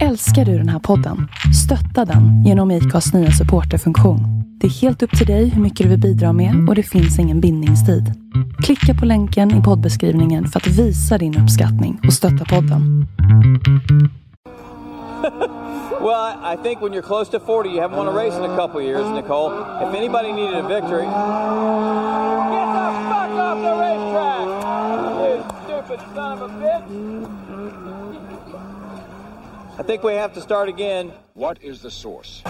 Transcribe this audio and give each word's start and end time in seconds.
Älskar 0.00 0.44
du 0.44 0.58
den 0.58 0.68
här 0.68 0.78
podden? 0.78 1.28
Stötta 1.64 2.04
den 2.12 2.44
genom 2.44 2.70
IKAs 2.70 3.12
nya 3.12 3.30
supporterfunktion. 3.30 4.20
Det 4.60 4.66
är 4.66 4.70
helt 4.70 5.02
upp 5.02 5.18
till 5.18 5.26
dig 5.26 5.48
hur 5.48 5.62
mycket 5.62 5.84
du 5.84 5.90
vill 5.90 6.00
bidra 6.00 6.32
med 6.32 6.68
och 6.68 6.74
det 6.74 6.82
finns 6.82 7.18
ingen 7.18 7.40
bindningstid. 7.40 8.12
Klicka 8.62 8.94
på 8.94 9.06
länken 9.06 9.58
i 9.58 9.62
poddbeskrivningen 9.62 10.46
för 10.48 10.60
att 10.60 10.66
visa 10.66 11.18
din 11.18 11.38
uppskattning 11.42 12.00
och 12.06 12.12
stötta 12.12 12.44
podden. 12.44 13.06
Well, 16.02 16.34
I 16.42 16.56
think 16.62 16.80
when 16.82 16.92
you're 16.92 17.06
close 17.06 17.30
to 17.30 17.38
40, 17.38 17.70
you 17.70 17.80
haven't 17.80 17.96
won 17.96 18.08
a 18.08 18.12
race 18.12 18.34
in 18.36 18.42
a 18.42 18.56
couple 18.56 18.82
years, 18.82 19.06
Nicole. 19.14 19.52
If 19.80 19.94
anybody 19.94 20.32
needed 20.32 20.56
a 20.58 20.62
victory, 20.66 21.04
get 21.04 22.66
the 22.74 22.90
fuck 23.06 23.30
off 23.38 23.58
the 23.62 23.74
racetrack! 23.84 24.46
You 25.28 25.44
stupid 25.64 26.00
son 26.14 26.32
of 26.32 26.42
a 26.42 26.48
bitch! 26.58 27.41
I 29.78 29.82
think 29.82 30.02
we 30.02 30.12
have 30.12 30.34
to 30.34 30.40
start 30.42 30.68
again. 30.68 31.12
What 31.32 31.62
is 31.62 31.80
the 31.80 31.90
source? 31.90 32.42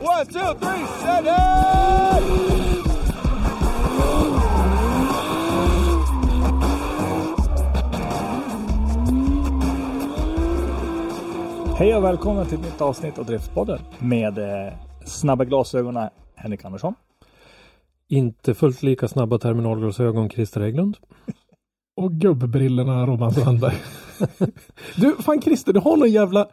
One, 0.00 0.26
two, 0.26 0.54
three, 0.60 0.86
set 1.00 1.24
it! 1.24 1.64
Hej 11.76 11.96
och 11.96 12.04
välkomna 12.04 12.44
till 12.44 12.58
ett 12.58 12.64
nytt 12.64 12.80
avsnitt 12.80 13.18
av 13.18 13.26
Driftspodden 13.26 13.78
med 13.98 14.38
eh, 14.38 14.72
snabba 15.04 15.44
glasögonen 15.44 16.10
Henrik 16.36 16.64
Andersson. 16.64 16.94
Inte 18.14 18.54
fullt 18.54 18.82
lika 18.82 19.08
snabba 19.08 19.38
terminalglasögon 19.38 20.30
Christer 20.30 20.60
Hägglund. 20.60 20.96
Och 21.96 22.12
gubbbrillorna 22.12 23.06
Robban 23.06 23.32
Sandberg. 23.32 23.74
du, 24.96 25.16
fan 25.18 25.42
Christer, 25.42 25.72
du 25.72 25.80
har 25.80 25.96
någon 25.96 26.10
jävla 26.10 26.46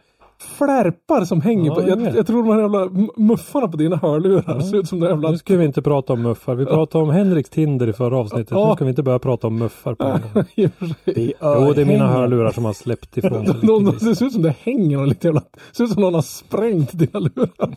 flärpar 0.57 1.25
som 1.25 1.41
hänger 1.41 1.65
Ja, 1.71 1.75
på. 1.75 1.81
jag 1.81 2.01
Jag, 2.01 2.15
jag 2.15 2.27
tror 2.27 2.43
de 2.43 2.51
här 2.53 2.61
jävla 2.61 2.89
muffarna 3.17 3.67
på 3.67 3.77
dina 3.77 3.95
hörlurar 3.95 4.59
ser 4.59 4.77
ut 4.77 4.87
som 4.89 4.99
de 4.99 5.07
jävla... 5.07 5.31
Nu 5.31 5.37
ska 5.37 5.57
vi 5.57 5.65
inte 5.65 5.81
prata 5.81 6.13
om 6.13 6.21
muffar. 6.21 6.55
Vi 6.55 6.65
pratade 6.65 7.03
om 7.03 7.09
Henriks 7.09 7.49
Tinder 7.49 7.87
i 7.87 7.93
förra 7.93 8.17
avsnittet. 8.17 8.51
Ja. 8.51 8.69
Nu 8.69 8.75
ska 8.75 8.85
vi 8.85 8.89
inte 8.89 9.03
börja 9.03 9.19
prata 9.19 9.47
om 9.47 9.55
muffar 9.59 9.95
på 9.95 10.03
en 10.03 10.21
gång. 10.33 10.43
Sig. 11.05 11.33
Jo, 11.41 11.73
det 11.75 11.81
är 11.81 11.85
mina 11.85 12.07
hörlurar 12.07 12.51
som 12.51 12.65
har 12.65 12.73
släppt 12.73 13.17
ifrån 13.17 13.45
sig 13.47 13.55
De, 13.61 13.83
de, 13.85 13.97
det 13.99 14.15
ser 14.15 14.25
ut 14.25 14.33
som 14.33 14.41
det 14.41 14.55
hänger 14.63 14.97
någon 14.97 15.09
lite 15.09 15.27
jävla... 15.27 15.41
Det 15.41 15.75
ser 15.77 15.83
ut 15.83 15.91
som 15.91 16.01
någon 16.01 16.13
har 16.13 16.21
sprängt 16.21 16.99
dina 16.99 17.19
lurar. 17.19 17.75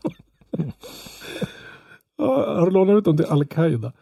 Ja, 2.18 2.54
har 2.58 2.64
du 2.66 2.70
lånat 2.72 2.96
ut 2.98 3.04
dem 3.04 3.16
till 3.16 3.26
Al-Qaida? 3.26 3.92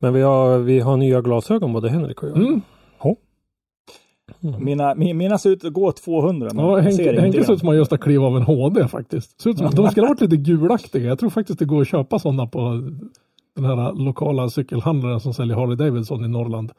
Men 0.00 0.14
vi 0.14 0.20
har, 0.22 0.58
vi 0.58 0.80
har 0.80 0.96
nya 0.96 1.20
glasögon 1.20 1.72
både 1.72 1.88
Henrik 1.90 2.22
och 2.22 2.28
jag. 2.28 2.36
Mm. 2.36 2.60
Mina, 4.58 4.94
mi- 4.94 5.14
mina 5.14 5.38
ser 5.38 5.50
ut 5.50 5.64
att 5.64 5.72
gå 5.72 5.92
200 5.92 6.50
men 6.54 6.64
Ja, 6.64 6.76
Henke, 6.76 6.96
ser 6.96 7.04
Henke 7.04 7.20
ingenting. 7.20 7.44
ser 7.44 7.52
ut 7.52 7.58
som 7.58 7.68
han 7.68 7.76
just 7.76 7.90
har 7.90 7.98
klivit 7.98 8.20
av 8.22 8.36
en 8.36 8.42
HD 8.42 8.88
faktiskt. 8.88 9.40
Ser 9.40 9.50
ut 9.50 9.58
som, 9.58 9.70
de 9.74 9.90
skulle 9.90 10.06
ha 10.06 10.14
varit 10.14 10.20
lite 10.20 10.36
gulaktiga. 10.36 11.08
Jag 11.08 11.18
tror 11.18 11.30
faktiskt 11.30 11.58
det 11.58 11.64
går 11.64 11.80
att 11.82 11.88
köpa 11.88 12.18
sådana 12.18 12.46
på 12.46 12.60
den 13.56 13.64
här 13.64 13.92
lokala 13.92 14.48
cykelhandlaren 14.50 15.20
som 15.20 15.34
säljer 15.34 15.56
Harley 15.56 15.76
Davidson 15.76 16.24
i 16.24 16.28
Norrland. 16.28 16.72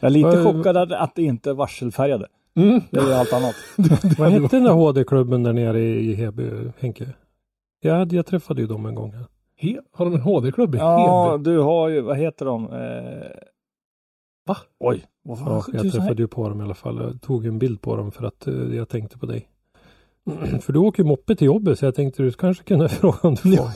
Jag 0.00 0.06
är 0.08 0.12
lite 0.12 0.28
Vad- 0.42 0.42
chockad 0.56 0.76
att, 0.76 1.14
det 1.14 1.22
inte 1.22 1.50
är 1.50 1.54
varselfärgade. 1.54 2.26
Mm. 2.54 2.80
Det 2.90 3.00
är 3.00 3.06
ju 3.06 3.12
allt 3.12 3.32
annat. 3.32 3.54
Vad 4.18 4.30
hette 4.30 4.56
den 4.56 4.64
där 4.64 4.72
HD-klubben 4.72 5.42
där 5.42 5.52
nere 5.52 5.80
i 5.80 6.10
i 6.10 6.14
Heby, 6.14 6.50
Henke? 6.78 7.06
Hade, 7.90 8.16
jag 8.16 8.26
träffade 8.26 8.60
ju 8.60 8.66
dem 8.66 8.86
en 8.86 8.94
gång. 8.94 9.14
He, 9.56 9.78
har 9.92 10.04
de 10.04 10.14
en 10.14 10.20
HD-klubb 10.20 10.74
i 10.74 10.78
Ja, 10.78 11.30
Heby? 11.32 11.44
du 11.50 11.58
har 11.58 11.88
ju, 11.88 12.00
vad 12.00 12.16
heter 12.16 12.44
de? 12.46 12.64
Eh... 12.72 13.26
Va? 14.46 14.56
Oj, 14.80 15.04
vad 15.24 15.38
fan? 15.38 15.48
Ja, 15.48 15.64
jag 15.72 15.82
tusen 15.82 16.00
träffade 16.00 16.22
ju 16.22 16.28
på 16.28 16.48
dem 16.48 16.60
i 16.60 16.64
alla 16.64 16.74
fall. 16.74 16.96
Jag 17.02 17.22
tog 17.22 17.46
en 17.46 17.58
bild 17.58 17.80
på 17.82 17.96
dem 17.96 18.12
för 18.12 18.24
att 18.24 18.46
eh, 18.46 18.54
jag 18.54 18.88
tänkte 18.88 19.18
på 19.18 19.26
dig. 19.26 19.48
För 20.60 20.72
du 20.72 20.78
åker 20.78 21.02
ju 21.02 21.08
moppe 21.08 21.36
till 21.36 21.46
jobbet 21.46 21.78
så 21.78 21.84
jag 21.84 21.94
tänkte 21.94 22.22
du 22.22 22.30
kanske 22.32 22.64
kunde 22.64 22.88
fråga 23.00 23.18
om 23.22 23.34
du 23.42 23.56
får. 23.56 23.68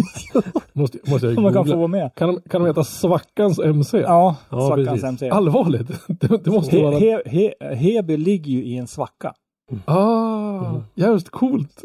Måste, 0.73 0.99
måste 1.11 1.27
jag 1.27 1.37
Om 1.38 1.43
man 1.43 1.53
kan 1.53 1.65
få 1.65 1.71
googla. 1.71 1.77
vara 1.77 1.88
med. 1.88 2.15
Kan 2.15 2.28
de, 2.28 2.41
kan 2.41 2.61
de 2.61 2.67
heta 2.67 2.84
Svackans 2.84 3.59
MC? 3.59 3.99
Ja, 4.00 4.37
Ja, 4.50 4.67
Svackans 4.67 4.88
precis. 4.88 5.05
MC. 5.05 5.28
Allvarligt? 5.31 5.88
Det, 6.21 6.44
det 6.44 6.50
måste 6.50 6.77
He, 6.77 6.83
vara... 6.83 6.99
he, 6.99 7.21
he, 7.61 7.75
Heby 7.75 8.17
ligger 8.17 8.50
ju 8.53 8.65
i 8.65 8.77
en 8.77 8.87
svacka. 8.87 9.34
Ah, 9.84 10.71
Mm. 10.71 10.83
jävligt 10.94 11.31
coolt. 11.31 11.84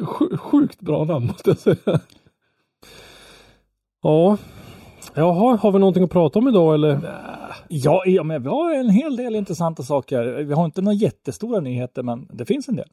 Sj- 0.00 0.36
Sjukt 0.36 0.80
bra 0.80 1.04
namn 1.04 1.26
måste 1.32 1.50
jag 1.50 1.58
säga. 1.58 2.00
Ja. 4.02 4.38
Jaha, 5.14 5.56
har 5.56 5.72
vi 5.72 5.78
någonting 5.78 6.04
att 6.04 6.10
prata 6.10 6.38
om 6.38 6.48
idag 6.48 6.74
eller? 6.74 7.00
Ja, 7.68 8.02
ja, 8.06 8.22
men 8.22 8.42
vi 8.42 8.48
har 8.48 8.74
en 8.74 8.90
hel 8.90 9.16
del 9.16 9.34
intressanta 9.36 9.82
saker. 9.82 10.24
Vi 10.24 10.54
har 10.54 10.64
inte 10.64 10.82
några 10.82 10.94
jättestora 10.96 11.60
nyheter, 11.60 12.02
men 12.02 12.28
det 12.32 12.44
finns 12.44 12.68
en 12.68 12.76
del. 12.76 12.88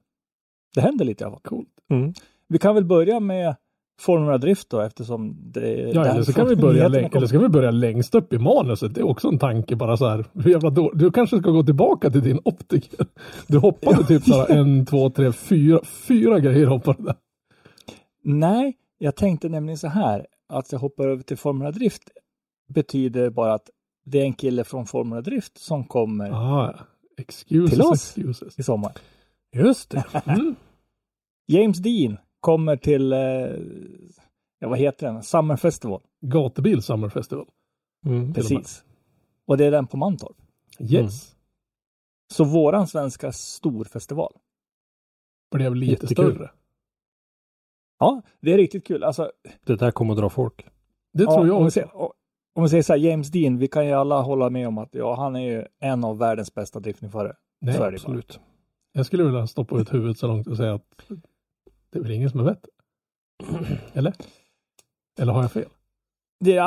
Det 0.76 0.82
händer 0.82 1.06
lite 1.06 1.24
i 1.24 1.26
alla 1.26 1.32
fall. 1.36 1.42
Coolt. 1.42 1.70
Mm. 1.92 2.14
Vi 2.48 2.60
kan 2.60 2.76
väl 2.76 2.86
börja 2.86 3.20
med 3.20 3.56
Formula 4.02 4.38
Drift 4.38 4.70
då 4.70 4.80
eftersom 4.82 5.52
det 5.52 5.68
är 5.82 5.96
Ja, 5.96 6.06
eller 6.06 6.24
så, 6.24 6.34
kan 6.34 6.48
vi 6.48 6.56
börja 6.56 6.86
eller 6.86 7.26
ska 7.28 7.40
vi 7.40 7.50
börja 7.50 7.72
längst 7.72 8.16
upp 8.16 8.34
i 8.34 8.38
manuset. 8.38 8.96
Det 8.96 9.02
är 9.02 9.06
också 9.10 9.28
en 9.28 9.40
tanke 9.40 9.76
bara 9.76 9.98
så 9.98 10.08
här. 10.08 10.26
Hur 10.34 10.52
jävla 10.52 10.70
då- 10.70 10.92
du 10.94 11.12
kanske 11.12 11.40
ska 11.40 11.50
gå 11.52 11.64
tillbaka 11.64 12.10
till 12.10 12.22
din 12.22 12.40
optiker. 12.46 13.06
Du 13.48 13.58
hoppade 13.58 14.04
typ 14.04 14.24
så 14.24 14.34
här 14.34 14.50
en, 14.58 14.86
två, 14.86 15.10
tre, 15.10 15.32
fyra, 15.32 15.80
fyra 16.08 16.40
grejer 16.40 16.68
hoppade 16.68 17.04
där. 17.04 17.16
Nej, 18.24 18.78
jag 18.98 19.16
tänkte 19.16 19.50
nämligen 19.50 19.78
så 19.78 19.88
här 19.88 20.26
att 20.50 20.72
jag 20.72 20.80
hoppar 20.80 21.08
över 21.08 21.24
till 21.24 21.38
Formula 21.38 21.72
Drift 21.72 22.04
betyder 22.74 23.30
bara 23.30 23.54
att 23.54 23.70
det 24.06 24.20
är 24.22 24.24
en 24.26 24.34
kille 24.34 24.64
från 24.64 24.86
Formula 24.86 25.22
Drift 25.22 25.58
som 25.58 25.84
kommer 25.84 26.32
Ah, 26.32 26.76
excuses, 27.18 27.72
Till 27.72 27.82
oss? 27.82 27.94
excuses. 28.18 28.60
i 28.60 28.64
sommar. 28.64 28.92
Just 29.56 29.90
det. 29.90 30.04
Mm. 30.26 30.56
James 31.48 31.78
Dean 31.78 32.18
kommer 32.44 32.78
till, 32.78 33.14
eh, 33.14 33.20
ja 34.60 34.70
vad 34.70 34.80
heter 34.80 35.08
den, 35.08 35.24
Summer 35.24 35.56
Festival. 35.56 36.02
Gatubil 36.22 36.82
Summer 36.82 37.10
Festival. 37.10 37.48
Mm. 38.06 38.34
Precis. 38.34 38.84
Och 39.48 39.58
det 39.58 39.66
är 39.66 39.72
den 39.72 39.88
på 39.88 39.98
Mantorp. 39.98 40.38
Yes. 40.80 41.36
Så 42.34 42.44
våran 42.44 42.88
svenska 42.88 43.32
storfestival. 43.32 44.34
Blev 45.52 45.76
lite 45.76 45.92
Jättekul. 45.92 46.32
större. 46.36 46.52
Ja, 48.00 48.22
det 48.42 48.54
är 48.54 48.58
riktigt 48.58 48.88
kul. 48.88 49.04
Alltså, 49.04 49.32
Det 49.66 49.76
där 49.76 49.92
kommer 49.92 50.14
att 50.14 50.20
dra 50.20 50.30
folk. 50.30 50.66
Det 51.14 51.24
tror 51.24 51.40
ja, 51.40 51.48
jag 51.48 51.56
om, 51.56 51.64
vi 51.64 51.68
också. 51.68 51.74
säger, 51.74 51.92
om 52.56 52.64
vi 52.64 52.70
säger 52.70 52.84
så 52.84 52.94
här, 52.94 53.00
James 53.00 53.32
Dean, 53.32 53.58
vi 53.58 53.68
kan 53.68 53.86
ju 53.88 53.92
alla 53.94 54.22
hålla 54.22 54.50
med 54.50 54.68
om 54.68 54.78
att 54.78 54.96
ja, 54.96 55.16
han 55.16 55.36
är 55.36 55.52
ju 55.52 55.66
en 55.80 56.04
av 56.04 56.18
världens 56.18 56.54
bästa 56.54 56.80
driftningsförare. 56.80 57.36
Nej, 57.62 57.74
det 57.74 57.80
bara. 57.80 57.94
Absolut. 57.94 58.40
Jag 58.94 59.06
skulle 59.06 59.24
vilja 59.24 59.48
stoppa 59.48 59.80
ut 59.80 59.94
huvudet 59.94 60.18
så 60.18 60.28
långt 60.28 60.48
och 60.48 60.58
säga 60.58 60.74
att 60.74 61.12
det 61.94 62.00
är 62.00 62.04
väl 62.04 62.12
ingen 62.12 62.30
som 62.30 62.40
är 62.40 62.44
bättre. 62.44 62.70
Eller? 63.94 64.14
Eller 65.20 65.34
har 65.34 65.42
jag 65.42 65.52
fel? 65.52 65.66
Det, 66.46 66.58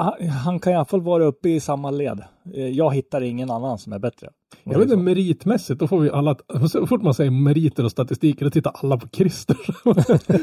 han- 0.44 0.60
kan 0.60 0.72
i 0.72 0.76
alla 0.76 0.84
fall 0.84 1.00
vara 1.00 1.24
uppe 1.24 1.48
i 1.48 1.60
samma 1.60 1.90
led. 1.90 2.24
Eh, 2.54 2.68
Jag 2.68 2.94
hittar 2.94 3.20
ingen 3.20 3.50
annan 3.50 3.78
som 3.78 3.92
är 3.92 3.98
bättre. 3.98 4.30
Jag 4.64 4.74
vet 4.78 4.82
inte, 4.84 4.96
meritmässigt, 4.96 5.80
då 5.80 5.88
får 5.88 6.00
vi 6.00 6.10
alla, 6.10 6.36
så 6.70 6.86
fort 6.86 7.02
man 7.02 7.14
säger 7.14 7.30
meriter 7.30 7.84
och 7.84 7.90
statistiker, 7.90 8.44
då 8.44 8.50
tittar 8.50 8.72
alla 8.82 8.96
på 8.96 9.08
Christer. 9.08 9.56
jag, 9.84 9.94
vet 9.94 10.08
inte, 10.10 10.38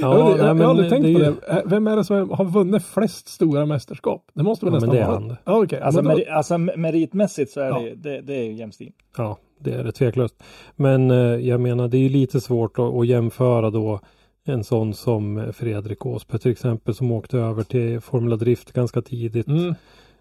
jag, 0.00 0.40
jag 0.40 0.54
har 0.54 0.64
aldrig 0.64 0.90
tänkt 0.90 1.04
det 1.04 1.14
på 1.14 1.18
ju- 1.20 1.24
det. 1.24 1.46
Ä, 1.52 1.62
Vem 1.66 1.86
är 1.86 1.96
det 1.96 2.04
som 2.04 2.30
har 2.30 2.44
vunnit 2.44 2.84
flest 2.84 3.28
stora 3.28 3.66
mästerskap? 3.66 4.30
Det 4.34 4.42
måste 4.42 4.66
väl 4.66 4.74
Ja, 4.74 4.80
men 4.80 4.88
nästan 4.88 4.96
det 4.96 5.02
är 5.02 5.06
vara 5.06 5.20
han. 5.20 5.68
Ja, 5.70 5.78
så. 5.78 5.84
Alltså, 5.84 6.02
då- 6.02 6.08
meri, 6.08 6.28
alltså 6.28 6.58
mer- 6.58 6.76
meritmässigt 6.76 7.52
så 7.52 7.60
är 7.60 7.66
Ja. 7.68 7.78
det, 7.80 7.94
det, 7.94 8.20
det 8.20 8.34
är 8.34 8.44
ju 8.44 8.54
Dean. 8.56 8.72
Ja, 9.16 9.38
det 9.60 9.72
är 9.74 9.84
det 9.84 9.92
tveklöst. 9.92 10.42
Men 10.76 11.10
eh, 11.10 11.16
jag 11.18 11.60
menar, 11.60 11.88
det 11.88 11.96
är 11.96 12.02
ju 12.02 12.08
lite 12.08 12.40
svårt 12.40 12.78
att, 12.78 12.94
att 12.94 13.06
jämföra 13.06 13.70
då 13.70 14.00
en 14.48 14.64
sån 14.64 14.94
som 14.94 15.52
Fredrik 15.52 16.06
Åsberg 16.06 16.40
till 16.40 16.50
exempel 16.52 16.94
som 16.94 17.12
åkte 17.12 17.38
över 17.38 17.62
till 17.62 18.00
Formula 18.00 18.36
Drift 18.36 18.72
ganska 18.72 19.02
tidigt. 19.02 19.46
Mm. 19.48 19.74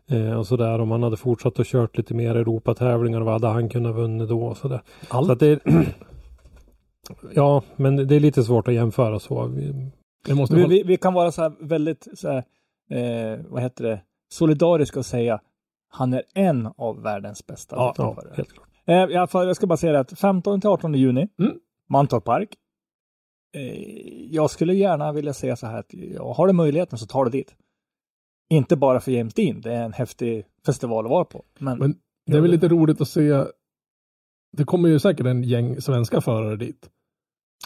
Eh, 0.10 0.40
och 0.40 0.48
sådär 0.48 0.80
om 0.80 0.92
han 0.92 1.04
hade 1.04 1.18
fortsatt 1.18 1.60
och 1.60 1.66
kört 1.66 1.98
lite 1.98 2.14
mer 2.14 2.36
Europatävlingar 2.36 3.22
vad 3.22 3.34
hade 3.34 3.48
han 3.54 3.70
kunnat 3.70 3.96
vunnit 3.96 4.30
då 4.30 4.46
och 4.46 4.58
sådär. 4.58 4.82
Allt. 5.10 5.28
Så 5.28 5.34
att 5.34 5.40
det 5.40 5.48
är, 5.48 5.60
Ja, 7.34 7.64
men 7.76 7.96
det 8.08 8.16
är 8.16 8.20
lite 8.20 8.44
svårt 8.44 8.68
att 8.68 8.74
jämföra 8.74 9.20
så. 9.20 9.48
Vi- 9.48 9.92
Vi, 10.50 10.66
vi, 10.68 10.84
vi 10.84 10.98
kan 10.98 11.14
vara 11.14 11.32
så 11.32 11.42
här 11.42 11.52
väldigt, 11.60 12.08
så 12.14 12.28
här, 12.30 12.38
eh, 12.90 13.40
vad 13.50 13.62
heter 13.62 13.84
det, 13.84 14.02
solidariska 14.30 15.00
och 15.00 15.06
säga 15.06 15.40
han 15.90 16.14
är 16.14 16.22
en 16.34 16.70
av 16.78 17.02
världens 17.02 17.48
bästa 17.48 17.76
Ja, 17.76 17.94
Ja, 17.98 18.18
helt 18.36 18.50
klart. 18.54 18.68
Eh, 19.14 19.28
fall, 19.28 19.48
jag 19.48 19.56
ska 19.56 19.68
bara 19.68 19.78
säga 19.78 19.94
det 19.94 20.00
att 20.00 20.20
15 20.20 20.62
till 20.62 20.70
18 20.70 20.94
juni, 20.94 21.28
Mm. 21.40 21.54
Mantorp 21.90 22.24
Park. 22.24 22.50
Eh, 23.56 24.26
jag 24.32 24.50
skulle 24.50 24.74
gärna 24.74 25.12
vilja 25.12 25.34
säga 25.34 25.56
så 25.56 25.68
här 25.68 25.80
att 25.80 25.94
ja, 25.94 26.34
har 26.34 26.48
du 26.48 26.54
möjligheten 26.54 27.00
så 27.00 27.06
tar 27.06 27.26
du 27.26 27.32
dit. 27.32 27.56
Inte 28.50 28.76
bara 28.76 29.00
för 29.00 29.12
James 29.12 29.34
Dean, 29.34 29.62
det 29.62 29.74
är 29.74 29.84
en 29.84 29.94
häftig 29.94 30.46
festival 30.66 31.06
att 31.06 31.10
vara 31.10 31.26
på. 31.26 31.44
Men, 31.60 31.78
Men 31.80 31.96
det 32.26 32.38
är 32.38 32.42
väl 32.42 32.52
lite 32.52 32.68
roligt 32.68 33.02
att 33.02 33.08
se. 33.08 33.44
Det 34.58 34.64
kommer 34.64 34.90
ju 34.90 35.00
säkert 35.00 35.26
en 35.26 35.44
gäng 35.44 35.82
svenska 35.82 36.22
förare 36.22 36.56
dit. 36.56 36.90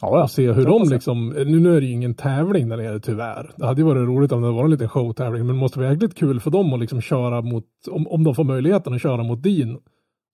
Ja, 0.01 0.23
och 0.23 0.31
se 0.31 0.51
hur 0.51 0.65
de 0.65 0.89
liksom, 0.89 1.29
nu, 1.29 1.59
nu 1.59 1.77
är 1.77 1.81
det 1.81 1.87
ju 1.87 1.93
ingen 1.93 2.15
tävling 2.15 2.69
där 2.69 2.77
nere 2.77 2.99
tyvärr. 2.99 3.51
Det 3.57 3.65
hade 3.65 3.81
ju 3.81 3.85
varit 3.85 4.07
roligt 4.07 4.31
om 4.31 4.41
det 4.41 4.51
var 4.51 4.63
en 4.63 4.71
liten 4.71 4.89
showtävling, 4.89 5.45
men 5.45 5.55
det 5.55 5.59
måste 5.59 5.79
vara 5.79 5.91
jäkligt 5.91 6.15
kul 6.15 6.39
för 6.39 6.51
dem 6.51 6.73
att 6.73 6.79
liksom 6.79 7.01
köra 7.01 7.41
mot, 7.41 7.65
om, 7.91 8.07
om 8.07 8.23
de 8.23 8.35
får 8.35 8.43
möjligheten 8.43 8.93
att 8.93 9.01
köra 9.01 9.23
mot 9.23 9.43
Dean, 9.43 9.79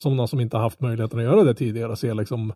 som 0.03 0.15
någon 0.15 0.27
som 0.27 0.39
inte 0.39 0.57
haft 0.57 0.81
möjligheten 0.81 1.19
att 1.19 1.25
göra 1.25 1.43
det 1.43 1.53
tidigare, 1.53 1.95
se 1.95 2.13
liksom, 2.13 2.53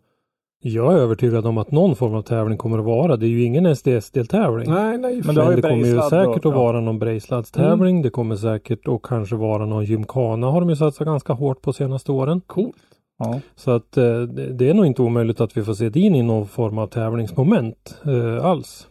Jag 0.62 0.92
är 0.92 0.96
övertygad 0.96 1.46
om 1.46 1.58
att 1.58 1.70
någon 1.70 1.96
form 1.96 2.14
av 2.14 2.22
tävling 2.22 2.58
kommer 2.58 2.78
att 2.78 2.84
vara. 2.84 3.16
Det 3.16 3.26
är 3.26 3.28
ju 3.30 3.42
ingen 3.42 3.66
SDS-deltävling. 3.66 4.70
nej, 4.70 4.98
nej, 4.98 5.22
Men 5.24 5.34
det 5.34 5.44
Men 5.44 5.56
det 5.56 5.62
kommer 5.62 5.86
ju 5.86 6.00
säkert 6.02 6.44
och- 6.44 6.52
att 6.52 6.58
vara 6.58 6.80
någon 6.80 6.98
Brejsladstävling. 6.98 8.02
Det 8.02 8.10
kommer 8.10 8.36
säkert 8.36 8.88
att 8.88 9.02
kanske 9.02 9.36
vara 9.36 9.66
någon 9.66 9.84
gymkana 9.84 10.46
har 10.50 10.60
de 10.60 10.70
ju 10.70 10.76
satsat 10.76 11.04
ganska 11.06 11.32
hårt 11.32 11.62
på 11.62 11.72
senaste 11.72 12.12
åren. 12.12 12.40
coolt. 12.46 12.76
Ja. 13.18 13.40
Så 13.54 13.70
att 13.70 13.96
eh, 13.96 14.20
det 14.22 14.52
det 14.52 14.68
är 14.70 14.74
nog 14.74 14.86
inte 14.86 15.02
omöjligt 15.02 15.40
att 15.40 15.56
vi 15.56 15.62
får 15.64 15.74
se 15.74 15.88
din 15.88 16.14
i 16.14 16.22
någon 16.22 16.46
form 16.48 16.78
av 16.78 16.86
tävlingsmoment 16.86 17.98
eh, 18.06 18.44
alls. 18.44 18.88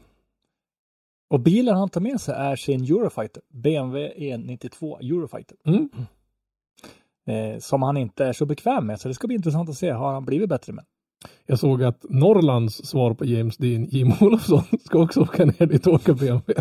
Och 1.30 1.40
bilen 1.40 1.76
han 1.78 1.90
tar 1.90 2.02
med 2.02 2.22
sig 2.22 2.36
är 2.38 2.56
sin 2.56 2.84
Eurofighter. 2.84 3.44
BMW 3.54 4.14
E92 4.18 4.98
Eurofighter. 5.00 5.58
Mm. 5.66 5.90
Eh, 7.28 7.60
som 7.60 7.82
han 7.84 7.98
inte 7.98 8.26
är 8.26 8.34
så 8.34 8.46
bekväm 8.46 8.86
med. 8.88 9.00
Så 9.00 9.08
det 9.08 9.14
ska 9.14 9.28
bli 9.28 9.36
intressant 9.36 9.70
att 9.70 9.76
se. 9.76 9.90
Har 9.92 10.14
han 10.14 10.26
blivit 10.26 10.50
bättre 10.50 10.74
med? 10.74 10.86
Jag 11.46 11.60
såg 11.60 11.84
att 11.84 12.06
Norrlands 12.10 12.86
svar 12.86 13.14
på 13.14 13.26
James 13.26 13.58
Dean, 13.58 13.86
Jim 13.86 14.14
Olofsson, 14.22 14.64
ska 14.86 15.00
också 15.00 15.22
åka 15.22 15.46
ner 15.46 15.66
dit 15.66 15.88
och 15.88 15.94
åka 15.94 16.14
BMW. 16.14 16.54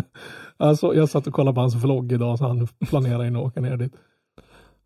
Alltså, 0.57 0.95
jag 0.95 1.09
satt 1.09 1.27
och 1.27 1.33
kollade 1.33 1.55
på 1.55 1.61
hans 1.61 1.75
vlogg 1.75 2.11
idag 2.11 2.37
så 2.37 2.45
han 2.47 2.67
planerar 2.89 3.25
in 3.25 3.35
att 3.35 3.45
åka 3.45 3.61
ner 3.61 3.77
dit. 3.77 3.93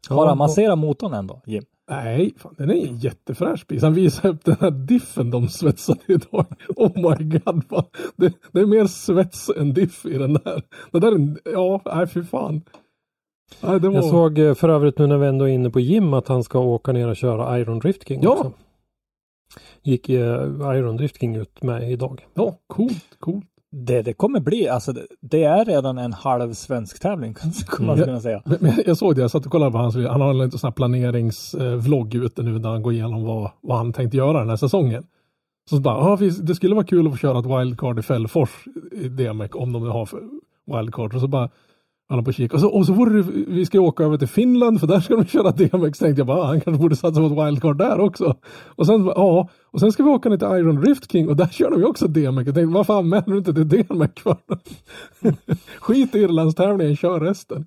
Har 0.09 0.27
han 0.27 0.37
masserat 0.37 0.77
motorn 0.79 1.13
ändå, 1.13 1.41
Jim? 1.45 1.63
Nej, 1.89 2.33
fan, 2.37 2.55
den 2.57 2.69
är 2.69 2.87
en 2.87 2.97
jättefräsch 2.97 3.67
bil. 3.67 3.81
Han 3.83 3.93
visade 3.93 4.29
upp 4.33 4.45
den 4.45 4.55
här 4.59 4.71
diffen 4.71 5.31
de 5.31 5.47
svetsade 5.47 5.99
idag. 6.07 6.45
Oh 6.75 6.91
my 6.95 7.25
god. 7.29 7.63
Fan. 7.69 7.83
Det, 8.15 8.33
det 8.51 8.59
är 8.59 8.65
mer 8.65 8.87
svets 8.87 9.49
än 9.57 9.73
diff 9.73 10.05
i 10.05 10.17
den 10.17 10.33
där. 10.33 10.61
Det 10.91 10.99
där 10.99 11.11
är 11.11 11.37
ja, 11.53 11.81
nej 11.85 12.07
fy 12.07 12.23
fan. 12.23 12.61
Nej, 13.61 13.79
det 13.79 13.87
var, 13.89 13.95
Jag 13.95 14.05
såg 14.05 14.39
eh, 14.39 14.53
för 14.53 14.69
övrigt 14.69 14.97
nu 14.97 15.07
när 15.07 15.17
vi 15.17 15.27
ändå 15.27 15.45
är 15.49 15.53
inne 15.53 15.69
på 15.69 15.79
Jim 15.79 16.13
att 16.13 16.27
han 16.27 16.43
ska 16.43 16.59
åka 16.59 16.91
ner 16.91 17.07
och 17.07 17.15
köra 17.15 17.59
Iron 17.59 17.79
Drift 17.79 18.07
King 18.07 18.19
Ja. 18.23 18.29
också. 18.31 18.51
Gick 19.83 20.09
eh, 20.09 20.43
Iron 20.77 20.97
Drift 20.97 21.19
King 21.19 21.35
ut 21.35 21.63
med 21.63 21.91
idag. 21.91 22.25
ja, 22.33 22.55
coolt, 22.67 23.03
coolt. 23.19 23.45
Det, 23.75 24.01
det 24.01 24.13
kommer 24.13 24.39
bli, 24.39 24.67
alltså 24.69 24.93
det, 24.93 25.01
det 25.21 25.43
är 25.43 25.65
redan 25.65 25.97
en 25.97 26.13
halv 26.13 26.53
svensk 26.53 26.99
tävling, 27.01 27.35
skulle 27.65 27.87
man 27.87 27.95
Mm. 27.95 28.05
kunna 28.07 28.19
säga. 28.21 28.41
Men, 28.45 28.57
men 28.61 28.73
jag 28.85 28.97
såg 28.97 29.15
det, 29.15 29.21
jag 29.21 29.31
satt 29.31 29.45
och 29.45 29.51
kollade 29.51 29.71
på 29.71 29.77
hans, 29.77 29.95
han 29.95 30.21
har 30.21 30.43
en 30.43 30.51
sån 30.51 30.67
här 30.67 30.71
planeringsvlogg 30.71 32.15
ute 32.15 32.43
nu 32.43 32.59
där 32.59 32.69
han 32.69 32.81
går 32.81 32.93
igenom 32.93 33.23
vad, 33.23 33.51
vad 33.61 33.77
han 33.77 33.93
tänkte 33.93 34.17
göra 34.17 34.39
den 34.39 34.49
här 34.49 34.55
säsongen. 34.55 35.03
Så 35.69 35.79
bara, 35.79 35.95
ah, 35.95 36.15
vi- 36.15 36.29
det 36.29 36.55
skulle 36.55 36.75
vara 36.75 36.85
kul 36.85 37.07
att 37.07 37.13
få 37.13 37.17
köra 37.17 37.39
ett 37.39 37.45
wildcard 37.45 37.99
i 37.99 38.01
Fällfors 38.01 38.65
i 38.91 39.07
DMEC 39.09 39.51
om 39.53 39.71
de 39.73 39.83
har 39.83 40.05
för 40.05 40.21
wildcard. 40.65 41.13
Och 41.15 41.21
så 41.21 41.27
bara, 41.27 41.49
alla 42.09 42.21
på 42.23 42.31
kika. 42.31 42.55
Och 42.55 42.61
så, 42.61 42.67
och 42.69 42.85
så 42.85 42.93
vore 42.93 43.21
det, 43.21 43.21
vi 43.47 43.65
ska 43.65 43.79
åka 43.79 44.03
över 44.03 44.17
till 44.17 44.27
Finland 44.27 44.79
för 44.79 44.87
där 44.87 44.99
ska 44.99 45.15
de 45.15 45.25
köra 45.25 45.51
DMX. 45.51 45.99
Tänkte 45.99 46.19
jag 46.19 46.27
bara, 46.27 46.37
ah, 46.41 46.45
han 46.45 46.61
kanske 46.61 46.81
borde 46.81 46.95
satsa 46.95 47.19
på 47.21 47.25
ett 47.41 47.47
wildcard 47.47 47.77
där 47.77 47.99
också. 47.99 48.35
Och 48.65 48.85
sen, 48.85 49.05
ja, 49.05 49.49
och 49.71 49.79
sen 49.79 49.91
ska 49.91 50.03
vi 50.03 50.09
åka 50.09 50.29
ner 50.29 50.37
till 50.37 50.47
Iron 50.47 50.83
Rift 50.85 51.11
King 51.11 51.29
och 51.29 51.35
där 51.35 51.47
kör 51.47 51.71
de 51.71 51.79
ju 51.79 51.85
också 51.85 52.07
DMX. 52.07 52.45
Jag 52.45 52.55
tänkte, 52.55 52.65
varför 52.65 52.97
anmäler 52.99 53.23
du 53.25 53.37
inte 53.37 53.53
till 53.53 53.69
DMX 53.69 54.21
för? 54.21 54.37
Skit 55.79 56.15
i 56.15 56.19
Irlandstävlingen, 56.19 56.95
kör 56.95 57.19
resten. 57.19 57.65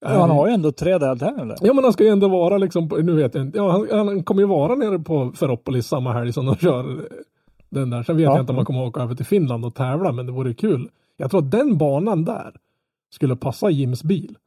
Ja, 0.00 0.08
han 0.20 0.30
har 0.30 0.48
ju 0.48 0.54
ändå 0.54 0.72
tre 0.72 0.98
deltävlingar. 0.98 1.56
Ja 1.60 1.74
men 1.74 1.84
han 1.84 1.92
ska 1.92 2.04
ju 2.04 2.10
ändå 2.10 2.28
vara 2.28 2.58
liksom, 2.58 2.90
nu 3.02 3.12
vet 3.14 3.34
jag 3.34 3.44
inte, 3.46 3.58
ja 3.58 3.70
han, 3.70 3.86
han 4.08 4.22
kommer 4.24 4.40
ju 4.42 4.46
vara 4.48 4.74
nere 4.74 4.98
på 4.98 5.32
Ferropolis 5.36 5.86
samma 5.86 6.12
helg 6.12 6.32
som 6.32 6.46
de 6.46 6.56
kör 6.56 6.90
eh, 6.90 6.96
den 7.70 7.90
där. 7.90 8.02
Sen 8.02 8.16
vet 8.16 8.24
Ja. 8.24 8.30
jag 8.32 8.40
inte 8.40 8.52
om 8.52 8.56
man 8.56 8.64
kommer 8.64 8.82
åka 8.86 9.00
över 9.02 9.14
till 9.14 9.26
Finland 9.26 9.64
och 9.64 9.74
tävla 9.74 10.12
men 10.12 10.26
det 10.26 10.32
vore 10.32 10.54
kul. 10.54 10.88
Jag 11.16 11.30
tror 11.30 11.40
att 11.42 11.50
den 11.50 11.78
banan 11.78 12.24
där 12.24 12.52
skulle 13.14 13.36
passa 13.36 13.70
Jims 13.70 14.02
bil. 14.04 14.38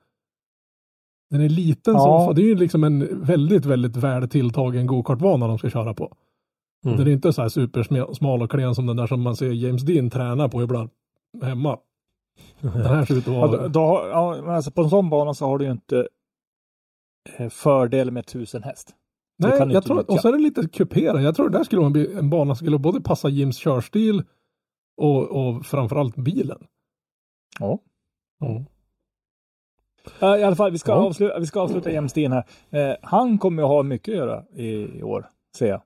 Den 1.30 1.42
är 1.42 1.50
liten 1.50 1.94
Ja. 1.94 2.26
som. 2.26 2.36
Det 2.36 2.42
är 2.42 2.46
ju 2.46 2.56
liksom 2.56 2.84
en 2.84 3.22
väldigt, 3.26 3.66
väldigt 3.66 3.96
väl 3.96 4.30
tilltagen 4.30 4.88
gokartbana 4.88 5.48
de 5.48 5.58
ska 5.58 5.70
köra 5.70 5.94
på. 5.94 6.16
Mm. 6.86 6.98
Den 6.98 7.08
är 7.08 7.12
inte 7.12 7.34
så 7.34 7.42
här 7.42 7.50
supersmal 7.50 8.42
och 8.42 8.52
klen 8.52 8.76
som 8.76 8.86
den 8.86 8.96
där 8.98 9.08
som 9.08 9.22
man 9.22 9.36
ser 9.36 9.52
James 9.52 9.82
Dean 9.82 10.10
träna 10.10 10.50
på 10.50 10.64
ibland 10.64 10.90
hemma. 11.44 11.78
Den 12.62 12.72
här 12.72 13.06
ser 13.06 13.16
ut 13.18 13.28
att 13.28 13.34
Ja, 13.34 13.48
vara... 13.48 13.62
då, 13.62 13.68
då, 13.68 13.80
har- 13.80 14.08
ja, 14.08 14.56
alltså 14.56 14.72
på 14.72 14.82
en 14.82 14.90
sån 14.90 15.10
bana 15.10 15.34
så 15.34 15.46
har 15.46 15.58
du 15.58 15.66
ju 15.66 15.72
inte 15.72 16.08
eh, 17.38 17.50
fördel 17.50 18.12
med 18.12 18.26
tusen 18.26 18.64
häst. 18.64 18.96
Nej, 19.40 19.52
jag 19.74 19.84
tror, 19.84 20.12
och 20.12 20.20
så 20.20 20.28
är 20.28 20.32
det 20.32 20.38
lite 20.40 20.68
kuperad. 20.70 21.22
Jag 21.24 21.36
tror 21.36 21.50
det 21.50 21.58
där 21.58 21.64
skulle 21.64 21.82
vara 21.82 22.20
en 22.20 22.30
bana 22.30 22.56
som 22.56 22.66
skulle 22.66 22.78
både 22.78 23.02
passa 23.02 23.30
Jims 23.30 23.58
körstil 23.58 24.24
och, 24.98 25.24
och 25.28 25.66
framförallt 25.66 26.16
bilen. 26.16 26.58
Ja. 27.60 27.80
Mm. 28.42 28.66
Eh, 30.22 30.28
I 30.40 30.44
alla 30.44 30.56
fall, 30.56 30.72
vi 30.72 30.78
ska, 30.78 30.92
Ja. 30.92 30.96
avsluta, 31.06 31.40
vi 31.40 31.46
ska 31.46 31.62
avsluta 31.62 31.92
James 31.92 32.14
Dean 32.14 32.32
här. 32.32 32.44
Eh, 32.70 32.96
han 33.02 33.38
kommer 33.38 33.64
ju 33.64 33.68
ha 33.68 33.84
mycket 33.84 34.12
att 34.12 34.18
göra 34.18 34.44
i, 34.54 34.98
i 35.00 35.04
år, 35.04 35.30
ser 35.58 35.68
jag. 35.68 35.82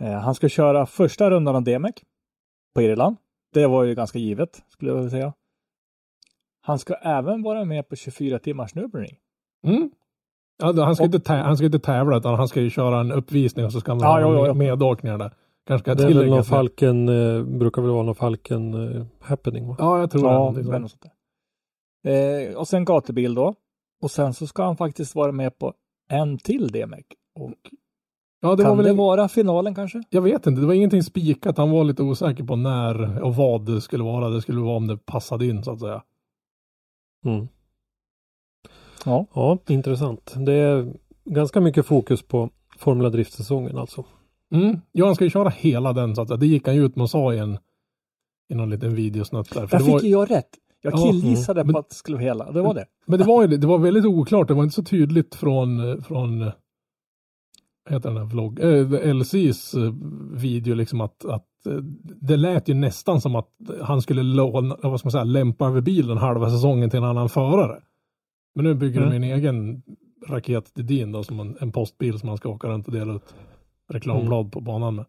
Eh, 0.00 0.20
han 0.20 0.34
ska 0.34 0.48
köra 0.48 0.86
första 0.86 1.30
rundan 1.30 1.56
av 1.56 1.62
DMEC 1.62 1.94
på 2.74 2.82
Irland. 2.82 3.16
Det 3.52 3.66
var 3.66 3.84
ju 3.84 3.94
ganska 3.94 4.18
givet, 4.18 4.62
skulle 4.68 4.90
jag 4.90 4.96
vilja 4.96 5.10
säga. 5.10 5.32
Han 6.60 6.78
ska 6.78 6.94
även 6.94 7.42
vara 7.42 7.64
med 7.64 7.88
på 7.88 7.96
24 7.96 8.38
timmars 8.38 8.74
Nürburgring. 8.74 9.16
Mm. 9.66 9.90
Ja, 10.62 10.72
då- 10.72 10.82
han, 10.82 10.94
ska 10.96 11.04
Och- 11.04 11.14
inte 11.14 11.32
han 11.32 11.56
ska 11.56 11.66
inte 11.66 11.78
tävla 11.78 12.16
utan 12.16 12.34
han 12.34 12.48
ska 12.48 12.60
ju 12.60 12.70
köra 12.70 13.00
en 13.00 13.12
uppvisning 13.12 13.64
och 13.64 13.72
så 13.72 13.80
ska 13.80 13.92
han 13.92 14.00
Ja, 14.00 14.06
ha 14.06 14.20
jo, 14.20 14.46
jo. 14.46 14.54
medåkningar 14.54 15.18
där. 15.18 15.32
Kanske 15.66 15.84
ska 15.84 15.94
Det 15.94 16.12
är 16.12 16.14
väl 16.18 16.30
någon 16.30 16.44
Falken, 16.44 17.08
eh, 17.08 17.42
brukar 17.44 17.82
väl 17.82 17.90
vara 17.90 18.02
någon 18.02 18.14
Falken 18.14 18.74
eh, 18.98 19.06
happening 19.20 19.66
va? 19.68 19.76
Ja, 19.78 19.98
jag 19.98 20.10
tror 20.10 20.22
det. 20.22 20.28
är 20.28 20.32
Ja, 20.32 20.38
någonting 20.38 20.64
men 20.64 20.72
sånt. 20.72 20.82
något 20.82 20.90
sånt 20.90 21.02
där. 21.02 21.10
Eh, 22.04 22.54
och 22.56 22.68
sen 22.68 22.84
gatubil 22.84 23.34
då. 23.34 23.54
Och 24.02 24.10
sen 24.10 24.34
så 24.34 24.46
ska 24.46 24.64
han 24.64 24.76
faktiskt 24.76 25.14
vara 25.14 25.32
med 25.32 25.58
på 25.58 25.74
en 26.10 26.38
till 26.38 26.68
DMEC. 26.68 27.04
Och 27.34 27.52
Ja, 28.40 28.56
det 28.56 28.62
kan 28.62 28.70
var 28.70 28.76
väl 28.76 28.84
det 28.84 28.90
en- 28.90 28.96
vara 28.96 29.28
finalen 29.28 29.74
kanske? 29.74 30.02
Jag 30.10 30.22
vet 30.22 30.46
inte, 30.46 30.60
det 30.60 30.66
var 30.66 30.74
ingenting 30.74 31.02
spikat. 31.02 31.58
Han 31.58 31.70
var 31.70 31.84
lite 31.84 32.02
osäker 32.02 32.44
på 32.44 32.56
när 32.56 33.22
och 33.22 33.36
vad 33.36 33.66
det 33.66 33.80
skulle 33.80 34.04
vara. 34.04 34.28
Det 34.28 34.42
skulle 34.42 34.60
vara 34.60 34.76
om 34.76 34.86
det 34.86 34.96
passade 35.06 35.46
in 35.46 35.64
så 35.64 35.72
att 35.72 35.80
säga. 35.80 36.02
Mm. 37.24 37.48
Ja. 39.04 39.26
Ja, 39.34 39.58
intressant. 39.68 40.34
Det 40.46 40.52
är 40.52 40.94
ganska 41.24 41.60
mycket 41.60 41.86
fokus 41.86 42.22
på 42.22 42.50
Formula 42.78 43.10
Drift-säsongen 43.10 43.78
alltså. 43.78 44.04
Mm. 44.54 44.80
Ja, 44.92 45.06
han 45.06 45.14
ska 45.14 45.24
ju 45.24 45.30
köra 45.30 45.48
hela 45.48 45.92
den 45.92 46.14
så 46.16 46.22
att 46.22 46.28
säga. 46.28 46.38
Det 46.38 46.46
gick 46.46 46.66
han 46.66 46.76
ju 46.76 46.84
ut 46.86 46.96
med 46.96 47.02
och 47.02 47.10
sa 47.10 47.34
i 47.34 47.38
en 47.38 47.58
i 48.48 48.54
någon 48.54 48.70
liten 48.70 48.94
videosnutt 48.94 49.54
där. 49.54 49.66
För 49.66 49.78
Där 49.78 49.84
det 49.84 49.90
var, 49.92 49.98
fick 49.98 50.10
jag 50.10 50.30
rätt. 50.30 50.48
Jag 50.84 50.92
Ja, 50.92 50.98
killgissade 50.98 51.60
mm. 51.60 51.72
på 51.72 51.78
att 51.78 51.88
det 51.88 51.94
skulle 51.94 52.16
vara 52.16 52.24
hela. 52.24 52.52
Det 52.52 52.62
var 52.62 52.74
det. 52.74 52.84
Men 53.06 53.18
det 53.18 53.24
var 53.24 53.46
det 53.46 53.66
var 53.66 53.78
väldigt 53.78 54.04
oklart. 54.04 54.48
Det 54.48 54.54
var 54.54 54.62
inte 54.62 54.74
så 54.74 54.82
tydligt 54.82 55.34
från 55.34 56.02
från 56.02 56.50
heter 57.90 58.08
den 58.08 58.18
här 58.18 58.24
vlogg, 58.24 58.60
äh, 58.60 59.14
LCs 59.14 59.74
eh, 59.74 59.92
video 60.32 60.74
liksom 60.74 61.00
att, 61.00 61.24
att 61.24 61.66
eh, 61.66 61.76
det 62.20 62.36
lät 62.36 62.68
ju 62.68 62.74
nästan 62.74 63.20
som 63.20 63.36
att 63.36 63.48
han 63.82 64.02
skulle 64.02 64.22
låna, 64.22 64.76
vad 64.82 65.00
ska 65.00 65.06
man 65.06 65.12
säga, 65.12 65.24
lämpa 65.24 65.66
över 65.66 65.80
bilen 65.80 66.18
halva 66.18 66.50
säsongen 66.50 66.90
till 66.90 66.98
en 66.98 67.04
annan 67.04 67.28
förare. 67.28 67.80
Men 68.54 68.64
nu 68.64 68.74
bygger 68.74 69.00
de 69.00 69.06
Mm. 69.06 69.22
en 69.22 69.30
egen 69.38 69.82
raket 70.28 70.74
till 70.74 70.86
din 70.86 71.12
då 71.12 71.22
som 71.22 71.40
en, 71.40 71.56
en 71.60 71.72
postbil 71.72 72.18
som 72.18 72.26
man 72.26 72.36
ska 72.36 72.48
åka 72.48 72.68
runt 72.68 72.86
och 72.86 72.92
dela 72.92 73.14
ut 73.14 73.34
reklamblad 73.92 74.52
på 74.52 74.60
banan 74.60 74.94
med. 74.94 75.04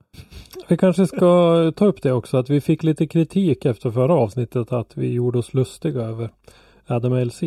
Vi 0.68 0.78
kanske 0.78 1.08
ska 1.08 1.72
ta 1.76 1.86
upp 1.86 2.02
det 2.02 2.12
också 2.12 2.38
att 2.38 2.50
vi 2.50 2.62
fick 2.62 2.84
lite 2.84 3.08
kritik 3.08 3.66
efter 3.66 3.92
förra 3.92 4.14
avsnittet 4.14 4.72
att 4.72 4.98
vi 4.98 5.14
gjorde 5.14 5.40
oss 5.40 5.54
lustiga 5.54 6.02
över 6.02 6.30
Adam 6.88 7.14
LC. 7.14 7.44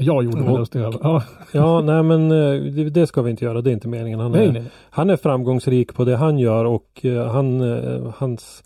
Jag 0.00 0.24
gjorde 0.24 0.40
mig 0.40 0.58
lustig 0.58 0.80
över. 0.80 0.98
Ja, 1.02 1.22
Ja, 1.52 1.80
nej 1.80 2.02
men 2.02 2.30
eh, 2.30 2.62
det, 2.90 3.06
ska 3.06 3.22
vi 3.22 3.30
inte 3.30 3.44
göra. 3.44 3.60
Det 3.60 3.70
är 3.70 3.72
inte 3.72 3.88
meningen. 3.88 4.20
Han 4.20 4.32
nej, 4.32 4.46
är, 4.46 4.52
nej, 4.52 4.64
han 4.90 5.10
är 5.10 5.16
framgångsrik 5.16 5.94
på 5.94 6.04
det 6.04 6.16
han 6.16 6.38
gör 6.38 6.64
och 6.64 7.04
eh, 7.04 7.26
han, 7.26 7.60
eh, 7.60 8.12
hans 8.16 8.64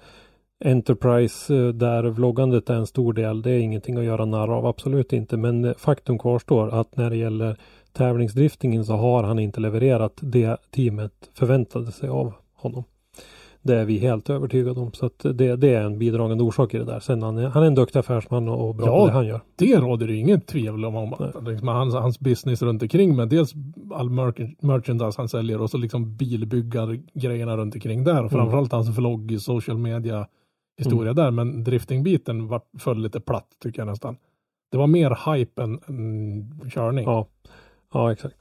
Enterprise 0.65 1.55
där 1.73 2.03
vloggandet 2.03 2.71
är 2.71 2.75
en 2.75 2.87
stor 2.87 3.13
del. 3.13 3.43
Det 3.43 3.51
är 3.51 3.59
ingenting 3.59 3.97
att 3.97 4.05
göra 4.05 4.25
narr 4.25 4.53
av. 4.53 4.67
Absolut 4.67 5.13
inte. 5.13 5.37
Men 5.37 5.75
faktum 5.79 6.19
kvarstår 6.19 6.81
att 6.81 6.97
när 6.97 7.11
det 7.11 7.17
gäller 7.17 7.57
tävlingsdriftingen 7.93 8.85
så 8.85 8.93
har 8.93 9.23
han 9.23 9.39
inte 9.39 9.61
levererat 9.61 10.13
det 10.21 10.57
teamet 10.71 11.13
förväntade 11.35 11.93
sig 11.93 12.09
av 12.09 12.33
honom. 12.55 12.85
Det 13.63 13.75
är 13.77 13.85
vi 13.85 13.99
helt 13.99 14.31
övertygade 14.31 14.81
om. 14.81 14.93
Så 14.93 15.07
att 15.07 15.19
det, 15.19 15.57
det 15.57 15.75
är 15.75 15.83
en 15.83 15.99
bidragande 15.99 16.45
orsak 16.45 16.75
i 16.75 16.79
det 16.79 16.85
där. 16.85 17.01
Sen 17.01 17.23
han 17.23 17.39
är, 17.39 17.49
han 17.49 17.63
är 17.63 17.67
en 17.67 17.75
duktig 17.75 17.99
affärsman 17.99 18.49
och, 18.49 18.75
bra 18.75 18.87
Ja. 18.87 19.01
på 19.01 19.07
det 19.07 19.13
han 19.13 19.27
gör. 19.27 19.41
Det 19.57 19.77
råder 19.77 20.07
det 20.07 20.15
inget 20.17 20.47
tvivel 20.47 20.85
om. 20.85 20.97
om 20.97 21.15
liksom 21.47 21.69
hans, 21.69 21.95
hans 21.95 22.21
business 22.21 22.63
runt 22.63 22.83
omkring 22.83 23.17
med 23.17 23.29
dels 23.29 23.53
all 23.95 24.09
merch- 24.11 24.57
merchandise 24.61 25.21
han 25.21 25.29
säljer 25.29 25.61
och 25.61 25.71
så 25.71 25.79
liksom 25.79 26.17
bilbyggargrejerna 26.17 27.57
runt 27.57 27.75
omkring 27.75 28.05
där. 28.05 28.13
Och 28.13 28.19
Mm. 28.19 28.29
framförallt 28.31 28.73
hans 28.73 28.89
vlogg, 28.99 29.37
social 29.41 29.79
media 29.79 30.27
historia 30.79 31.13
där. 31.13 31.31
Men 31.31 31.65
driftingbiten 31.65 32.49
var, 32.49 32.61
föll 32.79 32.99
lite 33.03 33.21
platt 33.21 33.47
tycker 33.63 33.81
jag 33.81 33.87
nästan. 33.87 34.17
Det 34.71 34.79
var 34.79 34.87
mer 34.87 35.33
hype 35.35 35.63
än, 35.63 35.81
än 35.89 36.71
körning. 36.71 37.05
Ja, 37.05 37.27
ja 37.95 38.13
exakt. 38.13 38.37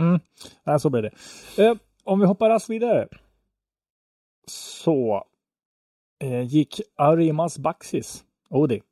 Mm. 0.00 0.20
Nej, 0.66 0.80
så 0.80 0.90
blir 0.90 1.02
det. 1.02 1.10
Eh, 1.66 1.74
om 2.04 2.20
vi 2.20 2.26
hoppar 2.26 2.48
raskt 2.48 2.70
vidare. 2.70 3.08
Så 4.46 5.24
eh, 6.20 6.42
gick 6.42 6.80
Arimas 6.96 7.58
Baxis, 7.58 8.24
Odi, 8.50 8.82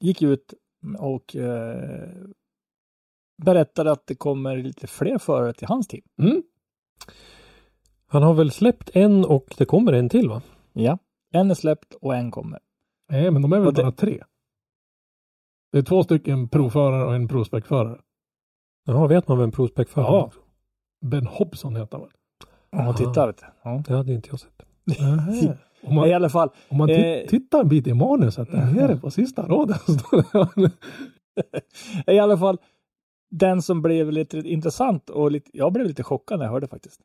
gick 0.00 0.22
ut 0.22 0.54
och 0.98 1.36
eh, 1.36 2.08
berättade 3.42 3.92
att 3.92 4.06
det 4.06 4.14
kommer 4.14 4.56
lite 4.56 4.86
fler 4.86 5.18
förare 5.18 5.52
till 5.52 5.68
hans 5.68 5.86
team. 5.88 6.02
Mm. 6.18 6.42
Han 8.06 8.22
har 8.22 8.34
väl 8.34 8.50
släppt 8.50 8.90
en 8.96 9.24
och 9.24 9.54
det 9.58 9.64
kommer 9.64 9.92
en 9.92 10.08
till 10.08 10.28
va? 10.28 10.42
Ja, 10.72 10.98
en 11.32 11.50
är 11.50 11.54
släppt 11.54 11.94
och 11.94 12.14
en 12.16 12.30
kommer. 12.30 12.60
Nej, 13.08 13.30
men 13.30 13.42
de 13.42 13.52
är 13.52 13.58
väl 13.58 13.66
Och 13.68 13.74
det- 13.74 13.82
bara 13.82 13.92
tre. 13.92 14.22
Det 15.72 15.78
är 15.78 15.82
två 15.82 16.02
stycken 16.02 16.48
provförare 16.48 17.04
och 17.04 17.14
en 17.14 17.28
provspecförare. 17.28 18.00
Jaha, 18.84 19.06
vet 19.06 19.28
man 19.28 19.38
vem 19.38 19.52
Prospect 19.52 19.90
för? 19.90 20.00
Ja. 20.00 20.30
Ben 21.00 21.26
Hobson 21.26 21.76
heter 21.76 21.98
han 21.98 22.00
väl? 22.06 22.15
Om 22.78 22.84
man 22.84 22.88
Aha. 22.88 22.96
tittar. 22.96 23.26
Du. 23.26 23.32
Ja. 23.62 23.82
Det 23.86 23.94
hade 23.96 24.12
inte 24.12 24.28
jag 24.32 24.40
sett. 24.40 24.62
Om 25.82 25.94
man, 25.94 26.08
I 26.08 26.14
alla 26.14 26.28
fall, 26.28 26.48
om 26.68 26.76
man 26.78 26.90
eh, 26.90 27.26
tittar 27.28 27.60
en 27.60 27.68
bit 27.68 27.86
i 27.86 27.94
manuset 27.94 28.50
där 28.50 28.70
nere 28.72 28.96
på 28.96 29.10
sista 29.10 29.42
raden. 29.48 29.78
det- 32.06 32.12
i 32.12 32.18
alla 32.18 32.38
fall, 32.38 32.58
den 33.30 33.62
som 33.62 33.82
blev 33.82 34.12
lite 34.12 34.38
intressant 34.38 35.10
och 35.10 35.30
lite, 35.30 35.50
jag 35.52 35.72
blev 35.72 35.86
lite 35.86 36.02
chockad 36.02 36.38
när 36.38 36.46
jag 36.46 36.52
hörde 36.52 36.68
faktiskt. 36.68 37.00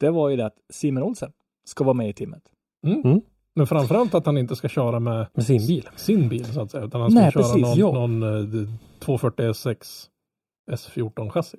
Det 0.00 0.10
var 0.10 0.28
ju 0.28 0.36
det 0.36 0.46
att 0.46 0.56
Simon 0.72 1.02
Olsen 1.02 1.32
ska 1.64 1.84
vara 1.84 1.94
med 1.94 2.08
i 2.08 2.12
teamet. 2.12 2.42
mm. 2.86 3.20
Men 3.56 3.66
framförallt 3.66 4.14
att 4.14 4.26
han 4.26 4.38
inte 4.38 4.56
ska 4.56 4.68
köra 4.68 5.00
med 5.00 5.26
Med 5.34 5.46
sin 5.46 5.66
bil. 5.66 5.88
sin 5.96 6.28
bil 6.28 6.44
så 6.44 6.60
att 6.62 6.70
säga. 6.70 6.84
Utan 6.84 7.00
han 7.00 7.10
ska 7.10 7.20
Nej, 7.20 7.32
köra 7.32 7.42
precis, 7.42 7.78
någon, 7.78 8.20
någon 8.20 8.62
eh, 8.62 8.68
240 8.98 9.44
S6 9.46 9.76
S14 10.70 11.30
chassi. 11.30 11.58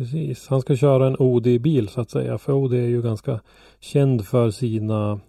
Precis, 0.00 0.48
han 0.48 0.60
ska 0.60 0.76
köra 0.76 1.06
en 1.06 1.16
OD-bil 1.18 1.88
så 1.88 2.00
att 2.00 2.10
säga. 2.10 2.38
För 2.38 2.52
OD 2.52 2.72
är 2.72 2.86
ju 2.86 3.02
ganska 3.02 3.40
känd 3.80 4.26
för 4.26 4.50
sina 4.50 5.20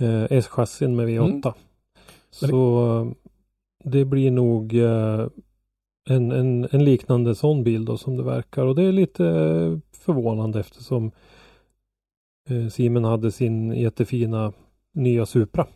eh, 0.00 0.24
S-chassin 0.30 0.96
med 0.96 1.08
V8. 1.08 1.28
Mm. 1.28 1.42
Så 2.30 3.14
det 3.84 4.04
blir 4.04 4.30
nog 4.30 4.74
eh, 4.74 5.26
en, 6.10 6.32
en, 6.32 6.68
en 6.70 6.84
liknande 6.84 7.34
sån 7.34 7.64
bil 7.64 7.84
då 7.84 7.96
som 7.96 8.16
det 8.16 8.22
verkar. 8.22 8.64
Och 8.64 8.74
det 8.74 8.82
är 8.82 8.92
lite 8.92 9.24
förvånande 9.92 10.60
eftersom 10.60 11.10
eh, 12.48 12.68
Simen 12.68 13.04
hade 13.04 13.32
sin 13.32 13.72
jättefina 13.72 14.52
nya 14.94 15.26
Supra. 15.26 15.66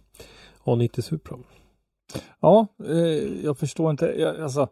A90 0.64 1.00
Supra. 1.00 1.38
Ja, 2.40 2.66
eh, 2.88 3.44
jag 3.44 3.58
förstår 3.58 3.90
inte. 3.90 4.06
Jag, 4.06 4.40
alltså, 4.40 4.68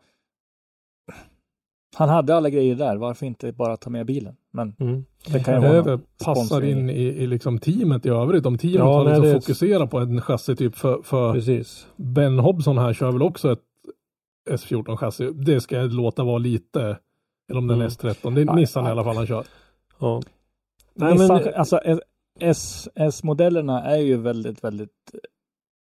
han 1.95 2.09
hade 2.09 2.35
alla 2.37 2.51
grejer 2.51 2.75
där. 2.75 2.97
Varför 2.97 3.27
inte 3.27 3.53
bara 3.53 3.77
ta 3.77 3.91
med 3.91 4.07
bilen? 4.07 4.37
Men 4.53 4.75
Mm. 4.81 5.05
det 5.33 5.41
kan 5.45 5.55
ju 5.63 5.69
Det 5.69 5.83
vara 5.83 6.01
passar 6.25 6.63
in 6.65 6.91
i, 6.91 7.03
i 7.03 7.27
liksom 7.27 7.59
teamet 7.59 8.07
i 8.07 8.09
övrigt. 8.09 8.47
Om 8.47 8.59
teamet 8.59 8.79
Ja, 8.79 8.85
har 8.99 9.05
liksom 9.05 9.23
det 9.23 9.31
är- 9.31 9.35
fokuserat 9.35 9.91
på 9.91 9.99
en 9.99 10.21
chassi 10.21 10.57
typ 10.57 10.77
för, 10.77 11.03
för 11.03 11.33
Precis. 11.33 11.87
Ben 11.97 12.39
Hobson 12.39 12.79
här 12.79 12.93
kör 12.93 13.13
väl 13.13 13.23
också 13.23 13.53
ett 13.53 13.63
S14 14.51 14.97
chassi. 14.97 15.31
Det 15.35 15.61
ska 15.61 15.77
jag 15.77 15.93
låta 15.93 16.25
vara 16.25 16.39
lite, 16.39 16.81
eller 17.51 17.59
om 17.59 17.67
det 17.67 17.75
är 17.75 17.77
Mm. 17.77 17.89
S13. 17.89 18.35
Det 18.35 18.41
är 18.41 18.45
Nej, 18.45 18.55
Nissan 18.55 18.83
i 18.83 18.85
nej. 18.85 18.93
alla 18.93 19.05
fall 19.05 19.17
han 19.17 19.27
kör. 19.27 19.45
Ja. 20.01 20.23
Nej, 20.95 21.13
Nissan, 21.15 21.41
men, 21.45 21.55
alltså 21.55 21.81
S-modellerna 22.95 23.83
är 23.83 23.97
ju 23.99 24.17
väldigt, 24.17 24.65
väldigt 24.65 24.91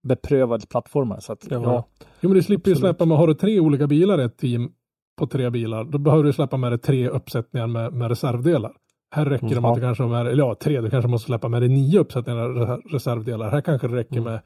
beprövade 0.08 0.68
plattformar. 0.68 1.20
Så 1.20 1.34
att, 1.34 1.48
Ja. 1.50 1.62
ja. 1.64 1.86
Jo 2.22 2.30
men 2.30 2.36
du 2.36 2.44
slipper 2.44 2.70
ju 2.70 2.76
släppa 2.76 3.06
med, 3.06 3.18
har 3.18 3.28
du 3.28 3.34
tre 3.34 3.60
olika 3.60 3.88
bilar 3.88 4.22
i 4.22 4.24
ett 4.24 4.38
team 4.38 4.72
på 5.20 5.28
tre 5.28 5.50
bilar, 5.50 5.84
då 5.84 5.98
behöver 5.98 6.24
du 6.24 6.34
släppa 6.34 6.58
med 6.58 6.72
dig 6.72 6.80
tre 6.80 7.08
uppsättningar 7.10 7.68
med, 7.68 7.94
med 7.94 8.10
reservdelar. 8.10 8.72
Här 9.16 9.26
räcker 9.26 9.48
det 9.48 9.52
Mm, 9.52 9.62
med 9.62 9.70
att 9.72 9.76
du 9.76 9.82
kanske 9.82 10.04
har 10.04 10.10
med 10.10 10.28
eller 10.28 10.44
ja, 10.44 10.56
tre, 10.56 10.82
du 10.82 10.90
kanske 10.90 11.08
måste 11.10 11.26
släppa 11.26 11.48
med 11.48 11.62
dig 11.62 11.70
nio 11.70 12.00
uppsättningar 12.00 12.40
re- 12.50 12.82
reservdelar. 12.92 13.50
Här 13.52 13.62
kanske 13.62 13.88
det 13.88 13.96
räcker 13.96 14.18
Mm. 14.18 14.24
med, 14.32 14.40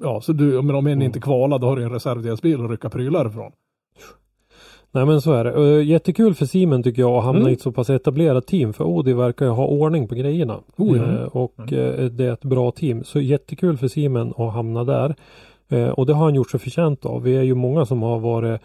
ja, 0.00 0.20
så 0.20 0.32
du, 0.32 0.62
men 0.62 0.74
om 0.76 0.86
en 0.86 0.92
Mm. 0.92 1.02
inte 1.02 1.20
kvalar, 1.20 1.58
då 1.58 1.66
har 1.66 1.76
du 1.76 1.82
en 1.82 1.90
reservdelsbil 1.92 2.64
att 2.64 2.70
rycka 2.70 2.90
prylar 2.90 3.28
ifrån. 3.28 3.52
Nej 4.92 5.06
men 5.06 5.20
så 5.22 5.32
är 5.32 5.44
det. 5.44 5.82
Jättekul 5.82 6.34
för 6.34 6.46
Simen 6.46 6.82
tycker 6.82 7.02
jag 7.02 7.12
att 7.12 7.24
hamna 7.24 7.40
Mm. 7.40 7.50
i 7.50 7.54
ett 7.54 7.60
så 7.60 7.72
pass 7.72 7.90
etablerat 7.90 8.46
team. 8.46 8.72
För 8.72 8.84
Audi 8.84 9.12
verkar 9.12 9.46
ju 9.46 9.50
ha 9.52 9.66
ordning 9.66 10.08
på 10.08 10.14
grejerna. 10.14 10.58
Oh, 10.76 10.96
ja. 10.98 11.04
Eh, 11.04 11.24
och 11.24 11.72
eh, 11.72 12.04
det 12.10 12.24
är 12.24 12.32
ett 12.32 12.44
bra 12.44 12.70
team. 12.70 13.04
Så 13.04 13.20
jättekul 13.20 13.76
för 13.78 13.88
Simen 13.88 14.32
att 14.36 14.52
hamna 14.52 14.84
där. 14.84 15.14
Eh, 15.68 15.88
och 15.88 16.06
det 16.06 16.12
har 16.14 16.24
han 16.24 16.34
gjort 16.34 16.50
sig 16.50 16.60
förtjänt 16.60 17.06
av. 17.06 17.22
Vi 17.22 17.36
är 17.36 17.42
ju 17.42 17.54
många 17.54 17.86
som 17.86 18.02
har 18.02 18.18
varit 18.18 18.60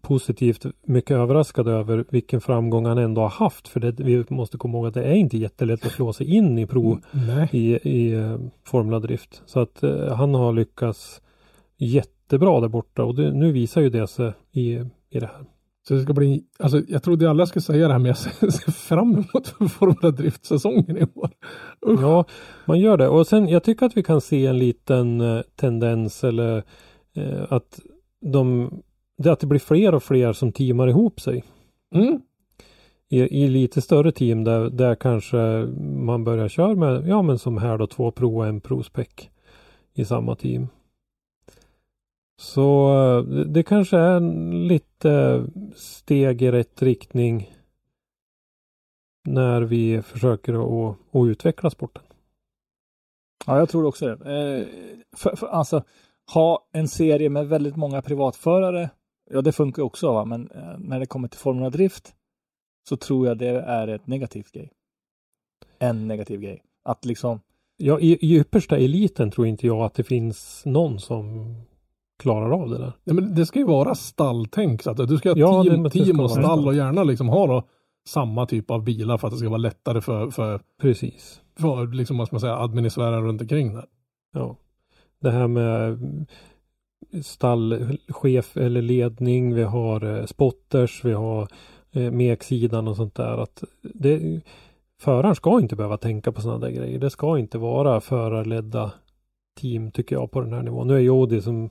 positivt 0.00 0.66
mycket 0.86 1.16
överraskade 1.16 1.72
över 1.72 2.04
vilken 2.10 2.40
framgång 2.40 2.86
han 2.86 2.98
ändå 2.98 3.20
har 3.20 3.28
haft. 3.28 3.68
För 3.68 3.80
det, 3.80 4.00
vi 4.00 4.24
måste 4.28 4.58
komma 4.58 4.78
ihåg 4.78 4.86
att 4.86 4.94
det 4.94 5.04
är 5.04 5.14
inte 5.14 5.38
jättelätt 5.38 5.86
att 5.86 5.92
slå 5.92 6.12
sig 6.12 6.34
in 6.34 6.58
i 6.58 6.66
pro 6.66 6.98
Nej. 7.10 7.48
i, 7.52 7.90
i 7.90 8.12
eh, 8.12 8.38
Formula 8.64 8.98
Drift. 8.98 9.42
Så 9.46 9.60
att 9.60 9.82
eh, 9.82 10.14
han 10.14 10.34
har 10.34 10.52
lyckats 10.52 11.22
jättebra 11.78 12.60
där 12.60 12.68
borta 12.68 13.04
och 13.04 13.14
det, 13.14 13.32
nu 13.32 13.52
visar 13.52 13.80
ju 13.80 13.90
det 13.90 14.06
sig 14.06 14.32
i, 14.52 14.72
i 15.10 15.20
det 15.20 15.26
här. 15.26 15.44
Så 15.88 15.94
det 15.94 16.02
ska 16.02 16.12
bli, 16.12 16.44
alltså 16.58 16.82
jag 16.88 17.02
trodde 17.02 17.30
alla 17.30 17.46
skulle 17.46 17.62
säga 17.62 17.86
det 17.86 17.92
här 17.92 17.98
men 17.98 18.06
jag 18.06 18.16
ser, 18.52 18.70
fram 18.70 19.12
emot 19.12 19.72
Formula 19.72 20.10
Drift-säsongen 20.10 20.96
i 20.96 21.06
år. 21.14 21.30
Usch. 21.86 22.02
Ja, 22.02 22.24
man 22.64 22.80
gör 22.80 22.96
det. 22.96 23.08
Och 23.08 23.26
sen 23.26 23.48
jag 23.48 23.64
tycker 23.64 23.86
att 23.86 23.96
vi 23.96 24.02
kan 24.02 24.20
se 24.20 24.46
en 24.46 24.58
liten 24.58 25.20
eh, 25.20 25.42
tendens 25.56 26.24
eller 26.24 26.62
eh, 27.16 27.42
att 27.48 27.80
de 28.32 28.70
det 29.22 29.32
att 29.32 29.40
det 29.40 29.46
blir 29.46 29.60
fler 29.60 29.94
och 29.94 30.02
fler 30.02 30.32
som 30.32 30.52
teamar 30.52 30.88
ihop 30.88 31.20
sig. 31.20 31.44
Mm. 31.94 32.20
I, 33.08 33.20
I 33.20 33.48
lite 33.48 33.82
större 33.82 34.12
team 34.12 34.44
där, 34.44 34.70
där 34.70 34.94
kanske 34.94 35.36
man 35.96 36.24
börjar 36.24 36.48
köra 36.48 36.74
med, 36.74 37.08
ja 37.08 37.22
men 37.22 37.38
som 37.38 37.58
här 37.58 37.78
då, 37.78 37.86
två 37.86 38.10
pro 38.10 38.36
och 38.36 38.46
en 38.46 38.60
pro-spec 38.60 39.28
i 39.94 40.04
samma 40.04 40.36
team. 40.36 40.68
Så 42.40 42.94
eh, 42.94 43.22
det, 43.22 43.44
det 43.44 43.62
kanske 43.62 43.96
är 43.96 44.16
en 44.16 44.68
lite 44.68 45.44
steg 45.74 46.42
i 46.42 46.50
rätt 46.50 46.82
riktning 46.82 47.54
när 49.24 49.62
vi 49.62 50.02
försöker 50.02 50.54
att, 50.54 50.96
att 51.12 51.26
utveckla 51.26 51.70
sporten. 51.70 52.02
ja, 53.46 53.58
jag 53.58 53.68
tror 53.68 53.86
också 53.86 54.06
det. 54.06 54.12
Eh, 54.12 54.66
för, 55.16 55.36
för, 55.36 55.46
alltså, 55.46 55.82
ha 56.34 56.68
en 56.72 56.88
serie 56.88 57.30
med 57.30 57.48
väldigt 57.48 57.76
många 57.76 58.02
privatförare, 58.02 58.90
ja 59.30 59.42
det 59.42 59.52
funkar 59.52 59.82
också, 59.82 60.12
va? 60.12 60.24
men 60.24 60.50
eh, 60.50 60.78
när 60.78 61.00
det 61.00 61.06
kommer 61.06 61.28
till 61.28 61.38
Formula 61.40 61.70
Drift 61.70 62.14
så 62.88 62.96
tror 62.96 63.26
jag 63.26 63.38
det 63.38 63.48
är 63.60 63.88
ett 63.88 64.06
negativt 64.06 64.52
grej. 64.52 64.72
En 65.78 66.08
negativ 66.08 66.40
grej. 66.40 66.62
Att 66.84 67.04
liksom, 67.04 67.40
Ja, 67.76 68.00
i, 68.00 68.12
i 68.20 68.36
yppersta 68.38 68.76
eliten 68.78 69.30
tror 69.30 69.46
inte 69.46 69.66
jag 69.66 69.78
att 69.82 69.94
det 69.94 70.04
finns 70.04 70.62
någon 70.66 70.98
som 71.00 71.54
klarar 72.18 72.50
av 72.62 72.68
det 72.70 72.78
där. 72.78 72.92
Ja, 73.04 73.14
men 73.14 73.34
det 73.34 73.46
ska 73.46 73.58
ju 73.58 73.64
vara 73.64 73.94
stalltänk. 73.94 74.82
Så 74.82 74.90
att 74.90 75.08
du 75.08 75.16
ska 75.18 75.30
ha 75.30 75.36
Ja, 75.38 75.62
team, 75.64 75.82
det- 75.82 75.90
team 75.90 76.20
och 76.20 76.30
stall 76.30 76.66
och 76.66 76.74
gärna 76.74 77.04
liksom 77.04 77.28
ha 77.28 77.46
då 77.46 77.62
samma 78.08 78.46
typ 78.46 78.70
av 78.70 78.82
bilar 78.84 79.18
för 79.18 79.26
att 79.28 79.32
det 79.34 79.38
ska 79.38 79.48
vara 79.48 79.58
lättare 79.58 80.00
för, 80.00 80.30
för, 80.30 80.60
Precis. 80.80 81.40
för 81.58 81.86
liksom, 81.86 82.18
vad 82.18 82.26
ska 82.26 82.34
man 82.34 82.40
säga, 82.40 82.56
administratören 82.58 83.24
runt 83.24 83.40
omkring 83.40 83.74
där. 83.74 83.86
Ja. 84.32 84.56
Det 85.20 85.30
här 85.30 85.46
med 85.48 85.98
stallchef 87.22 88.56
eller 88.56 88.82
ledning, 88.82 89.54
vi 89.54 89.62
har 89.62 90.18
eh, 90.18 90.26
spotters, 90.26 91.04
vi 91.04 91.12
har 91.12 91.48
eh, 91.92 92.10
meksidan 92.10 92.88
och 92.88 92.96
sånt 92.96 93.14
där. 93.14 93.38
Att 93.42 93.64
det, 93.82 94.40
föraren 95.00 95.34
ska 95.34 95.60
inte 95.60 95.76
behöva 95.76 95.96
tänka 95.96 96.32
på 96.32 96.40
sådana 96.40 96.58
där 96.58 96.70
grejer. 96.70 96.98
Det 96.98 97.10
ska 97.10 97.38
inte 97.38 97.58
vara 97.58 98.00
förarledda 98.00 98.92
team 99.60 99.90
tycker 99.90 100.16
jag 100.16 100.30
på 100.30 100.40
den 100.40 100.52
här 100.52 100.62
nivån. 100.62 100.86
Nu 100.88 100.94
är 100.94 100.98
ju 100.98 101.10
Audi 101.10 101.40
som 101.42 101.70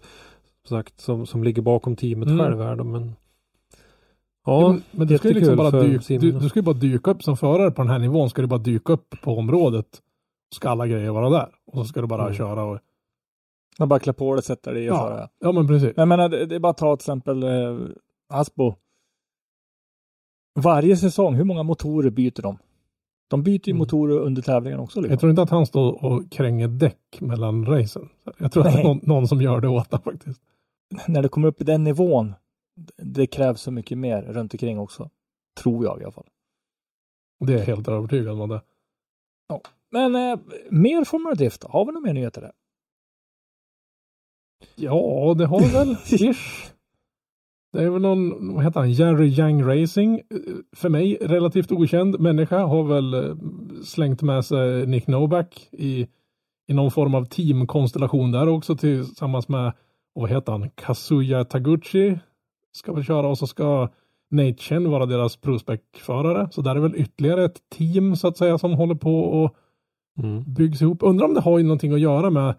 sagt 0.69 0.99
som, 0.99 1.25
som 1.25 1.43
ligger 1.43 1.61
bakom 1.61 1.95
teamet 1.95 2.27
Mm. 2.27 2.39
själv 2.39 2.61
här 2.61 2.75
då, 2.75 2.83
men 2.83 3.15
Ja, 4.45 4.61
Ja, 4.61 4.77
men, 4.91 5.07
du 5.07 5.17
ska 5.17 5.27
ju 5.27 5.33
liksom 5.33 5.55
bara 5.57 5.71
dyka, 5.83 6.17
du, 6.19 6.31
du 6.31 6.49
ska 6.49 6.59
ju 6.59 6.63
bara 6.63 6.75
dyka 6.75 7.11
upp 7.11 7.23
som 7.23 7.37
förare 7.37 7.71
på 7.71 7.81
den 7.81 7.91
här 7.91 7.99
nivån. 7.99 8.29
Ska 8.29 8.41
du 8.41 8.47
bara 8.47 8.59
dyka 8.59 8.93
upp 8.93 9.15
på 9.23 9.37
området. 9.37 9.85
Ska 10.55 10.69
alla 10.69 10.87
grejer 10.87 11.11
vara 11.11 11.29
där. 11.29 11.49
Och 11.65 11.77
så 11.77 11.85
ska 11.85 12.01
du 12.01 12.07
bara 12.07 12.23
Mm. 12.23 12.33
köra 12.33 12.63
och 12.63 12.79
man 13.79 13.89
bara 13.89 13.99
klä 13.99 14.13
på 14.13 14.35
det, 14.35 14.41
sätta 14.41 14.71
det 14.71 14.79
i 14.79 14.89
och 14.89 14.93
Ja. 14.93 15.07
köra. 15.09 15.29
Ja 15.39 15.51
men 15.51 15.67
precis. 15.67 15.93
Jag 15.95 16.07
menar, 16.07 16.29
det, 16.29 16.45
det 16.45 16.55
är 16.55 16.59
bara 16.59 16.69
att 16.69 16.77
ta 16.77 16.95
till 16.95 17.01
exempel 17.03 17.43
eh, 17.43 17.79
Aspo. 18.29 18.75
Varje 20.59 20.97
säsong, 20.97 21.35
hur 21.35 21.43
många 21.43 21.63
motorer 21.63 22.09
byter 22.09 22.41
de? 22.41 22.57
De 23.29 23.43
byter 23.43 23.67
ju 23.67 23.71
Mm. 23.71 23.77
motorer 23.79 24.19
under 24.19 24.41
tävlingen 24.41 24.79
också. 24.79 24.99
Liksom. 25.01 25.11
Jag 25.11 25.19
tror 25.19 25.29
inte 25.29 25.41
att 25.41 25.49
han 25.49 25.65
står 25.65 26.05
och 26.05 26.31
kränger 26.31 26.67
däck 26.67 27.17
mellan 27.21 27.65
racen. 27.65 28.09
Jag 28.37 28.51
tror 28.51 28.67
att 28.67 28.73
det 28.73 28.79
är 28.79 28.83
Nej. 28.83 28.93
någon, 28.93 28.99
någon 29.03 29.27
som 29.27 29.41
gör 29.41 29.61
det 29.61 29.67
åt 29.67 29.91
honom 29.91 30.03
faktiskt. 30.03 30.41
När 31.07 31.21
det 31.21 31.29
kommer 31.29 31.47
upp 31.47 31.61
i 31.61 31.63
den 31.63 31.83
nivån, 31.83 32.33
det 32.97 33.27
krävs 33.27 33.61
så 33.61 33.71
mycket 33.71 33.97
mer 33.97 34.21
runt 34.21 34.53
omkring 34.53 34.79
också. 34.79 35.09
Tror 35.63 35.85
jag 35.85 35.99
i 36.01 36.03
alla 36.03 36.11
fall. 36.11 36.27
Det 37.45 37.53
är 37.53 37.57
jag 37.57 37.65
helt 37.65 37.87
övertygad 37.87 38.41
om 38.41 38.49
det. 38.49 38.61
Men 39.91 40.15
eh, 40.15 40.39
mer 40.69 41.03
Formula 41.03 41.35
Drift, 41.35 41.63
har 41.63 41.85
vi 41.85 41.91
några 41.91 42.05
mer 42.05 42.13
nyheter 42.13 42.41
där? 42.41 42.51
Ja, 44.75 45.35
det 45.37 45.45
har 45.45 45.73
väl. 45.73 45.91
Ish. 46.31 46.71
Det 47.73 47.83
är 47.83 47.89
väl 47.89 48.01
någon, 48.01 48.53
vad 48.55 48.63
heter 48.63 48.79
han, 48.79 48.91
Jerry 48.91 49.27
Yang 49.39 49.67
Racing. 49.67 50.21
För 50.75 50.89
mig 50.89 51.17
relativt 51.21 51.71
okänd 51.71 52.19
människa 52.19 52.65
har 52.65 52.83
väl 52.83 53.13
eh, 53.13 53.35
slängt 53.83 54.21
med 54.21 54.45
sig 54.45 54.87
Nick 54.87 55.07
Novak 55.07 55.67
i, 55.71 56.07
i 56.67 56.73
någon 56.73 56.91
form 56.91 57.15
av 57.15 57.25
teamkonstellation 57.25 58.31
där 58.31 58.47
också 58.47 58.75
tillsammans 58.75 59.47
med, 59.49 59.73
vad 60.13 60.29
heter 60.29 60.51
han, 60.51 60.69
Kazuya 60.69 61.45
Taguchi 61.45 62.19
ska 62.71 62.93
väl 62.93 63.03
köra 63.03 63.27
och 63.27 63.37
så 63.37 63.47
ska 63.47 63.89
Nate 64.31 64.53
Chen 64.57 64.91
vara 64.91 65.05
deras 65.05 65.37
prospect-förare. 65.37 66.47
Så 66.51 66.61
där 66.61 66.75
är 66.75 66.79
väl 66.79 66.95
ytterligare 66.95 67.45
ett 67.45 67.59
team 67.77 68.15
så 68.15 68.27
att 68.27 68.37
säga 68.37 68.57
som 68.57 68.73
håller 68.73 68.95
på 68.95 69.19
och 69.19 69.55
Mm. 70.19 70.43
byggs 70.53 70.81
ihop. 70.81 71.03
Undrar 71.03 71.25
om 71.25 71.33
det 71.33 71.41
har 71.41 71.59
någonting 71.59 71.93
att 71.93 71.99
göra 71.99 72.29
med 72.29 72.55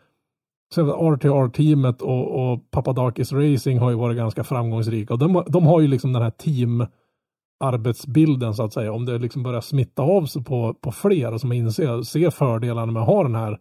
så 0.74 1.10
RTR-teamet 1.14 2.02
och, 2.02 2.52
och 2.52 2.70
Papadakis 2.70 3.32
Racing 3.32 3.78
har 3.80 3.90
ju 3.90 3.96
varit 3.96 4.16
ganska 4.16 4.44
framgångsrika. 4.44 5.12
Och 5.14 5.18
de, 5.18 5.44
de 5.48 5.66
har 5.66 5.80
ju 5.80 5.86
liksom 5.88 6.12
den 6.12 6.22
här 6.22 6.30
team 6.30 6.86
arbetsbilden 7.64 8.54
så 8.54 8.62
att 8.64 8.72
säga. 8.72 8.92
Om 8.92 9.04
det 9.06 9.18
liksom 9.18 9.42
börjar 9.42 9.60
smitta 9.60 10.02
av 10.02 10.26
sig 10.26 10.44
på, 10.44 10.74
på 10.74 10.92
fler 10.92 11.38
som 11.38 11.52
inser 11.52 12.02
ser 12.02 12.30
fördelarna 12.30 12.92
med 12.92 13.02
att 13.02 13.08
ha 13.08 13.22
den 13.22 13.34
här 13.34 13.52
eh, 13.52 13.58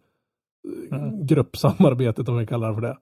Mm. 1.02 1.26
gruppsamarbetet 1.26 2.28
om 2.28 2.36
vi 2.36 2.46
kallar 2.46 2.68
det 2.68 2.74
för 2.74 2.82
det. 2.82 2.96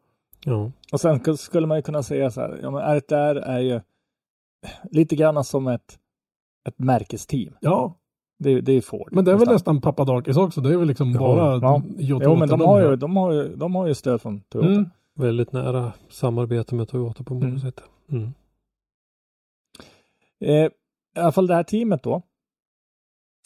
Ja. 0.44 0.70
Och 0.92 1.00
sen 1.00 1.20
sk- 1.20 1.36
skulle 1.36 1.66
man 1.66 1.78
ju 1.78 1.82
kunna 1.82 2.02
säga 2.02 2.30
så 2.30 2.40
här, 2.40 2.58
ja 2.62 2.70
men 2.70 2.80
RTR 2.98 3.36
är 3.36 3.58
ju 3.60 3.80
lite 4.90 5.16
grann 5.16 5.44
som 5.44 5.66
ett, 5.68 5.98
ett 6.68 6.78
märkesteam. 6.78 7.54
Ja, 7.60 7.94
Det, 8.42 8.61
det 8.61 8.73
är 8.73 8.80
Ford. 8.80 9.09
men 9.12 9.25
det 9.25 9.32
är 9.32 9.37
väl 9.37 9.49
nästan 9.49 9.80
Papadakis 9.80 10.37
också. 10.37 10.61
Det 10.61 10.73
är 10.73 10.76
väl 10.76 10.88
liksom 10.88 11.11
Ja, 11.12 11.18
bara 11.18 11.52
ja. 11.54 11.82
Toyota 11.97 12.25
Jo 12.25 12.37
men 12.37 12.49
de 12.49 12.59
de 12.59 12.66
har, 12.66 12.80
ju, 12.80 12.97
de, 12.97 13.16
har 13.16 13.32
ju, 13.32 13.56
de 13.56 13.75
har 13.75 13.87
ju 13.87 13.94
stöd 13.94 14.23
från 14.23 14.40
Toyota. 14.40 14.68
Mm. 14.73 14.90
Väldigt 15.14 15.52
nära 15.52 15.92
samarbete 16.09 16.75
med 16.75 16.88
Toyota 16.88 17.25
på 17.25 17.35
många 17.35 17.47
Mm. 17.47 17.59
sätt. 17.59 17.82
Mm. 18.11 18.28
Eh, 20.44 20.70
I 21.16 21.18
alla 21.18 21.32
fall 21.32 21.47
det 21.47 21.54
här 21.54 21.62
teamet 21.62 22.02
då, 22.02 22.23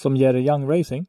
som 0.02 0.16
Jerry 0.16 0.46
Young 0.48 0.70
Racing, 0.70 1.06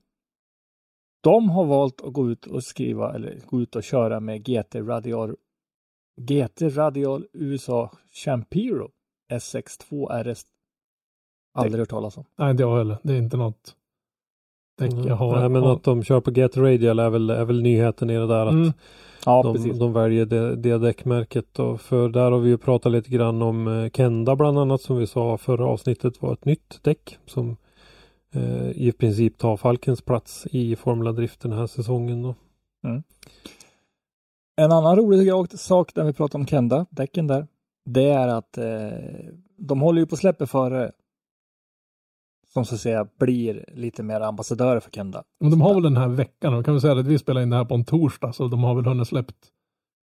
de 1.23 1.49
har 1.49 1.65
valt 1.65 2.01
att 2.01 2.13
gå 2.13 2.29
ut 2.31 2.45
och 2.47 2.63
skriva 2.63 3.13
eller 3.15 3.39
gå 3.45 3.61
ut 3.61 3.75
och 3.75 3.83
köra 3.83 4.19
med 4.19 4.43
GT 4.45 4.75
Radial 4.75 5.35
GT 6.21 6.61
Radial 6.61 7.25
USA 7.33 7.91
Champiro 8.25 8.89
SX2 9.31 10.07
RS. 10.23 10.45
Aldrig 11.63 11.79
hört 11.79 11.89
talas 11.89 12.17
om. 12.17 12.23
Nej, 12.37 12.51
inte 12.51 12.63
jag 12.63 12.77
heller. 12.77 12.97
Det 13.03 13.13
är 13.13 13.17
inte 13.17 13.37
något 13.37 13.75
däck 14.77 14.91
jag 14.93 15.15
har. 15.15 15.37
Mm. 15.37 15.39
Nej, 15.39 15.61
men 15.61 15.71
att 15.71 15.83
de 15.83 16.03
kör 16.03 16.21
på 16.21 16.31
Get 16.31 16.57
Radial 16.57 16.99
är 16.99 17.09
väl, 17.09 17.29
är 17.29 17.45
väl 17.45 17.61
nyheten 17.61 18.09
i 18.09 18.13
det 18.13 18.27
där 18.27 18.45
att 18.45 18.53
Mm. 18.53 18.73
Ja, 19.25 19.43
de, 19.43 19.53
precis. 19.55 19.79
de 19.79 19.93
väljer 19.93 20.25
det, 20.25 20.55
det 20.55 20.77
däckmärket. 20.77 21.59
Och 21.59 21.81
för 21.81 22.09
där 22.09 22.31
har 22.31 22.39
vi 22.39 22.49
ju 22.49 22.57
pratat 22.57 22.91
lite 22.91 23.09
grann 23.09 23.41
om 23.41 23.67
eh, 23.67 23.89
Kenda 23.89 24.35
bland 24.35 24.59
annat 24.59 24.81
som 24.81 24.97
vi 24.97 25.07
sa 25.07 25.37
förra 25.37 25.65
avsnittet 25.67 26.21
var 26.21 26.33
ett 26.33 26.45
nytt 26.45 26.79
däck 26.83 27.17
som 27.25 27.57
eh, 28.33 28.69
i 28.69 28.91
princip 28.91 29.37
tar 29.37 29.57
Falkens 29.57 30.01
plats 30.01 30.47
i 30.51 30.75
Formula 30.75 31.11
Drift 31.11 31.39
den 31.41 31.51
här 31.51 31.67
säsongen. 31.67 32.21
Då. 32.21 32.35
En 34.57 34.71
annan 34.71 34.95
rolig 34.95 35.29
sak- 35.29 35.51
sak 35.51 35.95
när 35.95 36.03
vi 36.03 36.13
pratar 36.13 36.39
om 36.39 36.45
Kenda, 36.47 36.85
däcken 36.89 37.27
där, 37.27 37.47
det 37.85 38.09
är 38.09 38.27
att 38.27 38.57
eh, 38.57 38.89
de 39.57 39.81
håller 39.81 39.99
ju 40.01 40.05
på 40.07 40.15
att 40.15 40.19
släppa 40.19 40.45
före 40.45 40.91
som 42.55 42.65
så 42.65 42.75
att 42.75 42.81
säga 42.81 43.07
blir 43.19 43.65
lite 43.73 44.03
mer 44.03 44.21
ambassadörer 44.21 44.79
för 44.79 44.91
Kenda. 44.91 45.23
Men 45.39 45.51
de 45.51 45.61
har 45.61 45.73
väl 45.73 45.83
den 45.83 45.97
här 45.97 46.07
veckan, 46.07 46.53
och 46.53 46.65
kan 46.65 46.73
vi 46.73 46.79
säga 46.81 46.99
att 46.99 47.07
vi 47.07 47.17
spelar 47.19 47.41
in 47.41 47.49
det 47.49 47.55
här 47.55 47.65
på 47.65 47.75
en 47.75 47.85
torsdag, 47.85 48.33
så 48.33 48.47
de 48.47 48.63
har 48.63 48.75
väl 48.75 48.85
hunnit 48.85 49.07
släppt 49.07 49.35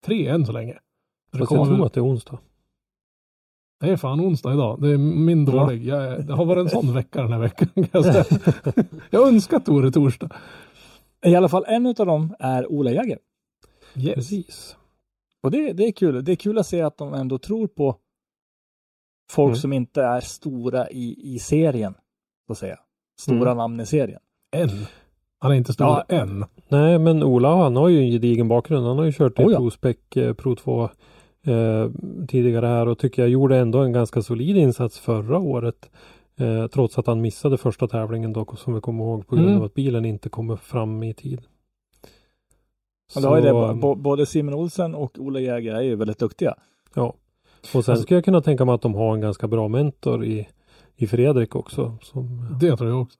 tre 0.06 0.28
än 0.28 0.46
så 0.46 0.52
länge. 0.52 0.72
Så 0.72 0.78
det, 1.32 1.38
Fast 1.38 1.40
jag 1.40 1.48
kommer 1.48 1.64
tror 1.64 1.76
väl, 1.76 1.86
att 1.86 1.92
det 1.92 2.00
är 2.00 2.04
onsdag. 2.04 2.38
det 3.80 3.90
är 3.90 3.96
fan 3.96 4.20
onsdag 4.20 4.52
idag. 4.52 4.80
Det 4.82 4.88
är 4.88 4.98
min 4.98 5.44
dålig. 5.44 5.84
Jag 5.86 6.04
är, 6.04 6.18
det 6.18 6.32
har 6.34 6.44
varit 6.44 6.60
en 6.60 6.68
sån 6.82 6.94
vecka 6.94 7.22
den 7.22 7.32
här 7.32 7.38
veckan. 7.40 7.68
Kan 7.74 7.88
jag, 7.92 8.04
säga. 8.04 8.24
jag 9.10 9.28
önskar 9.28 9.56
att 9.56 9.66
det 9.66 9.72
vore 9.72 9.90
torsdag. 9.90 10.30
I 11.26 11.36
alla 11.36 11.48
fall 11.48 11.64
en 11.68 11.86
av 11.86 11.94
dem 11.94 12.34
är 12.38 12.72
Ola 12.72 12.90
Jäger. 12.90 13.18
Yes. 13.96 14.14
Precis. 14.14 14.76
Och 15.42 15.50
det, 15.50 15.72
det 15.72 15.84
är 15.86 15.92
kul. 15.92 16.24
Det 16.24 16.32
är 16.32 16.36
kul 16.36 16.58
att 16.58 16.66
se 16.66 16.82
att 16.82 16.98
de 16.98 17.14
ändå 17.14 17.38
tror 17.38 17.66
på 17.66 17.96
folk 19.30 19.48
Mm. 19.50 19.56
som 19.56 19.72
inte 19.72 20.02
är 20.02 20.20
stora 20.20 20.90
i, 20.90 21.34
i 21.34 21.38
serien, 21.38 21.94
så 22.54 22.66
att 22.66 22.70
säga. 22.70 22.78
Stora 23.20 23.42
Mm. 23.50 23.56
namn 23.56 23.80
i 23.80 23.86
serien. 23.86 24.20
En. 24.56 24.68
Han 25.38 25.52
är 25.52 25.54
inte 25.56 25.72
stor 25.72 25.86
Ja. 25.86 26.04
än. 26.08 26.44
Nej 26.68 26.98
men 26.98 27.22
Ola 27.22 27.56
han 27.56 27.76
har 27.76 27.88
ju 27.88 27.98
en 28.00 28.10
gedigen 28.10 28.48
bakgrund. 28.48 28.86
Han 28.86 28.98
har 28.98 29.04
ju 29.04 29.12
kört 29.12 29.38
i 29.40 29.42
Oh 29.44 29.52
ja. 29.52 29.58
ProSpec 29.58 29.96
eh, 30.16 30.34
Pro 30.34 30.56
2 30.56 30.82
eh, 31.46 31.90
tidigare 32.28 32.66
här 32.66 32.88
och 32.88 32.98
tycker 32.98 33.22
jag 33.22 33.28
gjorde 33.28 33.58
ändå 33.58 33.78
en 33.78 33.92
ganska 33.92 34.22
solid 34.22 34.56
insats 34.56 34.98
förra 34.98 35.38
året. 35.38 35.90
Eh, 36.36 36.66
trots 36.66 36.98
att 36.98 37.06
han 37.06 37.20
missade 37.20 37.58
första 37.58 37.88
tävlingen 37.88 38.32
dock 38.32 38.58
som 38.58 38.74
vi 38.74 38.80
kommer 38.80 39.04
ihåg 39.04 39.26
på 39.26 39.34
grund 39.36 39.48
Mm. 39.48 39.60
av 39.60 39.64
att 39.66 39.74
bilen 39.74 40.04
inte 40.04 40.28
kommer 40.28 40.56
fram 40.56 41.02
i 41.02 41.14
tid. 41.14 41.42
Har 43.14 43.36
ju 43.36 43.42
det, 43.42 43.48
Så, 43.48 43.74
bo- 43.74 43.94
både 43.94 44.26
Simon 44.26 44.54
Olsen 44.54 44.94
och 44.94 45.18
Ola 45.18 45.40
Jäger 45.40 45.74
är 45.74 45.80
ju 45.82 45.96
väldigt 45.96 46.18
duktiga. 46.18 46.54
Ja. 46.94 47.02
Och 47.06 47.14
sen 47.70 47.76
Alltså- 47.78 47.96
skulle 47.96 48.16
jag 48.16 48.24
kunna 48.24 48.40
tänka 48.40 48.64
mig 48.64 48.74
att 48.74 48.82
de 48.82 48.94
har 48.94 49.14
en 49.14 49.20
ganska 49.20 49.48
bra 49.48 49.68
mentor 49.68 50.24
i, 50.24 50.48
i 50.96 51.06
Fredrik 51.06 51.56
också. 51.56 51.98
Som, 52.02 52.56
Det 52.60 52.76
tror 52.76 52.90
jag 52.90 53.02
också. 53.02 53.18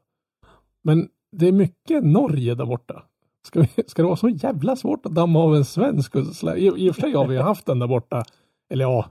Men 0.83 1.09
det 1.33 1.49
är 1.49 1.53
mycket 1.53 2.05
Norge 2.05 2.55
där 2.55 2.67
borta. 2.67 3.03
Ska, 3.47 3.61
vi, 3.61 3.69
ska 3.87 4.03
det 4.03 4.07
vara 4.07 4.17
så 4.17 4.29
jävla 4.29 4.77
svårt 4.77 5.07
att 5.07 5.15
damma 5.15 5.39
av 5.39 5.57
en 5.57 5.65
svensk? 5.65 6.17
I, 6.17 6.73
I 6.77 6.91
och 6.91 6.95
för 6.95 7.01
sig 7.03 7.13
har 7.13 7.27
vi 7.27 7.35
ju 7.35 7.41
haft 7.41 7.67
den 7.67 7.79
där 7.79 7.87
borta. 7.87 8.25
Eller 8.71 8.85
ja, 8.85 9.07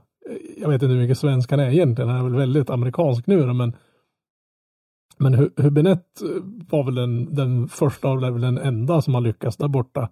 jag 0.56 0.68
vet 0.68 0.82
inte 0.82 0.94
hur 0.94 1.00
mycket 1.00 1.18
svenskan 1.18 1.60
är 1.60 1.70
egentligen. 1.70 2.10
Han 2.10 2.18
är 2.20 2.24
väl 2.24 2.38
väldigt 2.38 2.70
amerikansk 2.70 3.26
nu 3.26 3.52
men 3.52 3.76
men 5.18 5.50
Hubinett 5.56 6.22
var 6.70 6.84
väl 6.84 6.94
den, 6.94 7.34
den 7.34 7.68
första 7.68 8.08
och 8.08 8.22
väl 8.22 8.40
den 8.40 8.58
enda 8.58 9.02
som 9.02 9.14
har 9.14 9.20
lyckats 9.20 9.56
där 9.56 9.68
borta. 9.68 10.08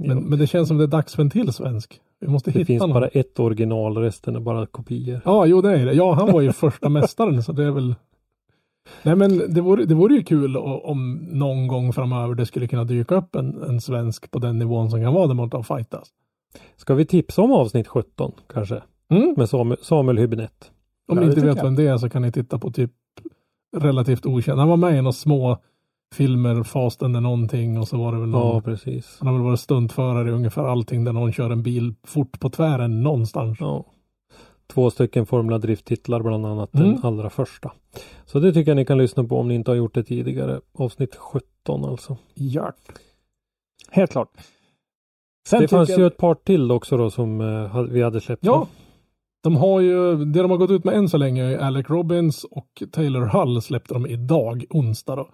Men, 0.00 0.18
men 0.24 0.38
det 0.38 0.46
känns 0.46 0.68
som 0.68 0.78
det 0.78 0.84
är 0.84 0.88
dags 0.88 1.14
för 1.14 1.22
en 1.22 1.30
till 1.30 1.52
svensk. 1.52 2.00
Vi 2.20 2.28
måste 2.28 2.50
det 2.50 2.58
hitta 2.58 2.66
finns 2.66 2.80
någon. 2.80 2.90
bara 2.92 3.08
ett 3.08 3.38
original, 3.40 3.96
resten 3.96 4.36
är 4.36 4.40
bara 4.40 4.66
kopior. 4.66 5.20
Ja, 5.24 5.46
jo 5.46 5.60
det 5.62 5.78
är 5.78 5.86
det. 5.86 5.92
Ja, 5.92 6.12
han 6.12 6.32
var 6.32 6.40
ju 6.40 6.52
första 6.66 6.88
mästaren 6.88 7.42
så 7.42 7.52
det 7.52 7.64
är 7.64 7.70
väl 7.70 7.94
Nej 9.02 9.16
men 9.16 9.54
det 9.54 9.60
vore, 9.60 9.84
det 9.84 9.94
vore 9.94 10.14
ju 10.14 10.22
kul 10.22 10.56
om 10.56 11.14
någon 11.30 11.66
gång 11.66 11.92
framöver 11.92 12.34
det 12.34 12.46
skulle 12.46 12.66
kunna 12.68 12.84
dyka 12.84 13.14
upp 13.14 13.34
en, 13.36 13.62
en 13.62 13.80
svensk 13.80 14.30
på 14.30 14.38
den 14.38 14.58
nivån 14.58 14.90
som 14.90 15.02
kan 15.02 15.14
vara 15.14 15.26
där 15.26 15.34
borta 15.34 15.56
och 15.56 15.66
fightas. 15.66 16.08
Ska 16.76 16.94
vi 16.94 17.04
tipsa 17.06 17.42
om 17.42 17.52
avsnitt 17.52 17.88
17 17.88 18.32
kanske? 18.52 18.82
Mm. 19.10 19.34
Med 19.36 19.48
Samuel, 19.48 19.78
Samuel 19.82 20.18
Hübinette. 20.18 20.64
Om 21.08 21.16
Ja, 21.18 21.20
ni 21.20 21.26
inte 21.26 21.40
vet 21.40 21.56
jag. 21.56 21.64
vem 21.64 21.74
det 21.74 21.86
är 21.86 21.98
så 21.98 22.08
kan 22.10 22.22
ni 22.22 22.32
titta 22.32 22.58
på 22.58 22.70
typ 22.70 22.90
relativt 23.76 24.26
okänd. 24.26 24.58
Han 24.58 24.68
var 24.68 24.76
med 24.76 24.92
i 24.92 24.96
några 24.96 25.12
små 25.12 25.58
filmer, 26.14 26.62
Fast 26.62 27.02
eller 27.02 27.20
någonting 27.20 27.78
och 27.78 27.88
så 27.88 27.98
var 27.98 28.12
det 28.12 28.20
väl 28.20 28.28
någon, 28.28 28.54
Ja, 28.54 28.60
precis. 28.60 29.16
han 29.20 29.26
har 29.28 29.34
väl 29.34 29.42
varit 29.42 29.60
stuntförare 29.60 30.28
i 30.28 30.32
ungefär 30.32 30.62
allting 30.64 31.04
där 31.04 31.12
någon 31.12 31.32
kör 31.32 31.50
en 31.50 31.62
bil 31.62 31.94
fort 32.04 32.40
på 32.40 32.50
tvären 32.50 33.02
någonstans. 33.02 33.56
Ja. 33.60 33.84
Två 34.72 34.90
stycken 34.90 35.26
Formula 35.26 35.58
Drift-titlar 35.58 36.22
bland 36.22 36.46
annat 36.46 36.74
Mm. 36.74 36.90
den 36.94 37.04
allra 37.04 37.30
första. 37.30 37.72
Så 38.26 38.38
det 38.40 38.52
tycker 38.52 38.70
jag 38.70 38.76
ni 38.76 38.84
kan 38.84 38.98
lyssna 38.98 39.24
på 39.24 39.38
om 39.38 39.48
ni 39.48 39.54
inte 39.54 39.70
har 39.70 39.76
gjort 39.76 39.94
det 39.94 40.04
tidigare. 40.04 40.60
Avsnitt 40.78 41.16
17 41.16 41.84
alltså. 41.84 42.16
Ja. 42.34 42.72
Helt 43.90 44.10
klart. 44.10 44.30
Sen 45.48 45.60
det 45.60 45.68
fanns 45.68 45.88
jag- 45.88 45.98
ju 45.98 46.06
ett 46.06 46.16
par 46.16 46.34
till 46.34 46.70
också 46.72 46.96
då 46.96 47.10
som 47.10 47.40
eh, 47.40 47.82
vi 47.82 48.02
hade 48.02 48.20
släppt. 48.20 48.44
Ja. 48.44 48.66
De 49.42 49.56
har 49.56 49.80
ju, 49.80 50.24
det 50.24 50.42
de 50.42 50.50
har 50.50 50.58
gått 50.58 50.70
ut 50.70 50.84
med 50.84 50.94
än 50.94 51.08
så 51.08 51.16
länge 51.16 51.44
är 51.44 51.58
Alec 51.58 51.86
Robbins 51.90 52.44
och 52.44 52.82
Taylor 52.92 53.20
Hull 53.26 53.62
släppte 53.62 53.94
de 53.94 54.06
idag, 54.06 54.64
onsdag 54.70 55.16
då. 55.16 55.28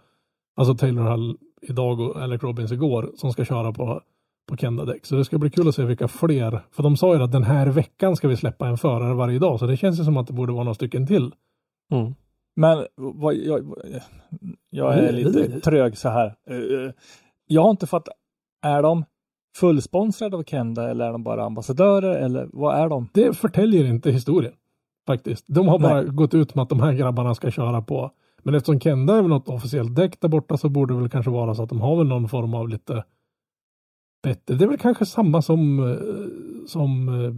Alltså 0.54 0.74
Taylor 0.74 1.02
Hull 1.02 1.36
idag 1.62 2.00
och 2.00 2.16
Alec 2.16 2.42
Robbins 2.42 2.72
igår 2.72 3.10
som 3.16 3.32
ska 3.32 3.44
köra 3.44 3.72
på, 3.72 4.02
på 4.48 4.56
Kenda-däck. 4.56 5.06
Så 5.06 5.16
det 5.16 5.24
ska 5.24 5.38
bli 5.38 5.50
kul 5.50 5.68
att 5.68 5.74
se 5.74 5.84
vilka 5.84 6.08
fler, 6.08 6.60
för 6.70 6.82
de 6.82 6.96
sa 6.96 7.14
ju 7.14 7.22
att 7.22 7.32
den 7.32 7.42
här 7.42 7.66
veckan 7.66 8.16
ska 8.16 8.28
vi 8.28 8.36
släppa 8.36 8.68
en 8.68 8.78
förare 8.78 9.14
varje 9.14 9.38
dag. 9.38 9.58
Så 9.58 9.66
det 9.66 9.76
känns 9.76 10.00
ju 10.00 10.04
som 10.04 10.16
att 10.16 10.26
det 10.26 10.32
borde 10.32 10.52
vara 10.52 10.64
några 10.64 10.74
stycken 10.74 11.06
till. 11.06 11.32
Mm. 11.92 12.14
Men 12.56 12.86
vad, 12.96 13.34
jag, 13.34 13.74
jag 14.70 14.98
är 14.98 15.12
lite 15.12 15.60
trög 15.60 15.98
så 15.98 16.08
här. 16.08 16.34
Jag 17.46 17.62
har 17.62 17.70
inte 17.70 17.86
fattat. 17.86 18.14
Är 18.62 18.82
de 18.82 19.04
fullsponsrade 19.56 20.36
av 20.36 20.44
Kenda 20.44 20.90
eller 20.90 21.04
är 21.04 21.12
de 21.12 21.22
bara 21.22 21.44
ambassadörer 21.44 22.16
eller 22.16 22.48
vad 22.52 22.76
är 22.76 22.88
de? 22.88 23.08
Det 23.14 23.36
förtäljer 23.36 23.84
inte 23.84 24.10
historien. 24.10 24.52
Faktiskt. 25.06 25.44
De 25.48 25.68
har 25.68 25.78
bara 25.78 26.02
Nej. 26.02 26.10
gått 26.10 26.34
ut 26.34 26.54
med 26.54 26.62
att 26.62 26.68
de 26.68 26.80
här 26.80 26.92
grabbarna 26.92 27.34
ska 27.34 27.50
köra 27.50 27.82
på. 27.82 28.10
Men 28.44 28.54
eftersom 28.54 28.80
Kenda 28.80 29.16
är 29.16 29.20
väl 29.22 29.28
något 29.28 29.48
officiellt 29.48 29.94
däck 29.96 30.20
där 30.20 30.28
borta 30.28 30.56
så 30.56 30.68
borde 30.68 30.94
det 30.94 31.00
väl 31.00 31.08
kanske 31.10 31.30
vara 31.30 31.54
så 31.54 31.62
att 31.62 31.68
de 31.68 31.80
har 31.80 31.96
väl 31.96 32.06
någon 32.06 32.28
form 32.28 32.54
av 32.54 32.68
lite 32.68 33.04
bättre. 34.22 34.54
Det 34.54 34.64
är 34.64 34.68
väl 34.68 34.78
kanske 34.78 35.06
samma 35.06 35.42
som, 35.42 35.90
eh, 35.90 35.96
som 36.66 37.08
eh, 37.08 37.32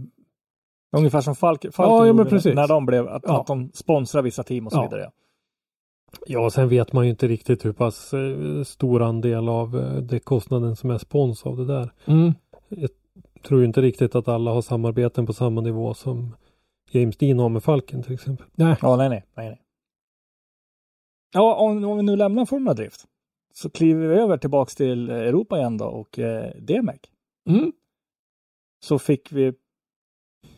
Ungefär 0.97 1.21
som 1.21 1.35
Falk, 1.35 1.61
Falken 1.73 1.95
Ja, 1.95 2.07
ja, 2.07 2.13
men 2.13 2.25
precis. 2.25 2.55
när 2.55 2.67
de 2.67 2.85
blev, 2.85 3.07
att, 3.07 3.23
Ja. 3.27 3.41
att 3.41 3.47
de 3.47 3.71
sponsrar 3.73 4.21
vissa 4.21 4.43
team 4.43 4.65
och 4.65 4.71
så 4.71 4.77
Ja. 4.77 4.83
vidare. 4.83 5.11
Ja, 6.27 6.49
sen 6.49 6.69
vet 6.69 6.93
man 6.93 7.03
ju 7.03 7.09
inte 7.09 7.27
riktigt 7.27 7.65
hur 7.65 7.71
pass 7.73 8.13
eh, 8.13 8.63
stor 8.63 9.01
andel 9.01 9.49
av 9.49 9.79
eh, 9.79 10.01
det 10.01 10.19
kostnaden 10.19 10.75
som 10.75 10.89
är 10.91 10.97
spons 10.97 11.45
av 11.45 11.57
det 11.57 11.65
där. 11.65 11.91
mm, 12.05 12.33
tror 13.47 13.59
ju 13.59 13.65
inte 13.65 13.81
riktigt 13.81 14.15
att 14.15 14.27
alla 14.27 14.51
har 14.51 14.61
samarbeten 14.61 15.25
på 15.25 15.33
samma 15.33 15.61
nivå 15.61 15.93
som 15.93 16.35
James 16.91 17.17
Dean 17.17 17.39
har 17.39 17.49
med 17.49 17.63
Falken 17.63 18.03
till 18.03 18.13
exempel. 18.13 18.45
Nej, 18.55 18.75
Ja, 18.81 18.95
nej, 18.95 19.09
nej, 19.09 19.23
nej, 19.35 19.47
nej. 19.49 19.61
Ja, 21.33 21.55
om, 21.55 21.83
om 21.85 21.97
vi 21.97 22.03
nu 22.03 22.15
lämnar 22.15 22.45
Formula 22.45 22.73
Drift 22.73 23.05
så 23.53 23.69
kliver 23.69 24.07
vi 24.07 24.15
över 24.15 24.37
tillbaks 24.37 24.75
till 24.75 25.09
Europa 25.09 25.57
igen 25.57 25.77
då 25.77 25.85
och 25.85 26.19
eh, 26.19 26.51
DMEC. 26.61 26.99
mm. 27.49 27.71
Så 28.85 28.99
fick 28.99 29.31
vi 29.31 29.53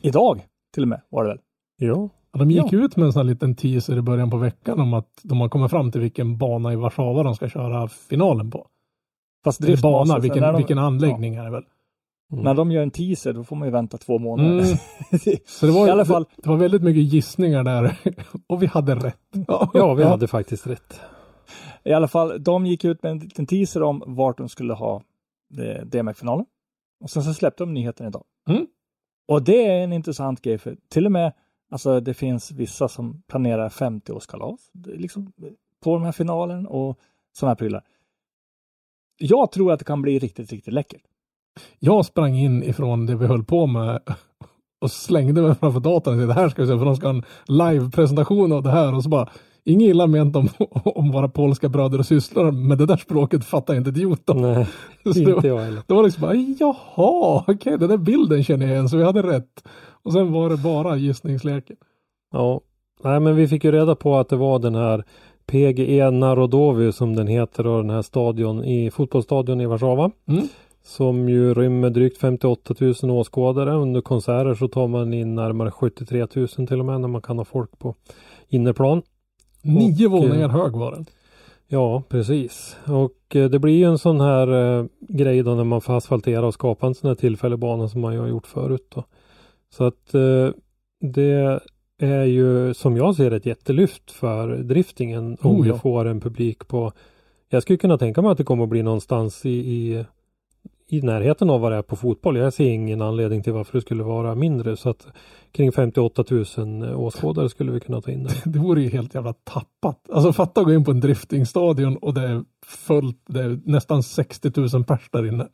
idag 0.02 0.46
till 0.74 0.84
och 0.84 0.90
med 0.90 1.02
var 1.10 1.24
det 1.24 1.30
väl? 1.30 1.40
Ja, 1.78 2.10
Ja, 2.32 2.40
de 2.40 2.52
gick 2.52 2.74
Ja. 2.74 2.80
ut 2.80 2.96
med 2.96 3.06
en 3.06 3.14
sån 3.14 3.20
här 3.20 3.34
liten 3.34 3.56
teaser 3.56 3.98
i 3.98 4.02
början 4.02 4.30
på 4.30 4.38
veckan 4.38 4.80
om 4.80 4.94
att 4.94 5.20
de 5.24 5.40
har 5.42 5.50
kommit 5.50 5.72
fram 5.72 5.92
till 5.92 6.02
vilken 6.02 6.38
bana 6.38 6.74
i 6.74 6.76
Warszawa 6.76 7.24
de 7.24 7.36
ska 7.36 7.50
köra 7.50 7.88
finalen 7.88 8.52
på. 8.52 8.68
Fast 9.44 9.60
Eller 9.62 9.68
Driftmasters, 9.68 10.08
bana, 10.08 10.14
när 10.14 10.22
vilken, 10.22 10.44
de, 10.44 10.56
vilken 10.58 10.78
anläggning 10.78 11.36
är 11.36 11.44
det 11.44 11.52
väl. 11.52 11.64
Mm. 12.32 12.44
När 12.44 12.54
de 12.54 12.72
gör 12.72 12.84
en 12.84 12.92
teaser 12.92 13.34
då 13.34 13.44
får 13.44 13.56
man 13.56 13.68
ju 13.68 13.72
vänta 13.72 13.98
två 13.98 14.20
månader. 14.20 14.52
Mm. 14.52 14.78
Så 15.46 15.65
det 15.65 15.72
var, 15.72 15.88
I 15.88 15.89
alla 15.89 16.06
fall. 16.06 16.24
det, 16.24 16.42
det 16.42 16.50
var 16.50 16.58
väldigt 16.58 16.84
mycket 16.84 17.04
gissningar 17.04 17.63
där 17.63 17.98
och 18.48 18.63
vi 18.63 18.68
hade 18.68 18.96
rätt. 18.96 19.20
Ja, 19.74 19.94
vi 19.94 20.04
hade 20.04 20.28
faktiskt 20.28 20.68
rätt. 20.68 21.02
I 21.84 21.94
alla 21.94 22.08
fall, 22.08 22.44
de 22.44 22.65
gick 22.65 22.86
ut 22.86 23.04
med 23.04 23.12
en 23.12 23.20
liten 23.20 23.46
teaser 23.46 23.84
om 23.84 24.04
vart 24.08 24.38
de 24.38 24.50
skulle 24.50 24.74
ha 24.74 25.04
eh, 25.58 25.86
DMX-finalen. 25.86 26.46
Och 27.04 27.10
sen 27.10 27.24
så 27.24 27.34
släppte 27.34 27.63
de 27.63 27.74
nyheten 27.74 28.08
idag. 28.08 28.24
Mm. 28.50 28.68
Och 29.28 29.44
det 29.44 29.65
är 29.65 29.84
en 29.84 29.94
intressant 29.94 30.42
grej 30.42 30.58
för 30.58 30.78
till 30.89 31.06
och 31.06 31.12
med, 31.12 31.34
alltså 31.72 32.00
det 32.00 32.13
finns 32.13 32.52
vissa 32.52 32.88
som 32.88 33.22
planerar 33.28 33.70
50-årskalas 33.70 34.70
Det 34.74 34.92
är 34.92 34.98
liksom, 34.98 35.34
på 35.84 35.96
den 35.96 36.06
här 36.06 36.12
finalen 36.12 36.68
och 36.68 37.00
sådana 37.32 37.52
här 37.52 37.56
prylar. 37.56 37.84
Jag 39.18 39.52
tror 39.52 39.72
att 39.72 39.80
det 39.80 39.86
kan 39.86 40.02
bli 40.02 40.20
riktigt, 40.20 40.52
riktigt 40.52 40.74
läckert. 40.74 41.02
Jag 41.80 42.06
sprang 42.06 42.36
in 42.36 42.63
ifrån 42.63 43.06
det 43.06 43.15
vi 43.15 43.26
höll 43.26 43.43
på 43.43 43.67
med 43.67 44.00
och 44.82 44.91
slängde 44.91 45.41
mig 45.41 45.56
framför 45.56 45.80
datorn 45.80 46.13
och 46.13 46.22
sa 46.22 46.28
det 46.28 46.34
här 46.34 46.50
ska 46.50 46.62
vi 46.62 46.67
se 46.67 46.78
för 46.78 46.86
de 46.86 46.95
ska 46.95 47.08
ha 47.08 47.13
en 47.13 47.24
live-presentation 47.48 48.52
av 48.52 48.63
det 48.63 48.72
här 48.72 48.95
och 48.95 49.04
så 49.04 49.10
bara 49.10 49.30
Inget 49.69 49.89
illa 49.89 50.08
ment 50.08 50.36
om, 50.36 50.50
om 50.86 51.12
våra 51.12 51.30
polska 51.30 51.69
bröder 51.69 52.00
och 52.00 52.06
systrar, 52.06 52.52
men 52.52 52.78
det 52.78 52.86
där 52.86 52.98
språket 52.98 53.45
fattar 53.45 53.76
inte 53.76 53.89
idiot 53.89 54.30
om. 54.30 54.41
Nej, 54.41 54.67
Så 55.13 55.19
inte 55.19 55.48
jag 55.48 55.58
heller. 55.60 55.82
det 55.88 55.93
var 55.93 56.04
liksom 56.04 56.22
bara, 56.22 56.34
jaha, 56.36 57.43
okej, 57.48 57.78
den 57.78 57.89
där 57.89 57.98
bilden 57.98 58.43
känner 58.43 58.65
jag 58.65 58.74
igen, 58.74 58.89
så 58.89 58.98
vi 58.98 59.04
hade 59.04 59.24
rätt. 59.24 59.63
Och 60.04 60.13
sen 60.13 60.32
var 60.32 60.50
det 60.50 60.58
bara 60.58 60.95
gissningsleken. 60.95 61.76
Ja, 62.32 62.62
nej 63.04 63.19
men 63.19 63.36
vi 63.36 63.48
fick 63.48 63.63
ju 63.63 63.72
reda 63.72 63.95
på 63.95 64.17
att 64.17 64.30
det 64.30 64.36
var 64.36 64.60
den 64.60 64.76
här 64.76 65.04
PGE 65.45 66.12
Narodovi 66.12 66.91
som 66.91 67.15
den 67.15 67.28
heter 67.28 67.67
och 67.67 67.82
den 67.82 67.89
här 67.89 68.02
stadion 68.02 68.63
i 68.63 68.91
fotbollsstadion 68.91 69.62
i 69.62 69.65
Warszawa. 69.65 70.12
Mm. 70.28 70.48
Som 70.89 71.30
ju 71.30 71.54
rymmer 71.54 71.89
drygt 71.89 72.17
58 72.17 72.73
000 72.80 73.12
åskådare. 73.12 73.73
Under 73.73 74.02
konserter 74.02 74.54
så 74.54 74.67
tar 74.67 74.88
man 74.88 75.13
in 75.13 75.36
närmare 75.36 75.71
73 75.71 76.28
000 76.36 76.47
till 76.47 76.80
och 76.80 76.86
med 76.86 77.02
när 77.02 77.08
man 77.08 77.21
kan 77.21 77.38
ha 77.38 77.45
folk 77.45 77.80
på 77.80 77.95
innerplan. 78.47 79.02
Nio 79.62 80.06
Och, 80.06 80.12
våningar 80.12 80.49
eh, 80.49 80.49
hög 80.49 80.71
var 80.71 80.91
den. 80.91 81.06
Ja, 81.67 82.04
precis. 82.10 82.78
Och 82.86 83.36
eh, 83.36 83.49
det 83.49 83.60
blir 83.60 83.73
ju 83.78 83.84
en 83.84 83.97
sån 83.97 84.21
här 84.21 84.80
eh, 84.80 84.86
grej 84.99 85.43
då 85.43 85.56
när 85.56 85.63
man 85.63 85.82
får 85.82 85.97
asfaltera 85.97 86.47
och 86.47 86.54
skapa 86.54 86.88
en 86.88 86.95
sån 86.95 87.08
här 87.08 87.15
tillfällig 87.15 87.60
bana 87.60 87.88
som 87.88 88.02
man 88.02 88.13
ju 88.13 88.19
har 88.19 88.28
gjort 88.28 88.47
förut 88.47 88.88
då. 88.95 89.04
Så 89.69 89.84
att 89.84 90.13
eh, 90.13 90.49
det 91.02 91.60
är 91.99 92.23
ju 92.23 92.73
som 92.73 92.97
jag 92.97 93.15
ser 93.15 93.32
ett 93.32 93.45
jättelyft 93.45 94.12
för 94.12 94.58
driftingen 94.58 95.38
om 95.41 95.56
Oh, 95.56 95.63
vi 95.63 95.69
ja. 95.69 95.78
får 95.78 96.06
en 96.06 96.21
publik 96.21 96.67
på 96.67 96.91
Jag 97.49 97.62
skulle 97.62 97.78
kunna 97.78 97.97
tänka 97.97 98.21
mig 98.21 98.32
att 98.32 98.38
det 98.38 98.43
kommer 98.43 98.63
att 98.63 98.69
bli 98.69 98.84
någonstans 98.84 99.45
i, 99.45 99.49
i 99.49 100.06
i 100.89 101.02
närheten 101.02 101.49
av 101.49 101.62
vad 101.62 101.71
det 101.71 101.78
är 101.78 101.82
på 101.82 101.95
fotboll. 101.95 102.38
Jag 102.38 102.54
ser 102.54 102.69
ingen 102.69 103.02
anledning 103.02 103.43
till 103.43 103.54
varför 103.54 103.73
det 103.78 103.82
skulle 103.82 104.04
vara 104.04 104.36
mindre 104.36 104.78
så 104.78 104.89
att 104.89 105.08
kring 105.52 105.71
58 105.71 106.23
000 106.58 106.95
åskådare 106.95 107.49
skulle 107.49 107.71
vi 107.71 107.80
kunna 107.80 108.02
ta 108.02 108.12
in 108.12 108.23
där. 108.23 108.34
Det 108.45 108.60
vore 108.60 108.82
ju 108.82 108.89
helt 108.89 109.15
jävla 109.15 109.34
tappat. 109.34 110.10
Alltså 110.13 110.34
fatta 110.34 110.62
att 110.62 110.67
gå 110.67 110.73
in 110.73 110.86
på 110.86 110.91
en 110.91 110.99
driftingstadion 110.99 111.97
och 111.97 112.13
det 112.13 112.21
är 112.21 112.43
fullt, 112.65 113.21
det 113.28 113.39
är 113.39 113.60
nästan 113.65 114.04
60 114.04 114.52
000 114.73 114.84
pers 114.84 115.10
där 115.12 115.28
inne. 115.28 115.47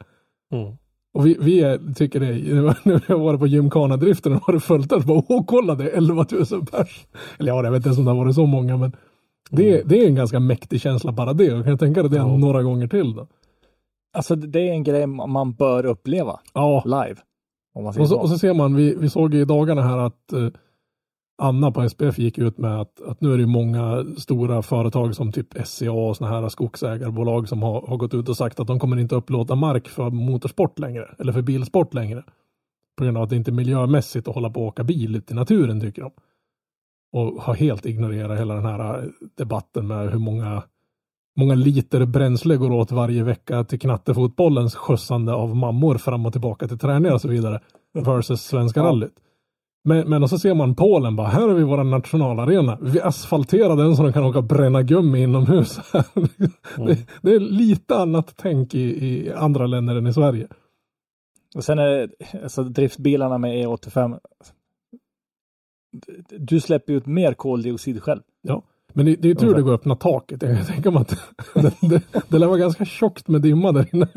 Mm. 0.53 0.73
Och 1.13 1.25
vi, 1.25 1.37
vi 1.39 1.61
är, 1.61 1.93
tycker 1.93 2.19
det, 2.19 2.31
nu 2.83 2.93
när 2.93 3.01
jag 3.07 3.19
var 3.19 3.37
på 3.37 3.47
gymkana-driften 3.47 4.33
och 4.33 4.41
var 4.47 4.53
det 4.53 4.59
fullt 4.59 4.89
där, 4.89 4.99
så 4.99 5.07
bara 5.07 5.23
åh 5.27 5.43
kolla 5.47 5.75
det 5.75 5.89
är 5.89 5.97
11 5.97 6.25
000 6.51 6.65
pers. 6.65 7.05
Eller 7.39 7.51
ja, 7.51 7.63
jag 7.63 7.71
vet 7.71 7.77
inte 7.77 7.87
ens 7.89 7.99
om 7.99 8.05
det 8.05 8.11
har 8.11 8.17
varit 8.17 8.35
så 8.35 8.45
många, 8.45 8.77
men 8.77 8.91
det, 9.49 9.83
det 9.85 9.99
är 10.03 10.07
en 10.07 10.15
ganska 10.15 10.39
mäktig 10.39 10.81
känsla 10.81 11.11
bara 11.11 11.33
det. 11.33 11.53
Och 11.53 11.63
kan 11.63 11.69
jag 11.69 11.79
tänka 11.79 12.01
dig 12.01 12.11
det 12.11 12.17
Ja. 12.17 12.37
några 12.37 12.63
gånger 12.63 12.87
till 12.87 13.13
då. 13.15 13.27
Alltså 14.15 14.35
det 14.35 14.69
är 14.69 14.71
en 14.71 14.83
grej 14.83 15.07
man 15.07 15.53
bör 15.53 15.85
uppleva 15.85 16.39
Ja, 16.53 16.83
live. 16.85 17.15
Och 17.73 18.07
så, 18.07 18.19
och 18.19 18.29
så 18.29 18.37
ser 18.37 18.53
man, 18.53 18.75
vi, 18.75 18.95
vi 18.95 19.09
såg 19.09 19.33
i 19.33 19.45
dagarna 19.45 19.81
här 19.81 19.97
att 19.97 20.33
eh, 20.33 20.47
Anna 21.37 21.71
på 21.71 21.89
SPF 21.89 22.17
gick 22.17 22.37
ut 22.37 22.57
med 22.57 22.81
att, 22.81 23.01
att 23.01 23.21
nu 23.21 23.33
är 23.33 23.37
det 23.37 23.45
många 23.45 24.05
stora 24.17 24.61
företag 24.61 25.15
som 25.15 25.31
typ 25.31 25.47
SCA 25.67 25.91
och 25.91 26.17
sådana 26.17 26.41
här 26.41 26.49
skogsägarbolag 26.49 27.49
som 27.49 27.63
har, 27.63 27.81
har 27.87 27.97
gått 27.97 28.13
ut 28.13 28.29
och 28.29 28.37
sagt 28.37 28.59
att 28.59 28.67
de 28.67 28.79
kommer 28.79 28.99
inte 28.99 29.15
upplåta 29.15 29.55
mark 29.55 29.87
för 29.87 30.09
motorsport 30.09 30.79
längre, 30.79 31.15
eller 31.19 31.33
för 31.33 31.41
bilsport 31.41 31.93
längre. 31.93 32.23
På 32.97 33.03
grund 33.03 33.17
av 33.17 33.23
att 33.23 33.29
det 33.29 33.35
inte 33.35 33.51
är 33.51 33.53
miljömässigt 33.53 34.27
att 34.27 34.35
hålla 34.35 34.49
på 34.49 34.61
och 34.61 34.67
åka 34.67 34.83
bil 34.83 35.15
ute 35.15 35.33
i 35.33 35.35
naturen 35.35 35.81
tycker 35.81 36.01
de. 36.01 36.11
Och 37.11 37.43
har 37.43 37.53
helt 37.53 37.85
ignorerat 37.85 38.39
hela 38.39 38.53
den 38.53 38.65
här 38.65 38.97
eh, 38.97 39.09
debatten 39.37 39.87
med 39.87 40.11
hur 40.11 40.19
många, 40.19 40.63
många 41.35 41.55
liter 41.55 42.05
bränsle 42.05 42.55
går 42.57 42.71
åt 42.71 42.91
varje 42.91 43.23
vecka 43.23 43.63
till 43.63 43.79
knattefotbollens 43.79 44.75
skjutsande 44.75 45.33
av 45.33 45.55
mammor 45.55 45.97
fram 45.97 46.25
och 46.25 46.31
tillbaka 46.31 46.67
till 46.67 46.77
träningar 46.79 47.13
och 47.13 47.21
så 47.21 47.27
vidare. 47.27 47.59
Versus 47.93 48.41
Svenska 48.41 48.79
Ja. 48.79 48.85
rallyt. 48.85 49.13
Men, 49.87 50.09
men 50.09 50.23
och 50.23 50.29
så 50.29 50.39
ser 50.39 50.53
man 50.53 50.75
Polen 50.75 51.15
bara, 51.15 51.27
här 51.27 51.41
har 51.47 51.53
vi 51.53 51.63
vår 51.63 51.83
nationalarena. 51.83 52.77
Vi 52.81 53.01
asfalterar 53.01 53.75
den 53.75 53.95
så 53.95 54.03
de 54.03 54.13
kan 54.13 54.23
åka 54.23 54.37
och 54.37 54.43
bränna 54.43 54.83
gummi 54.83 55.23
inomhus. 55.23 55.79
det, 56.75 57.07
det 57.21 57.35
är 57.35 57.39
lite 57.39 57.95
annat 57.95 58.33
tänk 58.37 58.75
i, 58.75 58.81
i 59.05 59.31
andra 59.33 59.67
länder 59.67 59.95
än 59.95 60.07
i 60.07 60.13
Sverige. 60.13 60.47
Och 61.55 61.63
sen 61.63 61.79
är 61.79 61.85
det, 61.87 62.09
alltså 62.43 62.63
driftbilarna 62.63 63.37
med 63.37 63.65
E85. 63.65 64.19
Du 66.29 66.59
släpper 66.59 66.93
ut 66.93 67.05
mer 67.05 67.33
koldioxid 67.33 68.03
själv. 68.03 68.21
Men 68.95 69.05
det, 69.05 69.15
det 69.15 69.29
är 69.29 69.35
tur 69.35 69.41
Ungefär. 69.43 69.55
det 69.57 69.61
går 69.63 69.73
att 69.73 69.79
öppna 69.79 69.95
taket. 69.95 70.41
Jag 70.41 70.67
tänka 70.67 70.91
mig 70.91 71.01
att 71.01 71.09
det, 71.53 71.73
det, 71.89 72.03
det 72.29 72.37
lär 72.39 72.47
vara 72.47 72.57
ganska 72.57 72.85
tjockt 72.85 73.27
med 73.27 73.41
dimma 73.41 73.71
där 73.71 73.95
inne. 73.95 74.07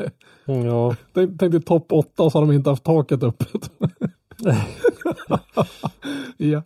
Mm, 0.47 0.67
Ja, 0.67 0.97
Tänk, 1.15 1.39
tänk 1.39 1.53
dig 1.53 1.63
topp 1.63 1.93
8 1.93 2.23
och 2.23 2.33
så 2.33 2.39
har 2.39 2.47
de 2.47 2.55
inte 2.55 2.71
haft 2.71 2.85
taket 2.85 3.23
öppet. 3.23 3.71
ja. 6.37 6.63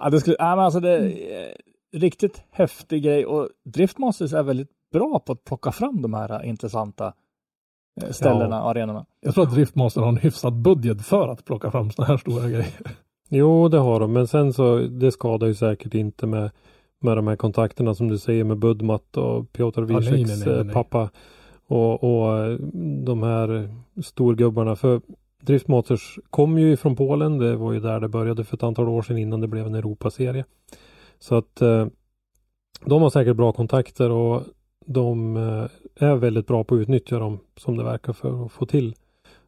Ja, 0.00 0.10
det 0.10 0.20
skulle, 0.20 0.36
ja, 0.38 0.56
men 0.56 0.64
alltså 0.64 0.80
det 0.80 0.90
är 0.92 1.54
riktigt 1.96 2.42
häftig 2.50 3.02
grej 3.02 3.26
och 3.26 3.48
Driftmasters 3.64 4.32
är 4.32 4.42
väldigt 4.42 4.70
bra 4.92 5.18
på 5.18 5.32
att 5.32 5.44
plocka 5.44 5.72
fram 5.72 6.02
de 6.02 6.14
här 6.14 6.44
intressanta 6.44 7.12
eh, 8.02 8.10
ställena 8.10 8.62
och 8.62 8.70
arenorna. 8.70 9.06
Jag 9.20 9.34
tror 9.34 9.44
att 9.44 9.54
Driftmaster 9.54 10.00
har 10.00 10.08
en 10.08 10.16
hyfsad 10.16 10.52
budget 10.54 11.02
för 11.06 11.28
att 11.28 11.44
plocka 11.44 11.70
fram 11.70 11.90
sådana 11.90 12.08
här 12.08 12.16
stora 12.16 12.48
grejer. 12.48 12.96
Jo, 13.28 13.68
det 13.68 13.78
har 13.78 14.00
de, 14.00 14.12
men 14.12 14.26
sen 14.26 14.52
så 14.52 14.76
det 14.78 15.12
skadar 15.12 15.46
ju 15.46 15.54
säkert 15.54 15.94
inte 15.94 16.26
med, 16.26 16.50
med 17.00 17.16
de 17.16 17.26
här 17.26 17.36
kontakterna 17.36 17.94
som 17.94 18.08
du 18.08 18.18
säger 18.18 18.44
med 18.44 18.58
Budmat 18.58 19.16
och 19.16 19.52
Piotr 19.52 19.82
Wiesieks 19.82 20.46
nej, 20.46 20.58
eh, 20.58 20.72
pappa 20.72 21.10
och, 21.66 22.04
och 22.04 22.38
eh, 22.38 22.58
de 23.04 23.22
här 23.22 23.74
storgubbarna. 24.02 24.76
För 24.76 25.00
Driftmotors 25.42 26.18
kom 26.30 26.58
ju 26.58 26.72
ifrån 26.72 26.96
Polen. 26.96 27.38
Det 27.38 27.56
var 27.56 27.72
ju 27.72 27.80
där 27.80 28.00
det 28.00 28.08
började 28.08 28.44
för 28.44 28.56
ett 28.56 28.62
antal 28.62 28.88
år 28.88 29.02
sedan 29.02 29.18
innan 29.18 29.40
det 29.40 29.48
blev 29.48 29.66
en 29.66 29.74
Europaserie. 29.74 30.44
Så 31.18 31.34
att 31.34 31.62
eh, 31.62 31.86
de 32.84 33.02
har 33.02 33.10
säkert 33.10 33.36
bra 33.36 33.52
kontakter 33.52 34.10
och 34.10 34.42
de 34.86 35.36
eh, 35.36 36.08
är 36.08 36.16
väldigt 36.16 36.46
bra 36.46 36.64
på 36.64 36.74
att 36.74 36.80
utnyttja 36.80 37.18
dem 37.18 37.38
som 37.56 37.76
det 37.76 37.84
verkar 37.84 38.12
för 38.12 38.46
att 38.46 38.52
få 38.52 38.66
till 38.66 38.94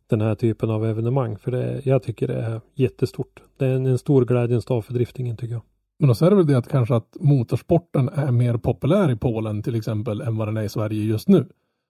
den 0.07 0.21
här 0.21 0.35
typen 0.35 0.71
av 0.71 0.87
evenemang. 0.87 1.39
För 1.39 1.51
det, 1.51 1.81
jag 1.85 2.03
tycker 2.03 2.29
det 2.29 2.35
är 2.35 2.61
jättestort. 2.75 3.43
Det 3.57 3.67
är 3.67 3.75
en, 3.75 3.87
en 3.87 3.99
stor 3.99 4.25
glädjens 4.25 4.65
dag 4.65 4.85
för 4.85 4.95
driftingen 4.95 5.37
tycker 5.37 5.55
jag. 5.55 5.63
Men 6.03 6.11
också 6.11 6.27
är 6.27 6.31
det 6.31 6.37
väl 6.37 6.47
det 6.47 6.59
att 6.59 6.69
kanske 6.69 6.95
att 6.97 7.17
motorsporten 7.21 8.09
är 8.09 8.31
mer 8.33 8.57
populär 8.57 9.11
i 9.11 9.17
Polen 9.17 9.63
till 9.63 9.75
exempel 9.75 10.21
än 10.21 10.37
vad 10.37 10.49
den 10.49 10.57
är 10.57 10.63
i 10.63 10.69
Sverige 10.69 11.05
just 11.05 11.29
nu. 11.29 11.47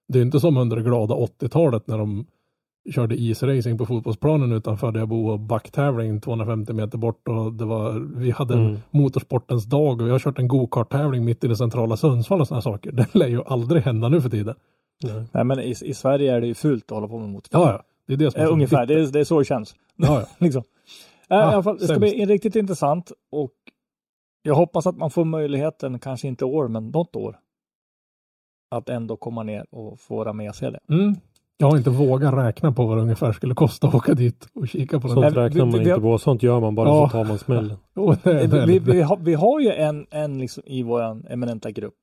Det 0.09 0.18
är 0.18 0.22
inte 0.22 0.40
som 0.40 0.57
under 0.57 0.77
det 0.77 0.83
glada 0.83 1.14
80-talet 1.14 1.87
när 1.87 1.98
de 1.98 2.27
körde 2.94 3.20
isracing 3.20 3.79
på 3.79 3.87
fotbollsplanen 3.87 4.53
utanför 4.53 4.92
där 4.92 5.01
jag 5.01 5.09
bor 5.09 5.33
och 5.33 5.40
backtävling 5.40 6.20
250 6.20 6.72
meter 6.72 6.98
bort 6.98 7.29
och 7.29 7.53
det 7.53 7.64
var, 7.64 7.92
vi 8.20 8.31
hade 8.31 8.55
en 8.55 8.66
Mm. 8.66 8.81
motorsportens 8.90 9.64
dag 9.64 10.01
och 10.03 10.09
jag 10.09 10.12
har 10.14 10.18
kört 10.18 10.38
en 10.38 10.48
go-kart-tävling 10.48 11.25
mitt 11.25 11.44
i 11.44 11.48
det 11.48 11.57
centrala 11.57 11.96
Sundsvall 11.96 12.40
och 12.40 12.48
sådana 12.48 12.62
saker. 12.62 12.92
Det 12.96 13.14
lär 13.14 13.29
ju 13.29 13.42
aldrig 13.46 13.83
hända 13.83 14.09
nu 14.09 14.20
för 14.20 14.29
tiden. 14.31 14.55
Nej. 15.05 15.25
Nej, 15.33 15.44
men 15.44 15.61
i, 15.61 15.75
i 15.83 15.94
Sverige 15.94 16.35
är 16.37 16.40
det 16.40 16.46
ju 16.46 16.55
fult 16.55 16.85
att 16.85 16.90
hålla 16.90 17.09
på 17.09 17.18
med 17.18 17.29
motorsport. 17.29 17.61
Ja, 17.61 17.70
ja. 17.72 17.83
Det 18.07 18.12
är 18.12 18.16
det 18.16 18.31
som 18.31 18.40
är 18.40 18.46
Eh, 18.46 18.53
ungefär, 18.53 18.87
det 18.87 18.94
är, 18.94 19.07
det 19.12 19.20
är 19.20 19.25
så 19.25 19.38
det 19.38 19.44
känns. 19.44 19.75
Ja, 19.96 20.20
ja. 20.20 20.27
liksom. 20.38 20.62
Eh, 21.31 21.37
I 21.37 21.40
Ah, 21.40 21.42
alla 21.42 21.62
fall, 21.62 21.75
det 21.79 21.85
ska 21.85 21.94
sämst. 21.94 22.01
bli 22.14 22.27
riktigt 22.27 22.57
intressant 22.57 23.12
och 23.33 23.51
jag 24.43 24.55
hoppas 24.55 24.87
att 24.87 24.97
man 24.97 25.11
får 25.11 25.25
möjligheten, 25.25 25.99
kanske 25.99 26.29
inte 26.29 26.45
år, 26.45 26.69
men 26.69 26.89
något 26.91 27.17
år, 27.17 27.39
att 28.71 28.89
ändå 28.89 29.17
komma 29.17 29.43
ner 29.43 29.67
och 29.71 30.01
få 30.01 30.17
vara 30.17 30.33
med 30.33 30.49
och 30.49 30.57
se 30.57 30.71
det. 30.71 30.81
Mm. 30.89 31.15
Jag 31.57 31.71
har 31.71 31.77
inte 31.79 31.91
vågat 31.91 32.35
räkna 32.35 32.73
på 32.73 32.87
vad 32.87 32.97
det 32.99 33.03
ungefär 33.03 33.33
skulle 33.33 33.55
kosta 33.55 33.89
att 33.89 33.95
åka 33.95 34.15
dit 34.15 34.49
och 34.55 34.69
kika 34.69 35.01
på 35.01 35.07
den. 35.09 35.15
Sånt 35.15 35.35
Nej, 35.37 35.45
räknar 35.45 35.65
vi- 35.65 35.71
man 35.73 35.81
vi- 35.85 35.89
inte 35.91 36.01
på. 36.01 36.19
Sånt 36.19 36.43
gör 36.43 36.61
man 36.61 36.75
bara 36.75 36.89
Ja. 36.89 37.09
så 37.09 37.13
tar 37.13 37.25
man 37.25 37.39
smällen. 37.39 37.77
Vi, 38.69 38.79
vi, 38.79 39.03
har, 39.03 39.17
vi 39.17 39.35
har 39.35 39.61
ju 39.61 39.69
en, 39.73 40.07
en 40.11 40.39
liksom 40.39 40.63
i 40.67 40.83
vår 40.83 41.33
eminenta 41.33 41.71
grupp 41.71 41.95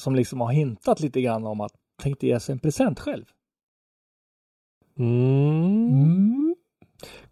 som 0.00 0.14
liksom 0.14 0.40
har 0.40 0.52
hintat 0.52 1.00
lite 1.00 1.20
grann 1.20 1.46
om 1.46 1.60
att 1.60 1.72
tänkte 2.02 2.26
ge 2.26 2.40
sig 2.40 2.52
en 2.52 2.58
present 2.58 3.00
själv. 3.00 3.24
Mm, 4.98 5.88
Mm. 5.88 6.53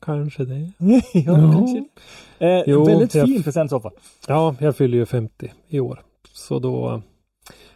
Kanske 0.01 0.45
det. 0.45 0.73
ja, 0.79 1.01
Ja. 1.15 1.35
kanske. 1.53 1.85
Eh, 2.39 2.63
Jo, 2.67 2.85
väldigt 2.85 3.15
jag- 3.15 3.27
fin 3.29 3.43
present 3.43 3.69
i 3.69 3.71
så 3.71 3.81
fall. 3.81 3.93
Ja, 4.29 4.55
jag 4.61 4.77
fyller 4.77 4.99
ju 4.99 5.07
50 5.07 5.53
i 5.69 5.81
år. 5.81 6.03
Så 6.33 6.59
då 6.59 7.03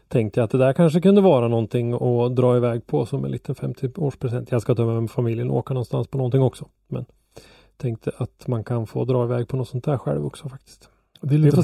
tänkte 0.08 0.40
jag 0.40 0.44
att 0.44 0.50
det 0.50 0.58
där 0.58 0.72
kanske 0.72 1.00
kunde 1.00 1.20
vara 1.20 1.48
någonting 1.48 1.92
att 1.92 2.36
dra 2.36 2.56
iväg 2.56 2.86
på 2.86 3.06
som 3.06 3.24
en 3.24 3.30
liten 3.30 3.54
50-årspresent. 3.54 4.46
Jag 4.50 4.62
ska 4.62 4.74
ta 4.74 4.84
med 5.00 5.10
familjen 5.10 5.50
och 5.50 5.56
åka 5.56 5.74
någonstans 5.74 6.08
på 6.08 6.18
någonting 6.18 6.42
också. 6.42 6.68
Men 6.88 7.04
tänkte 7.76 8.10
att 8.16 8.46
man 8.46 8.64
kan 8.64 8.86
få 8.86 9.04
dra 9.04 9.24
iväg 9.24 9.48
på 9.48 9.56
något 9.56 9.68
sånt 9.68 9.84
där 9.84 9.98
själv 9.98 10.26
också 10.26 10.48
faktiskt. 10.48 10.88
Det 11.20 11.34
är 11.34 11.38
lite, 11.38 11.56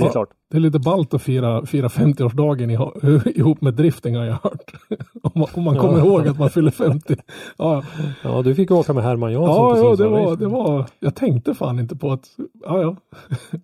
det 0.51 0.57
är 0.57 0.61
lite 0.61 0.79
ballt 0.79 1.15
att 1.15 1.23
fira, 1.23 1.67
fira 1.67 1.89
50-årsdagen 1.89 2.71
iho- 2.77 3.29
ihop 3.39 3.61
med 3.61 3.75
drifting 3.75 4.17
har 4.17 4.25
jag 4.25 4.35
hört. 4.35 4.73
om 5.23 5.31
man, 5.35 5.49
om 5.55 5.63
man 5.63 5.77
kommer 5.77 5.99
Ja. 5.99 6.05
ihåg 6.05 6.29
att 6.29 6.39
man 6.39 6.51
fyller 6.51 6.71
50. 6.71 7.17
Ja, 7.59 7.85
Ja, 8.23 8.43
du 8.43 8.55
fick 8.55 8.71
åka 8.71 8.93
med 8.93 9.05
Herman 9.05 9.33
Jansson 9.33 9.55
ja, 9.55 9.77
ja 9.79 9.97
det, 9.97 10.09
var, 10.09 10.37
det 10.37 10.47
var, 10.47 10.87
jag 11.01 11.15
tänkte 11.15 11.55
fan 11.55 11.79
inte 11.79 11.97
på 11.97 12.13
att, 12.13 12.37
ja, 12.63 12.81
ja. 12.83 12.97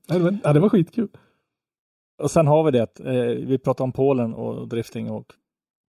Ja 0.44 0.52
det 0.52 0.60
var 0.60 0.68
skitkul. 0.68 1.08
Och 2.22 2.30
sen 2.30 2.46
har 2.46 2.62
vi 2.64 2.70
det, 2.70 3.00
eh, 3.00 3.46
vi 3.46 3.58
pratar 3.58 3.84
om 3.84 3.92
Polen 3.92 4.34
och 4.34 4.68
drifting 4.68 5.10
och 5.10 5.26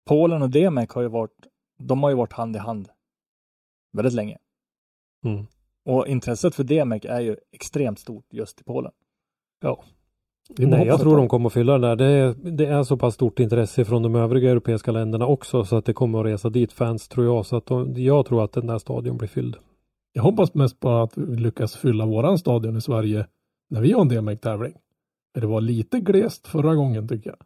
Polen 0.08 0.42
och 0.42 0.50
DMEC 0.50 0.90
har 0.94 1.02
ju 1.02 1.08
varit, 1.08 1.38
de 1.84 2.04
har 2.04 2.10
ju 2.10 2.16
varit 2.16 2.34
hand 2.34 2.56
i 2.56 2.60
hand 2.60 2.90
väldigt 3.94 4.14
länge. 4.14 4.38
Mm. 5.26 5.46
Och 5.86 6.08
intresset 6.08 6.56
för 6.56 6.64
DMEC 6.64 7.06
är 7.06 7.20
ju 7.20 7.36
extremt 7.52 8.00
stort 8.00 8.26
just 8.34 8.62
i 8.62 8.64
Polen. 8.64 8.92
Ja. 9.62 9.84
Det 10.58 10.66
bara 10.66 10.78
Nej, 10.78 10.88
jag 10.88 11.00
tror 11.00 11.12
att- 11.14 11.18
de 11.20 11.30
kommer 11.30 11.48
att 11.48 11.54
fylla 11.54 11.72
den 11.72 11.82
där. 11.82 11.96
Det 11.96 12.06
är, 12.06 12.36
det 12.52 12.66
är 12.66 12.84
så 12.84 12.98
pass 12.98 13.14
stort 13.14 13.40
intresse 13.40 13.86
från 13.86 14.04
de 14.04 14.16
övriga 14.16 14.52
europeiska 14.52 14.92
länderna 14.92 15.26
också 15.28 15.64
så 15.66 15.76
att 15.76 15.86
det 15.86 15.94
kommer 15.94 16.20
att 16.20 16.26
resa 16.26 16.50
dit 16.50 16.72
fans 16.72 17.08
tror 17.08 17.26
jag. 17.26 17.46
Så 17.46 17.56
att 17.56 17.66
de, 17.66 17.94
jag 17.98 18.26
tror 18.26 18.44
att 18.44 18.52
den 18.54 18.68
där 18.68 18.78
stadion 18.78 19.18
blir 19.18 19.28
fylld. 19.28 19.56
Jag 20.14 20.24
hoppas 20.24 20.54
mest 20.54 20.80
på 20.80 20.90
att 20.90 21.18
vi 21.18 21.36
lyckas 21.38 21.76
fylla 21.76 22.06
våran 22.06 22.38
stadion 22.38 22.78
i 22.78 22.82
Sverige 22.82 23.26
när 23.70 23.82
vi 23.82 23.92
har 23.92 24.02
en 24.02 24.08
DMX-tävling. 24.10 24.74
Det 25.40 25.48
var 25.48 25.62
lite 25.62 26.00
glest 26.00 26.48
förra 26.48 26.76
gången 26.76 27.08
tycker 27.08 27.30
jag. 27.30 27.38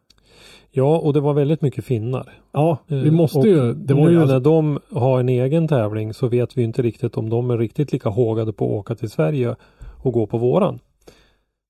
Ja, 0.70 0.98
och 0.98 1.12
det 1.12 1.20
var 1.20 1.34
väldigt 1.34 1.62
mycket 1.62 1.84
finnar. 1.84 2.32
Ja, 2.52 2.78
vi 2.86 3.06
Eh, 3.06 3.12
måste 3.12 3.38
och 3.38 3.46
ju. 3.46 3.72
Det 3.74 3.94
var 3.94 4.04
nu 4.06 4.10
ju 4.12 4.20
alltså, 4.20 4.32
när 4.34 4.40
de 4.40 4.78
har 4.92 5.20
en 5.20 5.28
egen 5.28 5.68
tävling 5.68 6.14
så 6.14 6.28
vet 6.28 6.58
vi 6.58 6.62
inte 6.62 6.82
riktigt 6.82 7.16
om 7.16 7.30
de 7.30 7.50
är 7.50 7.58
riktigt 7.58 7.92
lika 7.92 8.08
hågade 8.08 8.52
på 8.52 8.64
att 8.64 8.70
åka 8.80 8.94
till 8.94 9.10
Sverige 9.10 9.56
och 10.02 10.12
gå 10.12 10.26
på 10.26 10.38
våran. 10.38 10.78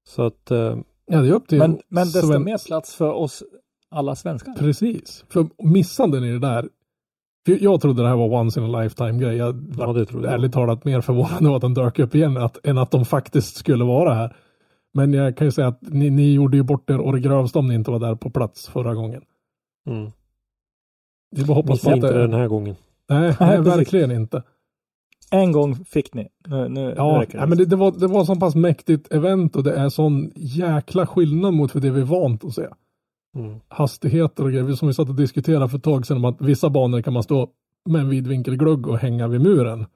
Så 0.08 0.22
att 0.22 0.50
eh, 0.50 0.76
ja, 1.06 1.20
det 1.20 1.28
är 1.28 1.32
upp 1.32 1.48
till 1.48 1.58
Men, 1.58 1.80
men 1.88 2.04
desto 2.04 2.26
Sven- 2.26 2.44
mer 2.44 2.66
plats 2.66 2.94
för 2.94 3.12
oss 3.12 3.42
alla 3.90 4.14
svenskar. 4.16 4.52
Precis. 4.52 5.24
För 5.28 5.46
missanden 5.62 6.24
i 6.24 6.32
det 6.32 6.38
där. 6.38 6.68
För 7.46 7.64
jag 7.64 7.80
trodde 7.80 8.02
det 8.02 8.08
här 8.08 8.16
var 8.16 8.40
once 8.40 8.60
in 8.60 8.74
a 8.74 8.80
lifetime 8.82 9.18
grej. 9.18 9.36
Jag 9.36 9.48
ja, 9.78 9.86
var 9.86 9.94
det 9.94 10.06
tror 10.06 10.24
jag. 10.24 10.32
ärligt 10.34 10.52
talat 10.52 10.84
mer 10.84 11.00
förvånad 11.00 11.42
över 11.46 11.54
att 11.56 11.60
den 11.60 11.74
dök 11.74 11.98
upp 11.98 12.14
igen 12.14 12.36
att, 12.36 12.66
än 12.66 12.78
att 12.78 12.90
de 12.90 13.04
faktiskt 13.04 13.56
skulle 13.56 13.84
vara 13.84 14.14
här. 14.14 14.36
Men 14.94 15.12
jag 15.12 15.36
kan 15.36 15.46
ju 15.46 15.50
säga 15.50 15.66
att 15.68 15.78
ni, 15.82 16.10
ni 16.10 16.32
gjorde 16.34 16.56
ju 16.56 16.62
bort 16.62 16.90
er 16.90 16.98
och 17.00 17.12
det 17.12 17.20
grövsta 17.20 17.58
om 17.58 17.66
ni 17.68 17.74
inte 17.74 17.90
var 17.90 17.98
där 17.98 18.14
på 18.14 18.30
plats 18.30 18.68
förra 18.68 18.94
gången. 18.94 19.22
Mm. 19.90 20.10
Det 21.36 21.42
är 21.42 21.46
bara 21.46 21.54
hoppas 21.54 21.70
Missa 21.70 21.84
på 21.84 21.90
att 21.90 21.96
inte 21.96 22.12
det, 22.12 22.20
den 22.20 22.32
här 22.32 22.48
gången. 22.48 22.76
Nej, 23.08 23.20
Nej, 23.40 23.48
nej 23.48 23.60
verkligen 23.60 24.10
inte. 24.10 24.42
En 25.30 25.52
gång 25.52 25.84
fick 25.84 26.14
ni. 26.14 26.28
Nu, 26.46 26.56
nu, 26.56 26.68
nu 26.68 26.94
Ja, 26.96 27.18
räcker 27.20 27.38
nej, 27.38 27.46
men 27.46 27.58
det, 27.58 27.64
det, 27.64 27.76
var, 27.76 27.92
det 27.92 28.06
var 28.06 28.24
så 28.24 28.36
pass 28.36 28.54
mäktigt 28.54 29.12
event 29.12 29.56
och 29.56 29.64
det 29.64 29.74
är 29.74 29.88
sån 29.88 30.32
jäkla 30.34 31.06
skillnad 31.06 31.54
mot 31.54 31.72
för 31.72 31.80
det 31.80 31.90
vi 31.90 32.00
är 32.00 32.04
vant 32.04 32.44
att 32.44 32.54
se. 32.54 32.66
Mm. 33.36 33.60
Hastigheter 33.68 34.44
och 34.44 34.50
grejer. 34.50 34.72
Som 34.72 34.88
vi 34.88 34.94
satt 34.94 35.08
och 35.08 35.14
diskuterade 35.14 35.68
för 35.68 35.76
ett 35.76 35.84
tag 35.84 36.06
sedan 36.06 36.16
om 36.16 36.24
att 36.24 36.40
vissa 36.40 36.70
banor 36.70 37.02
kan 37.02 37.12
man 37.12 37.22
stå 37.22 37.48
med 37.88 38.00
en 38.00 38.08
vidvinkelglugg 38.08 38.86
och 38.86 38.98
hänga 38.98 39.28
vid 39.28 39.40
muren. 39.40 39.86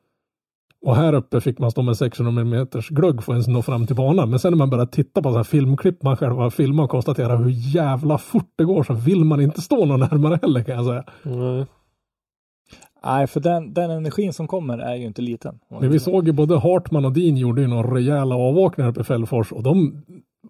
Och 0.80 0.96
här 0.96 1.12
uppe 1.12 1.40
fick 1.40 1.58
man 1.58 1.70
stå 1.70 1.82
med 1.82 1.96
600 1.96 2.42
mm 2.42 2.66
glugg 2.90 3.22
för 3.22 3.32
att 3.32 3.36
ens 3.36 3.48
nå 3.48 3.62
fram 3.62 3.86
till 3.86 3.96
banan. 3.96 4.30
Men 4.30 4.38
sen 4.38 4.52
när 4.52 4.58
man 4.58 4.70
börjar 4.70 4.86
titta 4.86 5.22
på 5.22 5.30
så 5.30 5.36
här 5.36 5.44
filmklipp 5.44 6.02
man 6.02 6.16
själv 6.16 6.36
har 6.36 6.50
filmat 6.50 6.84
och 6.84 6.90
konstatera 6.90 7.36
hur 7.36 7.50
jävla 7.50 8.18
fort 8.18 8.52
det 8.56 8.64
går 8.64 8.82
så 8.82 8.94
vill 8.94 9.24
man 9.24 9.40
inte 9.40 9.60
stå 9.60 9.84
någon 9.84 10.00
närmare 10.00 10.38
heller 10.42 10.62
kan 10.62 10.76
jag 10.76 10.86
säga. 10.86 11.04
Nej. 11.22 11.66
Nej, 13.04 13.26
för 13.26 13.40
den, 13.40 13.74
den 13.74 13.90
energin 13.90 14.32
som 14.32 14.48
kommer 14.48 14.78
är 14.78 14.96
ju 14.96 15.04
inte 15.04 15.22
liten. 15.22 15.58
Men 15.80 15.90
vi 15.90 15.98
såg 15.98 16.26
ju 16.26 16.32
både 16.32 16.58
Hartman 16.58 17.04
och 17.04 17.12
Dean 17.12 17.36
gjorde 17.36 17.60
ju 17.60 17.66
några 17.66 17.94
rejäla 17.94 18.36
avåkningar 18.36 18.90
uppe 18.90 19.00
i 19.00 19.04
Fällfors 19.04 19.52
och 19.52 19.62
de 19.62 20.02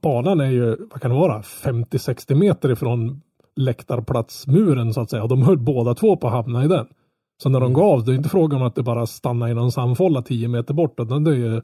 banan 0.02 0.40
är 0.40 0.50
ju, 0.50 0.76
vad 0.90 1.02
kan 1.02 1.10
det 1.10 1.16
vara, 1.16 1.42
50-60 1.42 2.34
meter 2.34 2.70
ifrån 2.70 3.20
läktarplatsmuren 3.56 4.94
så 4.94 5.00
att 5.00 5.10
säga. 5.10 5.22
Och 5.22 5.28
de 5.28 5.42
höll 5.42 5.58
båda 5.58 5.94
två 5.94 6.16
på 6.16 6.26
att 6.26 6.32
hamna 6.32 6.64
i 6.64 6.68
den. 6.68 6.86
Så 7.42 7.48
när 7.48 7.60
de 7.60 7.72
gav, 7.72 8.04
det 8.04 8.12
är 8.12 8.16
inte 8.16 8.28
frågan 8.28 8.60
om 8.60 8.66
att 8.66 8.74
det 8.74 8.82
bara 8.82 9.06
stannar 9.06 9.48
i 9.48 9.54
någon 9.54 9.72
sandfålla 9.72 10.22
10 10.22 10.48
meter 10.48 10.74
bort, 10.74 11.00
utan 11.00 11.24
det 11.24 11.30
är 11.30 11.34
ju 11.34 11.62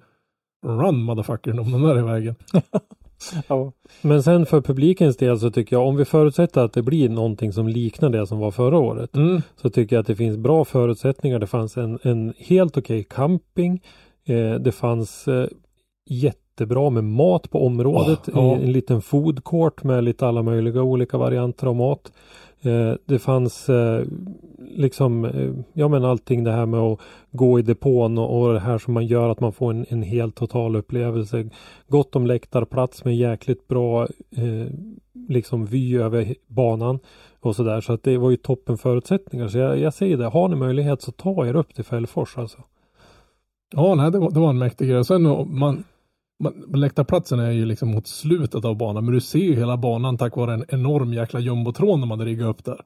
run 0.66 1.02
motherfucker 1.02 1.60
om 1.60 1.72
den 1.72 1.82
där 1.82 1.94
är 1.94 1.98
i 1.98 2.02
vägen. 2.02 2.34
Ja. 3.48 3.72
Men 4.02 4.22
sen 4.22 4.46
för 4.46 4.60
publikens 4.60 5.16
del 5.16 5.38
så 5.38 5.50
tycker 5.50 5.76
jag 5.76 5.86
om 5.86 5.96
vi 5.96 6.04
förutsätter 6.04 6.64
att 6.64 6.72
det 6.72 6.82
blir 6.82 7.08
någonting 7.08 7.52
som 7.52 7.68
liknar 7.68 8.10
det 8.10 8.26
som 8.26 8.38
var 8.38 8.50
förra 8.50 8.78
året. 8.78 9.16
Mm. 9.16 9.42
Så 9.56 9.70
tycker 9.70 9.96
jag 9.96 10.00
att 10.00 10.06
det 10.06 10.16
finns 10.16 10.36
bra 10.36 10.64
förutsättningar. 10.64 11.38
Det 11.38 11.46
fanns 11.46 11.76
en, 11.76 11.98
en 12.02 12.34
helt 12.38 12.76
okej 12.76 13.04
camping. 13.10 13.82
Eh, 14.24 14.54
det 14.54 14.72
fanns 14.72 15.28
eh, 15.28 15.46
jättebra 16.10 16.90
med 16.90 17.04
mat 17.04 17.50
på 17.50 17.66
området. 17.66 18.28
Oh, 18.28 18.34
ja. 18.34 18.58
I 18.60 18.64
en 18.64 18.72
liten 18.72 19.02
food 19.02 19.44
court 19.44 19.84
med 19.84 20.04
lite 20.04 20.26
alla 20.26 20.42
möjliga 20.42 20.82
olika 20.82 21.18
varianter 21.18 21.66
av 21.66 21.76
mat. 21.76 22.12
Eh, 22.66 22.94
det 23.04 23.18
fanns 23.18 23.68
eh, 23.68 24.04
liksom, 24.58 25.24
eh, 25.24 25.52
ja 25.72 25.88
men 25.88 26.04
allting 26.04 26.44
det 26.44 26.52
här 26.52 26.66
med 26.66 26.80
att 26.80 27.00
gå 27.30 27.58
i 27.58 27.62
depån 27.62 28.18
och, 28.18 28.40
och 28.40 28.52
det 28.52 28.60
här 28.60 28.78
som 28.78 28.94
man 28.94 29.06
gör 29.06 29.28
att 29.28 29.40
man 29.40 29.52
får 29.52 29.70
en, 29.70 29.86
en 29.88 30.02
helt 30.02 30.36
total 30.36 30.76
upplevelse. 30.76 31.50
Gott 31.88 32.16
om 32.16 32.26
läktarplats 32.26 33.04
med 33.04 33.16
jäkligt 33.16 33.68
bra 33.68 34.02
eh, 34.36 34.66
liksom 35.28 35.66
vy 35.66 35.96
över 35.98 36.34
banan 36.46 36.98
och 37.40 37.56
sådär. 37.56 37.80
Så 37.80 37.92
att 37.92 38.02
det 38.02 38.18
var 38.18 38.30
ju 38.30 38.36
toppen 38.36 38.78
förutsättningar. 38.78 39.48
Så 39.48 39.58
jag, 39.58 39.78
jag 39.78 39.94
säger 39.94 40.16
det, 40.16 40.26
har 40.26 40.48
ni 40.48 40.56
möjlighet 40.56 41.02
så 41.02 41.12
ta 41.12 41.46
er 41.46 41.56
upp 41.56 41.74
till 41.74 41.84
Fällfors 41.84 42.38
alltså. 42.38 42.58
Ja, 43.74 43.94
nej, 43.94 44.10
det 44.10 44.18
var, 44.18 44.30
det 44.30 44.40
var 44.40 44.50
en 44.50 44.58
mäktig 44.58 44.88
grej. 44.88 45.04
Sen 45.04 45.22
man, 45.58 45.84
läktarplatsen 46.74 47.38
är 47.40 47.50
ju 47.50 47.64
liksom 47.64 47.90
mot 47.90 48.06
slutet 48.06 48.64
av 48.64 48.76
banan, 48.76 49.04
men 49.04 49.14
du 49.14 49.20
ser 49.20 49.38
ju 49.38 49.54
hela 49.54 49.76
banan 49.76 50.18
tack 50.18 50.36
vare 50.36 50.54
en 50.54 50.64
enorm 50.68 51.12
jäkla 51.12 51.40
jumbotron 51.40 52.00
de 52.00 52.10
hade 52.10 52.24
riggat 52.24 52.46
upp 52.48 52.64
där. 52.64 52.80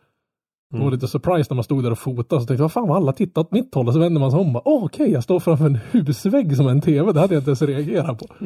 Det 0.70 0.76
var 0.76 0.80
Mm. 0.86 0.94
lite 0.94 1.08
surprise 1.08 1.46
när 1.50 1.54
man 1.54 1.64
stod 1.64 1.82
där 1.84 1.90
och 1.90 1.98
fotade 1.98 2.26
så 2.42 2.46
tänkte 2.46 2.52
jag, 2.54 2.58
vad 2.58 2.72
fan 2.72 2.88
vad 2.88 2.96
alla 2.96 3.12
tittat 3.12 3.46
åt 3.46 3.52
mitt 3.52 3.74
håll 3.74 3.86
och 3.86 3.92
så 3.92 3.98
vänder 4.00 4.20
man 4.20 4.30
sig 4.30 4.40
om 4.40 4.46
och 4.46 4.52
bara, 4.52 4.62
åh 4.68 4.84
okej, 4.84 5.10
jag 5.10 5.22
står 5.24 5.40
framför 5.40 5.66
en 5.66 5.78
husvägg 5.90 6.56
som 6.56 6.68
en 6.68 6.80
tv, 6.80 7.12
det 7.12 7.20
hade 7.20 7.34
jag 7.34 7.40
inte 7.40 7.50
ens 7.50 7.62
reagerat 7.62 8.18
på. 8.18 8.26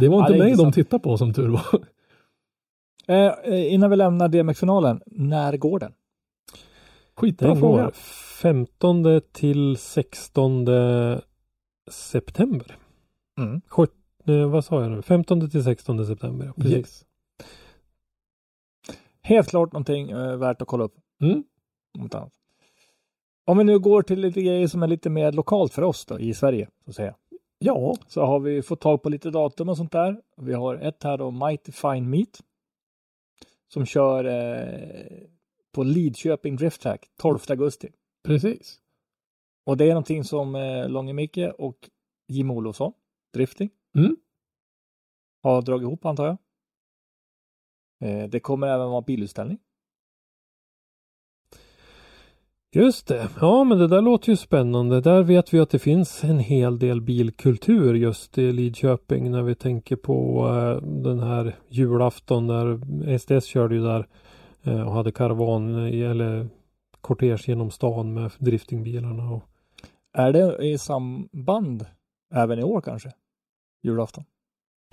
det 0.00 0.08
var 0.08 0.16
Ja, 0.16 0.26
inte 0.26 0.34
är 0.34 0.38
mig 0.38 0.38
de 0.38 0.44
intressant. 0.48 0.74
tittade 0.74 1.02
på 1.02 1.18
som 1.18 1.34
tur 1.34 1.48
var. 1.48 1.80
Eh, 3.08 3.32
eh, 3.44 3.72
innan 3.74 3.90
vi 3.90 3.96
lämnar 3.96 4.28
DMX-finalen, 4.28 5.00
när 5.06 5.56
går 5.56 5.78
den? 5.78 5.92
Skitbra 7.16 7.48
Den 7.48 7.58
fråga. 7.58 7.82
går 7.82 7.90
15 8.42 9.20
till 9.32 9.76
16 9.76 10.66
september. 11.90 12.76
Mm. 13.38 13.60
Eh, 14.26 14.50
vad 14.50 14.64
sa 14.64 14.82
jag 14.82 14.92
nu? 14.92 15.02
15 15.02 15.50
till 15.50 15.64
16 15.64 16.06
september. 16.06 16.52
Precis. 16.56 16.76
Yes. 16.76 17.04
Helt 19.20 19.48
klart 19.48 19.72
någonting 19.72 20.10
eh, 20.10 20.36
värt 20.36 20.62
att 20.62 20.68
kolla 20.68 20.84
upp. 20.84 20.94
Mm. 21.22 21.44
Om 23.44 23.58
vi 23.58 23.64
nu 23.64 23.78
går 23.78 24.02
till 24.02 24.20
lite 24.20 24.42
grejer 24.42 24.66
som 24.68 24.82
är 24.82 24.86
lite 24.86 25.10
mer 25.10 25.32
lokalt 25.32 25.72
för 25.72 25.82
oss 25.82 26.06
då, 26.06 26.18
i 26.18 26.34
Sverige, 26.34 26.68
så 26.84 26.90
att 26.90 26.96
säga. 26.96 27.14
Ja, 27.58 27.96
Så 28.08 28.24
har 28.24 28.40
vi 28.40 28.62
fått 28.62 28.80
tag 28.80 29.02
på 29.02 29.08
lite 29.08 29.30
datum 29.30 29.68
och 29.68 29.76
sånt 29.76 29.92
där. 29.92 30.20
Vi 30.36 30.52
har 30.52 30.74
ett 30.74 31.02
här 31.02 31.18
då, 31.18 31.30
Mighty 31.30 31.72
Fine 31.72 32.10
Meat. 32.10 32.40
Som 33.68 33.86
kör 33.86 34.24
eh, 34.24 35.28
på 35.72 35.82
Lidköping 35.82 36.56
Drift 36.56 36.82
Track 36.82 37.06
12 37.16 37.38
augusti. 37.48 37.88
precis. 38.24 38.80
Och 39.64 39.76
det 39.76 39.84
är 39.84 39.88
någonting 39.88 40.24
som 40.24 40.54
eh, 40.54 40.88
Långe 40.88 41.12
Micke 41.12 41.38
och 41.58 41.90
Jim 42.28 42.50
Olofsson, 42.50 42.92
Drifting, 43.36 43.70
Mm. 43.96 44.16
har 45.42 45.62
dragit 45.62 45.82
ihop 45.82 46.04
antar 46.06 46.26
jag. 46.26 46.36
Eh, 48.10 48.28
det 48.28 48.40
kommer 48.40 48.66
även 48.66 48.90
vara 48.90 49.02
bilutställning. 49.02 49.58
Just 52.74 53.06
det. 53.06 53.28
Ja, 53.40 53.64
men 53.64 53.78
det 53.78 53.88
där 53.88 54.02
låter 54.02 54.30
ju 54.30 54.36
spännande. 54.36 55.00
Där 55.00 55.22
vet 55.22 55.54
vi 55.54 55.58
att 55.58 55.70
det 55.70 55.78
finns 55.78 56.24
en 56.24 56.38
hel 56.38 56.78
del 56.78 57.00
bilkultur 57.00 57.94
just 57.94 58.38
i 58.38 58.52
Lidköping 58.52 59.30
när 59.30 59.42
vi 59.42 59.54
tänker 59.54 59.96
på 59.96 60.46
eh, 60.48 60.88
den 60.88 61.20
här 61.20 61.56
julafton 61.68 62.46
där 62.46 62.80
SDS 63.18 63.44
körde 63.46 63.74
ju 63.74 63.82
där 63.82 64.08
eh, 64.62 64.86
och 64.88 64.92
hade 64.92 65.12
karavan 65.12 65.86
i- 65.88 66.00
eller 66.02 66.48
kortege 67.00 67.44
genom 67.46 67.70
stan 67.70 68.14
med 68.14 68.30
driftingbilarna. 68.38 69.30
Och... 69.30 69.42
Är 70.12 70.32
det 70.32 70.64
i 70.66 70.78
samband 70.78 71.86
även 72.34 72.58
i 72.58 72.62
år 72.62 72.80
kanske? 72.80 73.10
Julafton? 73.82 74.24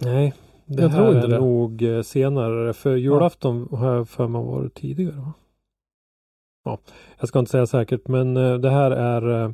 Nej, 0.02 0.34
det 0.66 0.82
Jag 0.82 0.90
här 0.90 0.98
tror 0.98 1.16
inte 1.16 1.28
är 1.28 1.32
det. 1.32 1.40
nog 1.40 1.82
eh, 1.82 2.02
senare. 2.02 2.74
För 2.74 2.96
julafton 2.96 3.68
har 3.72 3.94
jag 3.94 4.10
för 4.10 4.28
mig 4.28 4.44
varit 4.44 4.74
tidigare. 4.74 5.16
Va? 5.16 5.34
Ja, 6.66 6.78
jag 7.20 7.28
ska 7.28 7.40
inte 7.40 7.52
säga 7.52 7.66
säkert 7.68 8.08
men 8.08 8.38
eh, 8.38 8.54
det 8.58 8.70
här 8.70 8.92
är 8.92 9.44
eh, 9.44 9.52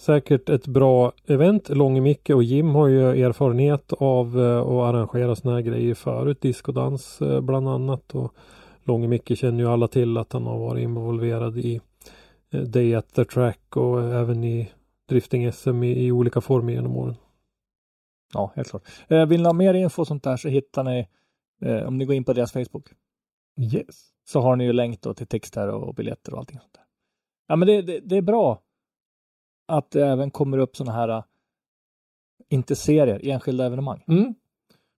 säkert 0.00 0.48
ett 0.48 0.66
bra 0.66 1.12
event. 1.26 1.68
Långe 1.68 2.00
Micke 2.00 2.30
och 2.30 2.42
Jim 2.42 2.68
har 2.74 2.86
ju 2.88 3.24
erfarenhet 3.24 3.92
av 3.92 4.26
att 4.58 4.94
arrangera 4.94 5.36
såna 5.36 5.54
här 5.54 5.62
grejer 5.62 5.94
förut. 5.94 6.40
Discodans 6.40 7.22
eh, 7.22 7.40
bland 7.40 7.68
annat. 7.68 8.14
Och 8.14 8.34
Långe 8.84 9.08
Micke 9.08 9.38
känner 9.38 9.58
ju 9.58 9.68
alla 9.70 9.88
till 9.88 10.16
att 10.16 10.32
han 10.32 10.46
har 10.46 10.58
varit 10.58 10.82
involverad 10.82 11.58
i 11.58 11.80
Day 12.66 12.94
at 12.94 13.14
the 13.14 13.24
Track 13.24 13.76
och 13.76 14.02
även 14.02 14.44
i 14.44 14.70
drifting-SM 15.08 15.84
i, 15.84 16.06
i 16.06 16.12
olika 16.12 16.40
former 16.40 16.72
genom 16.72 16.96
åren. 16.96 17.14
Ja, 18.32 18.52
helt 18.56 18.68
klart. 18.70 18.88
Eh, 19.08 19.26
vill 19.26 19.40
ni 19.42 19.46
ha 19.46 19.52
mer 19.52 19.74
info 19.74 20.02
och 20.02 20.06
sånt 20.08 20.22
där 20.24 20.36
så 20.36 20.48
hittar 20.48 20.84
ni, 20.84 21.08
eh, 21.64 21.82
om 21.82 21.98
ni 21.98 22.04
går 22.04 22.14
in 22.14 22.24
på 22.24 22.32
deras 22.32 22.52
Facebook, 22.52 22.88
Yes. 23.72 24.08
så 24.24 24.40
har 24.40 24.56
ni 24.56 24.64
ju 24.64 24.72
länk 24.72 25.00
då 25.00 25.14
till 25.14 25.26
texter 25.26 25.68
och 25.68 25.94
biljetter 25.94 26.32
och 26.32 26.38
allting 26.38 26.58
sånt 26.58 26.72
där. 26.74 26.84
Ja, 27.46 27.56
men 27.56 27.68
det, 27.68 27.82
det, 27.82 28.00
det 28.00 28.16
är 28.16 28.22
bra 28.22 28.62
att 29.68 29.90
det 29.90 30.06
även 30.06 30.30
kommer 30.30 30.58
upp 30.58 30.76
sådana 30.76 30.92
här, 30.98 31.08
eh, 31.08 31.24
inte 32.48 32.76
serier, 32.76 33.20
enskilda 33.28 33.66
evenemang. 33.66 34.04
Mm. 34.08 34.34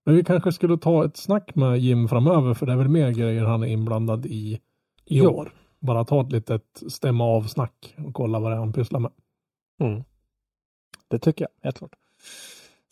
Men 0.07 0.15
vi 0.15 0.25
kanske 0.25 0.53
skulle 0.53 0.79
ta 0.79 1.05
ett 1.05 1.17
snack 1.17 1.55
med 1.55 1.79
Jim 1.79 2.09
framöver 2.09 2.55
för 2.55 2.67
det 2.67 2.73
är 2.73 2.77
väl 2.77 2.89
mer 2.89 3.11
grejer 3.11 3.45
han 3.45 3.63
är 3.63 3.67
inblandad 3.67 4.27
i 4.27 4.61
i 5.07 5.19
Ja. 5.19 5.31
år. 5.31 5.55
Bara 5.79 6.05
ta 6.05 6.21
ett 6.21 6.33
litet 6.33 6.83
stämma 6.89 7.25
av 7.25 7.43
snack 7.43 7.95
och 8.07 8.15
kolla 8.15 8.39
vad 8.41 8.51
det 8.51 8.55
är 8.55 8.59
han 8.59 8.73
pysslar 8.73 9.01
med. 9.01 9.13
Mm. 9.81 10.05
Det 11.09 11.19
tycker 11.19 11.45
jag, 11.45 11.65
helt 11.65 11.79
klart. 11.79 11.95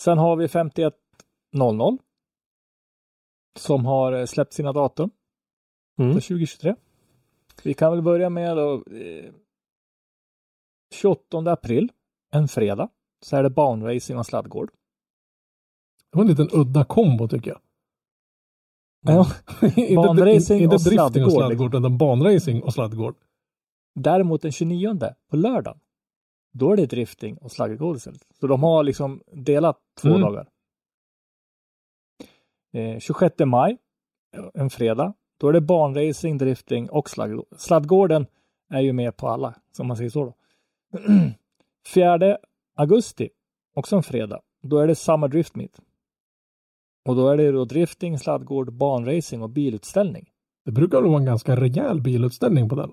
Sen 0.01 0.19
har 0.19 0.37
vi 0.37 0.49
5100 0.49 1.99
som 3.59 3.87
har 3.87 4.13
eh, 4.13 4.27
släppt 4.27 4.53
sina 4.53 4.73
datum 4.73 5.11
Mm. 5.99 6.13
för 6.13 6.21
2023. 6.21 6.75
Vi 7.63 7.75
kan 7.75 7.93
väl 7.93 8.03
börja 8.03 8.31
med 8.31 8.57
då, 8.57 8.75
eh, 8.75 9.33
28 10.95 11.53
april, 11.53 11.93
en 12.31 12.49
fredag, 12.49 12.89
så 13.25 13.37
är 13.37 13.43
det 13.43 13.51
banracing 13.51 14.19
och 14.19 14.27
sladdgård. 14.27 14.71
Det 16.11 16.19
var 16.19 16.25
en 16.25 16.29
liten 16.31 16.49
udda 16.53 16.85
kombo 16.85 17.29
tycker 17.29 17.51
jag. 17.51 17.61
Ja. 19.01 19.27
inte, 19.77 19.95
Banracing 19.95 20.63
inte 20.63 20.75
och 20.75 20.81
drifting 20.81 21.25
och 21.25 21.33
sladdgård, 21.33 21.33
sladdgård, 21.33 21.75
utan 21.75 21.99
banracing 21.99 22.63
och 22.63 22.73
sladdgård. 22.75 23.17
Däremot 23.95 24.43
den 24.43 24.53
29 24.53 25.15
på 25.31 25.37
lördagen, 25.37 25.81
då 26.53 26.73
är 26.73 26.77
det 26.77 26.87
drifting 26.87 27.37
och 27.39 27.53
sladdgård 27.53 27.97
istället. 27.97 28.27
Så 28.41 28.47
de 28.47 28.63
har 28.63 28.85
liksom 28.85 29.23
delat 29.33 29.79
två 30.01 30.09
Mm. 30.09 30.21
dagar. 30.21 30.49
Eh, 32.73 32.99
26 32.99 33.35
maj, 33.47 33.79
en 34.55 34.71
fredag, 34.71 35.15
då 35.41 35.49
är 35.49 35.53
det 35.53 35.61
banracing, 35.61 36.39
drifting 36.39 36.91
och 36.91 37.11
sladdgård. 37.11 37.47
Sladdgården 37.57 38.27
är 38.71 38.81
ju 38.81 38.93
med 38.93 39.17
på 39.17 39.29
alla, 39.29 39.55
som 39.73 39.87
man 39.87 39.97
säger 39.97 40.11
så 40.11 40.25
då. 40.25 40.35
4 41.95 42.39
augusti, 42.77 43.31
också 43.75 43.97
en 43.97 44.03
fredag, 44.03 44.41
då 44.63 44.79
är 44.79 44.87
det 44.87 44.95
Summer 44.95 45.29
Drift 45.29 45.55
Meet. 45.57 45.81
Och 47.09 47.17
då 47.17 47.29
är 47.29 47.37
det 47.37 47.53
då 47.53 47.65
drifting, 47.65 48.19
sladdgård, 48.19 48.73
banracing 48.73 49.43
och 49.43 49.51
bilutställning. 49.51 50.31
Det 50.65 50.73
brukar 50.73 51.03
vara 51.03 51.17
en 51.19 51.25
ganska 51.25 51.57
rejäl 51.57 52.01
bilutställning 52.01 52.69
på 52.69 52.75
den. 52.75 52.93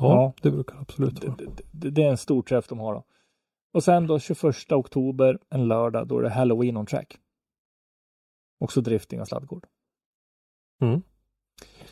Ja, 0.00 0.14
Ja. 0.14 0.32
det 0.42 0.50
brukar 0.50 0.76
absolut 0.80 1.20
Det, 1.20 1.26
vara. 1.26 1.36
det, 1.36 1.62
det, 1.72 1.90
det 1.90 2.02
är 2.02 2.10
en 2.10 2.16
stor 2.16 2.42
träff 2.42 2.68
de 2.68 2.78
har 2.78 2.94
då. 2.94 3.04
Och 3.74 3.84
sen 3.84 4.06
då 4.06 4.18
21 4.18 4.72
oktober, 4.72 5.38
en 5.50 5.68
lördag, 5.68 6.06
då 6.08 6.18
är 6.18 6.22
det 6.22 6.30
Halloween 6.30 6.76
on 6.76 6.86
track. 6.86 7.16
Också 8.60 8.80
drifting 8.80 9.20
och 9.20 9.28
sladdgård. 9.28 9.66
Mm. 10.82 11.02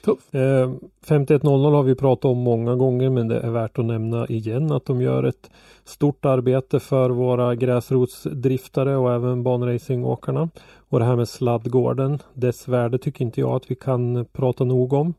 Tufft. 0.05 0.35
Eh, 0.35 0.73
5100 1.03 1.71
har 1.71 1.83
vi 1.83 1.94
pratat 1.94 2.25
om 2.25 2.38
många 2.38 2.77
gånger 2.77 3.11
men 3.11 3.29
det 3.29 3.40
är 3.40 3.51
värt 3.51 3.79
att 3.79 3.85
nämna 3.85 4.27
igen 4.27 4.73
att 4.73 4.85
de 4.85 5.01
gör 5.03 5.25
ett 5.25 5.51
stort 5.85 6.25
arbete 6.25 6.81
för 6.81 7.11
våra 7.11 7.55
gräsrotsdriftare 7.55 8.97
och 8.97 9.12
även 9.12 9.42
banracingåkarna. 9.42 10.49
Och 10.77 10.99
det 10.99 11.05
här 11.05 11.16
med 11.16 11.29
sladdgården, 11.29 12.18
dess 12.35 12.68
värde 12.68 12.99
tycker 12.99 13.25
inte 13.25 13.40
jag 13.40 13.51
att 13.51 13.71
vi 13.71 13.75
kan 13.75 14.25
prata 14.33 14.64
nog 14.64 14.92
om. 14.92 15.14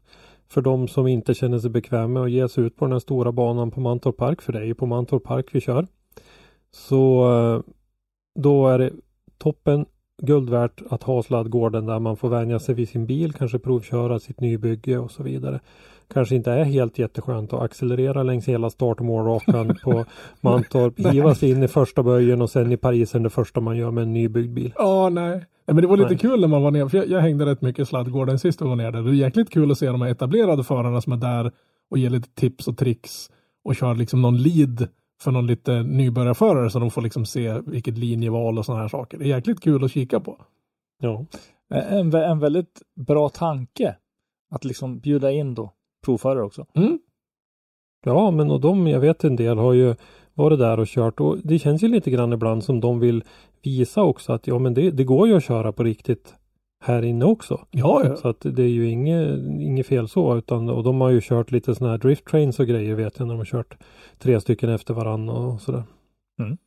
För 0.52 0.62
de 0.62 0.88
som 0.88 1.08
inte 1.08 1.34
känner 1.34 1.60
sig 1.60 1.70
bekväma 1.70 2.08
med 2.08 2.24
att 2.24 2.32
ge 2.32 2.50
sig 2.50 2.64
ut 2.64 2.76
på 2.76 2.86
den 2.86 2.92
här 2.92 3.00
stora 3.00 3.32
banan 3.32 3.72
på 3.72 3.80
Mantorp 3.80 4.18
Park, 4.18 4.42
för 4.42 4.54
det 4.54 4.60
är 4.60 4.64
ju 4.64 4.76
på 4.76 4.86
Mantorp 4.86 5.24
Park 5.24 5.46
vi 5.52 5.62
kör. 5.62 5.88
Så 6.72 7.32
eh, 7.34 7.62
då 8.40 8.68
är 8.68 8.80
det 8.80 8.92
toppen 9.38 9.86
guld 10.22 10.50
värt 10.50 10.82
att 10.90 11.04
ha 11.04 11.24
sladdgården 11.24 11.86
där 11.86 12.00
man 12.00 12.18
får 12.18 12.30
vänja 12.30 12.60
sig 12.60 12.76
vid 12.76 12.90
sin 12.90 13.06
bil, 13.06 13.34
kanske 13.34 13.60
provköra 13.60 14.20
sitt 14.20 14.40
nybygge 14.40 14.98
och 14.98 15.12
så 15.12 15.24
vidare. 15.24 15.60
Kanske 16.14 16.36
inte 16.36 16.52
är 16.52 16.64
helt 16.64 17.00
jätteskönt 17.00 17.54
att 17.54 17.62
accelerera 17.62 18.24
längs 18.24 18.48
hela 18.48 18.70
start 18.70 19.00
och 19.00 19.06
målrakan 19.06 19.76
på 19.84 20.06
Mantorp, 20.42 21.00
hiva 21.14 21.36
sig 21.36 21.50
in 21.52 21.64
i 21.64 21.68
första 21.68 22.04
böjen 22.04 22.42
och 22.42 22.50
sen 22.50 22.72
i 22.72 22.78
Parisen 22.78 23.24
det 23.24 23.30
första 23.30 23.62
man 23.62 23.78
gör 23.78 23.92
med 23.92 24.02
en 24.02 24.14
nybyggd 24.14 24.54
bil. 24.54 24.74
Ja, 24.78 25.10
nej. 25.10 25.30
nej. 25.30 25.46
Men 25.66 25.76
det 25.76 25.88
var 25.88 25.98
lite 25.98 26.10
Nej. 26.10 26.18
kul 26.18 26.40
när 26.42 26.48
man 26.48 26.64
var 26.64 26.72
nere, 26.72 26.90
för 26.90 26.98
jag, 26.98 27.08
jag 27.08 27.20
hängde 27.22 27.46
rätt 27.46 27.62
mycket 27.62 27.84
i 27.84 27.86
sladdgården 27.86 28.40
sist 28.40 28.62
jag 28.62 28.68
var 28.68 28.76
nere. 28.76 29.02
Det 29.02 29.10
är 29.10 29.14
jäkligt 29.14 29.50
kul 29.50 29.72
att 29.72 29.78
se 29.78 29.86
de 29.88 30.02
här 30.02 30.10
etablerade 30.12 30.64
förarna 30.64 31.02
som 31.02 31.14
är 31.14 31.18
där 31.18 31.52
och 31.92 31.98
ger 31.98 32.10
lite 32.10 32.30
tips 32.30 32.68
och 32.68 32.78
tricks 32.78 33.30
och 33.64 33.76
kör 33.76 33.96
liksom 33.96 34.22
någon 34.22 34.38
lead 34.38 34.88
för 35.22 35.32
någon 35.32 35.48
lite 35.48 35.84
nybörjarförare 35.84 36.70
så 36.70 36.80
de 36.80 36.92
får 36.92 37.02
liksom 37.02 37.26
se 37.26 37.60
vilket 37.66 37.98
linjeval 37.98 38.58
och 38.58 38.66
sådana 38.66 38.82
här 38.82 38.90
saker. 38.90 39.18
Det 39.18 39.24
är 39.26 39.28
jäkligt 39.28 39.62
kul 39.62 39.84
att 39.84 39.92
kika 39.92 40.20
på. 40.20 40.38
Ja, 41.02 41.26
En, 41.70 42.12
vä- 42.12 42.24
en 42.32 42.40
väldigt 42.40 42.82
bra 43.08 43.30
tanke 43.30 43.96
att 44.52 44.66
liksom 44.66 45.00
bjuda 45.00 45.32
in 45.32 45.56
då 45.56 45.74
provförare 46.06 46.44
också. 46.44 46.66
Mm. 46.74 47.00
ja 48.06 48.32
men 48.32 48.52
och 48.52 48.62
de, 48.62 48.88
jag 48.88 49.00
vet 49.00 49.24
en 49.24 49.36
del 49.36 49.58
har 49.58 49.74
ju 49.74 49.96
varit 50.34 50.60
där 50.60 50.80
och 50.80 50.88
kört 50.88 51.20
och 51.20 51.38
det 51.44 51.60
känns 51.60 51.84
ju 51.84 51.88
lite 51.88 52.12
grann 52.12 52.34
ibland 52.34 52.64
som 52.64 52.80
de 52.80 53.00
vill 53.00 53.24
visa 53.64 54.04
också 54.04 54.34
att 54.34 54.48
ja 54.48 54.60
men 54.60 54.74
det, 54.74 54.92
det 54.92 55.04
går 55.04 55.28
ju 55.28 55.38
att 55.38 55.44
köra 55.44 55.72
på 55.72 55.84
riktigt 55.84 56.36
här 56.84 57.02
inne 57.02 57.26
också. 57.26 57.66
Ja, 57.72 58.02
ja. 58.06 58.16
Så 58.16 58.28
att 58.28 58.42
det 58.42 58.64
är 58.64 58.70
ju 58.70 58.90
inget, 58.90 59.40
inget 59.40 59.88
fel 59.88 60.08
så 60.08 60.38
utan 60.38 60.70
och 60.70 60.84
de 60.84 61.02
har 61.02 61.10
ju 61.10 61.22
kört 61.22 61.52
lite 61.52 61.76
sådana 61.76 61.92
här 61.92 61.98
drift 61.98 62.26
trains 62.26 62.60
och 62.60 62.68
grejer 62.68 62.96
vet 62.96 63.20
jag 63.20 63.28
när 63.28 63.34
de 63.34 63.38
har 63.38 63.46
kört 63.46 63.78
tre 64.18 64.42
stycken 64.42 64.70
efter 64.70 64.94
varann 64.94 65.30
och 65.30 65.62
sådär. 65.62 65.84
Mm. 66.40 66.58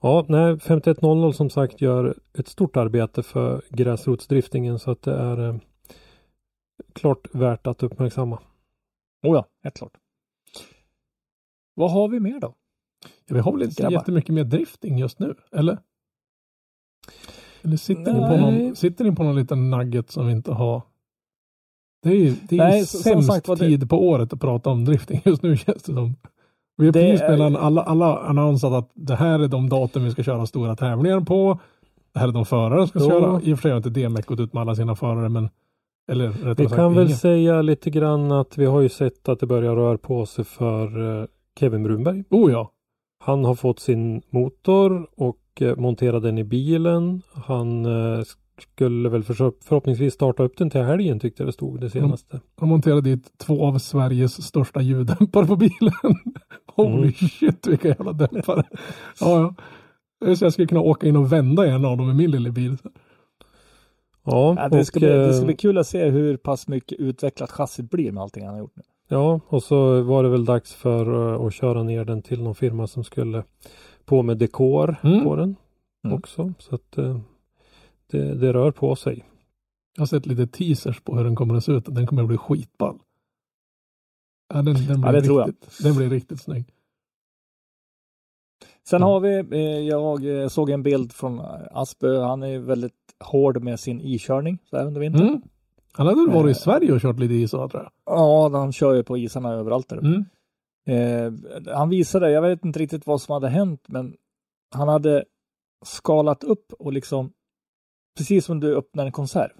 Ja, 0.00 0.24
nej 0.28 0.58
5100 0.58 1.32
som 1.32 1.50
sagt 1.50 1.80
gör 1.80 2.14
ett 2.38 2.48
stort 2.48 2.76
arbete 2.76 3.22
för 3.22 3.62
gräsrotsdriftingen 3.70 4.78
så 4.78 4.90
att 4.90 5.02
det 5.02 5.14
är 5.14 5.48
eh, 5.48 5.56
klart 6.92 7.28
värt 7.34 7.66
att 7.66 7.82
uppmärksamma. 7.82 8.36
Oh 9.22 9.34
ja, 9.36 9.46
helt 9.62 9.76
klart. 9.76 9.92
Vad 11.74 11.90
har 11.90 12.08
vi 12.08 12.20
mer 12.20 12.40
då? 12.40 12.54
Ja, 13.26 13.34
Vi 13.34 13.40
har 13.40 13.52
väl 13.52 13.62
inte 13.62 13.82
Grabbar. 13.82 13.92
jättemycket 13.92 14.34
mer 14.34 14.44
drifting 14.44 14.98
just 14.98 15.18
nu, 15.18 15.34
eller? 15.52 15.78
Eller 17.62 17.76
sitter 17.76 18.12
ni, 18.12 18.20
på 18.20 18.36
någon, 18.36 18.76
sitter 18.76 19.04
ni 19.04 19.16
på 19.16 19.22
någon 19.22 19.36
liten 19.36 19.70
nugget 19.70 20.10
som 20.10 20.26
vi 20.26 20.32
inte 20.32 20.52
har? 20.52 20.82
Det 22.02 22.08
är 22.08 22.14
ju, 22.14 22.34
det 22.48 22.54
är 22.58 22.64
Nej, 22.64 22.78
ju 22.78 22.86
så- 22.86 22.98
sämst 22.98 23.28
sagt 23.28 23.48
var 23.48 23.56
det- 23.56 23.64
tid 23.66 23.90
på 23.90 24.08
året 24.08 24.32
att 24.32 24.40
prata 24.40 24.70
om 24.70 24.84
drifting 24.84 25.20
just 25.24 25.42
nu 25.42 25.56
känns 25.56 25.82
det 25.82 25.92
som. 25.94 26.14
Vi 26.76 26.86
har 26.86 26.92
Det 26.92 27.00
precis 27.00 27.20
är- 27.20 27.30
mellan 27.30 27.56
alla, 27.56 27.82
alla 27.82 28.18
annonsat 28.18 28.72
att 28.72 28.90
det 28.94 29.16
här 29.16 29.38
är 29.38 29.48
de 29.48 29.68
datum 29.68 30.04
vi 30.04 30.10
ska 30.10 30.22
köra 30.22 30.46
stora 30.46 30.76
tävlingar 30.76 31.20
på. 31.20 31.60
Det 32.12 32.18
här 32.18 32.28
är 32.28 32.32
de 32.32 32.44
förare 32.46 32.78
som 32.78 32.88
ska 32.88 32.98
Jo. 33.14 33.20
köra. 33.20 33.40
I 33.42 33.52
och 33.54 33.58
för 33.58 33.62
sig 33.62 33.70
har 33.70 33.76
inte 33.76 33.90
DMEC 33.90 34.26
gått 34.26 34.40
ut 34.40 34.52
med 34.52 34.60
alla 34.60 34.74
sina 34.74 34.96
förare, 34.96 35.28
men 35.28 35.48
eller 36.08 36.28
rättare 36.28 36.54
Vi 36.54 36.64
sagt 36.64 36.76
kan 36.76 36.94
väl 36.94 37.14
säga 37.14 37.62
lite 37.62 37.90
grann 37.90 38.32
att 38.32 38.58
vi 38.58 38.64
har 38.64 38.80
ju 38.80 38.88
sett 38.88 39.28
att 39.28 39.40
det 39.40 39.46
börjar 39.46 39.76
röra 39.76 39.98
på 39.98 40.26
sig 40.26 40.44
för 40.44 41.20
eh, 41.20 41.26
Kevin 41.60 41.82
Brunberg. 41.82 42.24
Oh 42.30 42.52
ja, 42.52 42.72
Han 43.24 43.44
har 43.44 43.54
fått 43.54 43.80
sin 43.80 44.22
motor 44.30 45.08
och 45.16 45.40
eh, 45.60 45.76
monterat 45.76 46.22
den 46.22 46.38
i 46.38 46.44
bilen. 46.44 47.22
Han 47.34 47.84
eh, 47.86 48.24
skulle 48.60 49.08
väl 49.08 49.22
för, 49.24 49.34
förhoppningsvis 49.34 50.14
starta 50.14 50.42
upp 50.42 50.56
den 50.56 50.70
till 50.70 50.80
helgen 50.82 51.20
tyckte 51.20 51.42
jag 51.42 51.48
det 51.48 51.52
stod 51.52 51.80
det 51.80 51.90
senaste. 51.90 52.40
de 52.60 52.68
monterade 52.68 53.00
dit 53.00 53.38
två 53.38 53.66
av 53.66 53.78
Sveriges 53.78 54.42
största 54.46 54.80
ljuddämpare 54.82 55.46
på 55.46 55.56
bilen. 55.56 55.92
Holy 56.76 56.98
Mm. 56.98 57.12
shit 57.12 57.66
vilka 57.66 57.88
jävla 57.88 58.12
dämpare. 58.12 58.62
ja, 59.20 59.54
ja. 60.20 60.34
Så 60.36 60.44
jag 60.44 60.52
skulle 60.52 60.68
kunna 60.68 60.80
åka 60.80 61.06
in 61.06 61.16
och 61.16 61.32
vända 61.32 61.66
en 61.66 61.84
av 61.84 61.96
dem 61.96 62.10
i 62.10 62.14
min 62.14 62.30
lilla 62.30 62.50
bil. 62.50 62.76
Ja, 64.26 64.54
Ja, 64.58 64.68
det, 64.68 64.84
ska 64.84 64.96
och, 64.98 65.00
bli, 65.00 65.08
det 65.08 65.32
ska 65.32 65.42
eh, 65.42 65.46
bli 65.46 65.56
kul 65.56 65.78
att 65.78 65.86
se 65.86 66.04
hur 66.10 66.36
pass 66.36 66.68
mycket 66.68 66.98
utvecklat 67.00 67.50
chassit 67.50 67.90
blir 67.90 68.12
med 68.12 68.22
allting 68.22 68.44
han 68.44 68.54
har 68.54 68.60
gjort 68.60 68.76
nu. 68.76 68.82
ja, 69.08 69.40
och 69.48 69.62
så 69.62 70.02
var 70.02 70.22
det 70.22 70.28
väl 70.28 70.44
dags 70.44 70.74
för 70.74 71.32
eh, 71.34 71.46
att 71.46 71.54
köra 71.54 71.82
ner 71.82 72.04
den 72.04 72.22
till 72.22 72.42
någon 72.42 72.54
firma 72.54 72.86
som 72.86 73.04
skulle 73.04 73.44
på 74.04 74.22
med 74.22 74.38
dekor 74.38 74.96
Mm. 75.02 75.24
på 75.24 75.36
den 75.36 75.56
Mm. 76.04 76.18
också. 76.18 76.52
Så 76.58 76.74
att 76.74 76.98
eh, 76.98 77.18
det, 78.10 78.34
det 78.34 78.52
rör 78.52 78.70
på 78.70 78.96
sig. 78.96 79.24
Jag 79.96 80.00
har 80.00 80.06
sett 80.06 80.26
lite 80.26 80.46
teasers 80.46 81.00
på 81.00 81.16
hur 81.16 81.24
den 81.24 81.36
kommer 81.36 81.54
att 81.54 81.64
se 81.64 81.72
ut. 81.72 81.84
Den 81.94 82.06
kommer 82.06 82.22
att 82.22 82.28
bli 82.28 82.36
skitball. 82.38 82.98
Ja, 84.54 84.62
den, 84.62 84.64
den, 84.74 85.00
blir 85.00 85.06
Ja, 85.06 85.12
det 85.12 85.22
tror 85.22 85.40
jag. 85.40 85.48
riktigt, 85.48 85.78
den 85.82 85.96
blir 85.96 86.10
riktigt 86.10 86.40
snygg. 86.42 86.64
Sen 88.88 88.96
Mm. 89.02 89.06
har 89.08 89.20
vi, 89.20 89.38
eh, 89.50 89.80
jag 89.88 90.42
eh, 90.42 90.48
såg 90.48 90.70
en 90.70 90.82
bild 90.82 91.12
från 91.12 91.40
Aspö. 91.70 92.20
Han 92.22 92.42
är 92.42 92.46
ju 92.46 92.58
väldigt 92.58 93.05
hård 93.24 93.62
med 93.62 93.80
sin 93.80 94.00
ikörning 94.00 94.58
så 94.70 94.76
här 94.76 94.86
under 94.86 95.00
vintern. 95.00 95.28
Mm. 95.28 95.42
Han 95.92 96.06
hade 96.06 96.20
väl 96.20 96.34
varit 96.34 96.46
i 96.46 96.50
Eh. 96.58 96.62
Sverige 96.62 96.92
och 96.92 97.00
kört 97.00 97.18
lite 97.18 97.34
is 97.34 97.50
tror 97.50 97.70
jag. 97.72 97.90
Ja, 98.06 98.48
han 98.52 98.72
kör 98.72 98.94
ju 98.94 99.02
på 99.02 99.18
isarna 99.18 99.52
överallt 99.52 99.88
där. 99.88 99.98
Mm. 99.98 100.24
Eh, 100.88 101.32
han 101.74 101.88
visade, 101.88 102.30
jag 102.30 102.42
vet 102.42 102.64
inte 102.64 102.78
riktigt 102.78 103.06
vad 103.06 103.20
som 103.20 103.32
hade 103.32 103.48
hänt, 103.48 103.80
men 103.88 104.14
han 104.74 104.88
hade 104.88 105.24
skalat 105.84 106.44
upp 106.44 106.72
och 106.78 106.92
liksom, 106.92 107.32
precis 108.18 108.44
som 108.44 108.60
du 108.60 108.76
öppnar 108.76 109.06
en 109.06 109.12
konserv. 109.12 109.50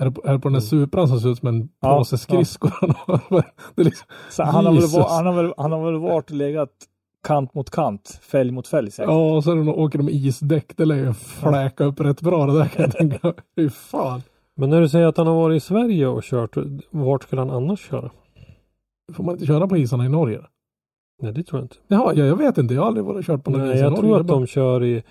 Är 0.00 0.04
det 0.04 0.10
på, 0.10 0.26
är 0.26 0.32
det 0.32 0.38
på 0.38 0.48
den 0.48 0.54
här 0.54 0.60
Supran 0.60 1.08
som 1.08 1.20
ser 1.20 1.28
ut 1.28 1.38
som 1.38 1.48
en 1.48 1.68
Ja, 1.80 1.98
påse 1.98 2.18
skridskor 2.18 2.70
han 2.80 2.90
har? 3.06 3.42
Det 3.74 3.82
är 3.82 3.84
liksom, 3.84 4.06
han, 4.38 4.54
har 4.54 4.62
väl, 4.72 4.74
Jesus. 4.82 4.94
va- 4.98 5.06
han, 5.08 5.26
har 5.26 5.42
väl, 5.42 5.54
han 5.56 5.72
har 5.72 5.84
väl 5.84 6.00
varit 6.00 6.30
och 6.30 6.36
legat 6.36 6.70
kant 7.28 7.54
mot 7.54 7.70
kant, 7.70 8.20
fälg 8.22 8.50
mot 8.50 8.68
fälg 8.68 8.90
säkert. 8.90 9.10
ja, 9.10 9.36
och 9.36 9.44
sen 9.44 9.68
åker 9.68 9.98
de 9.98 10.08
isdäck. 10.08 10.72
Det 10.76 10.84
lär 10.84 10.96
ju 10.96 11.12
fläka 11.12 11.84
upp 11.84 12.00
rätt 12.00 12.20
bra 12.20 12.46
det 12.46 12.58
där 12.58 12.66
kan 12.66 12.82
jag 12.82 12.92
tänka. 12.92 13.34
Fy 13.56 13.70
fan. 13.70 14.22
Men 14.56 14.70
när 14.70 14.80
du 14.80 14.88
säger 14.88 15.06
att 15.06 15.16
han 15.16 15.26
har 15.26 15.34
varit 15.34 15.56
i 15.56 15.60
Sverige 15.66 16.06
och 16.06 16.22
kört, 16.22 16.56
vart 16.90 17.22
skulle 17.22 17.40
han 17.40 17.50
annars 17.50 17.88
köra? 17.88 18.10
Får 19.12 19.24
man 19.24 19.34
inte 19.34 19.46
köra 19.46 19.68
på 19.68 19.76
isarna 19.76 20.04
i 20.04 20.08
Norge? 20.08 20.40
Nej, 21.22 21.32
det 21.32 21.42
tror 21.42 21.60
jag 21.60 21.64
inte. 21.64 21.76
Jaha, 21.88 22.12
ja, 22.14 22.24
jag 22.24 22.36
vet 22.36 22.58
inte. 22.58 22.74
Jag 22.74 22.80
har 22.82 22.86
aldrig 22.88 23.04
varit 23.06 23.16
och 23.18 23.24
kört 23.24 23.44
på 23.44 23.50
någon 23.50 23.60
Nej, 23.60 23.70
is 23.70 23.76
i 23.76 23.82
jag 23.82 23.90
Norge. 23.92 24.00
tror 24.00 24.10
Det 24.10 24.16
är 24.16 24.20
att 24.20 24.26
bara- 24.26 24.38
de 24.38 24.46
kör 24.46 24.84
i 24.84 24.96
eh, 24.96 25.02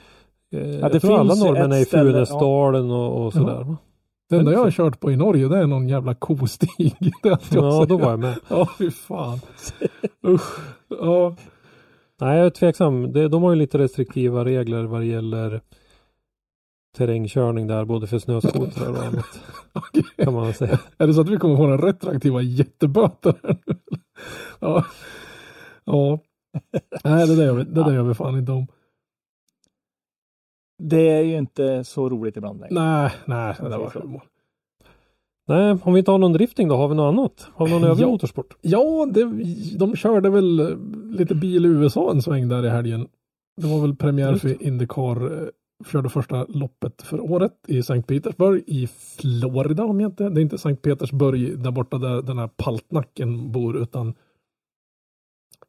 det 0.51 0.79
jag 0.93 1.01
tror 1.01 1.19
alla 1.19 1.35
norrmän 1.35 1.71
är 1.71 1.77
i 1.81 1.85
Funäsdalen 1.85 2.91
och, 2.91 3.25
och 3.25 3.33
sådär. 3.33 3.63
va? 3.63 3.77
Det 4.29 4.35
enda 4.35 4.51
jag 4.51 4.59
har 4.59 4.71
kört 4.71 4.99
på 4.99 5.11
i 5.11 5.15
Norge 5.15 5.47
det 5.47 5.57
är 5.57 5.67
någon 5.67 5.89
jävla 5.89 6.15
kostig. 6.15 6.69
Det 6.99 7.11
jag 7.29 7.39
Ja, 7.51 7.85
då 7.89 7.97
var 7.97 8.09
jag 8.09 8.19
med. 8.19 8.35
Ja, 8.47 8.69
fy 8.77 8.91
fan. 8.91 9.39
Usch. 10.27 10.59
Ja, 11.01 11.35
Nej, 12.21 12.37
jag 12.37 12.45
är 12.45 12.49
tveksam. 12.49 13.13
De 13.13 13.43
har 13.43 13.49
ju 13.49 13.55
lite 13.55 13.77
restriktiva 13.77 14.45
regler 14.45 14.83
vad 14.83 15.01
det 15.01 15.05
gäller 15.05 15.61
terrängkörning 16.95 17.67
där, 17.67 17.85
både 17.85 18.07
för 18.07 18.19
snöskotrar 18.19 18.89
och 18.89 19.03
annat. 19.03 19.41
okej. 19.73 20.03
Kan 20.17 20.33
man 20.33 20.53
säga. 20.53 20.79
Är 20.97 21.07
det 21.07 21.13
så 21.13 21.21
att 21.21 21.29
vi 21.29 21.37
kommer 21.37 21.55
få 21.55 21.67
några 21.67 21.87
retroaktiva 21.87 22.41
jätteböter? 22.41 23.35
ja. 24.59 24.85
Ja. 25.83 26.19
Nej, 27.03 27.27
det 27.27 27.35
där 27.35 27.45
gör 27.45 27.53
vi, 27.53 27.63
det 27.63 27.83
där 27.83 27.93
gör 27.93 28.03
vi 28.03 28.13
fan 28.13 28.37
inte 28.37 28.51
om. 28.51 28.67
Det 30.77 31.09
är 31.09 31.21
ju 31.21 31.37
inte 31.37 31.83
så 31.83 32.09
roligt 32.09 32.37
ibland 32.37 32.59
längre. 32.59 32.73
Nej, 32.73 33.11
nej, 33.25 33.55
det 33.59 33.77
var 33.77 33.89
självmål. 33.89 34.21
Nej, 35.47 35.77
om 35.83 35.93
vi 35.93 35.99
inte 35.99 36.11
har 36.11 36.17
någon 36.17 36.33
drifting 36.33 36.67
då, 36.67 36.75
har 36.75 36.87
vi 36.87 36.95
något 36.95 37.13
annat? 37.13 37.47
Har 37.55 37.65
vi 37.65 37.71
någon 37.71 37.83
övrig 37.83 38.05
Ja. 38.05 38.11
motorsport? 38.11 38.57
Ja, 38.61 39.07
det, 39.11 39.23
de 39.77 39.95
körde 39.95 40.29
väl 40.29 40.77
lite 41.17 41.35
bil 41.35 41.65
i 41.65 41.69
USA 41.69 42.11
en 42.11 42.21
sväng 42.21 42.47
där 42.49 42.65
i 42.65 42.69
helgen. 42.69 43.07
Det 43.61 43.67
var 43.67 43.81
väl 43.81 43.95
premiär 43.95 44.35
för 44.35 44.63
Indycar. 44.63 45.41
eh, 45.41 45.47
Körde 45.91 46.09
första 46.09 46.45
loppet 46.49 47.01
för 47.01 47.19
året 47.31 47.53
i 47.67 47.83
Sankt 47.83 48.07
Petersburg 48.07 48.63
i 48.67 48.87
Florida 48.87 49.83
om 49.83 49.99
jag 49.99 50.11
inte. 50.11 50.29
Det 50.29 50.39
är 50.39 50.41
inte 50.41 50.57
Sankt 50.57 50.81
Petersburg 50.81 51.59
där 51.59 51.71
borta 51.71 51.97
där 51.97 52.21
den 52.21 52.37
här 52.37 52.47
paltnacken 52.47 53.51
bor 53.51 53.77
utan 53.81 54.13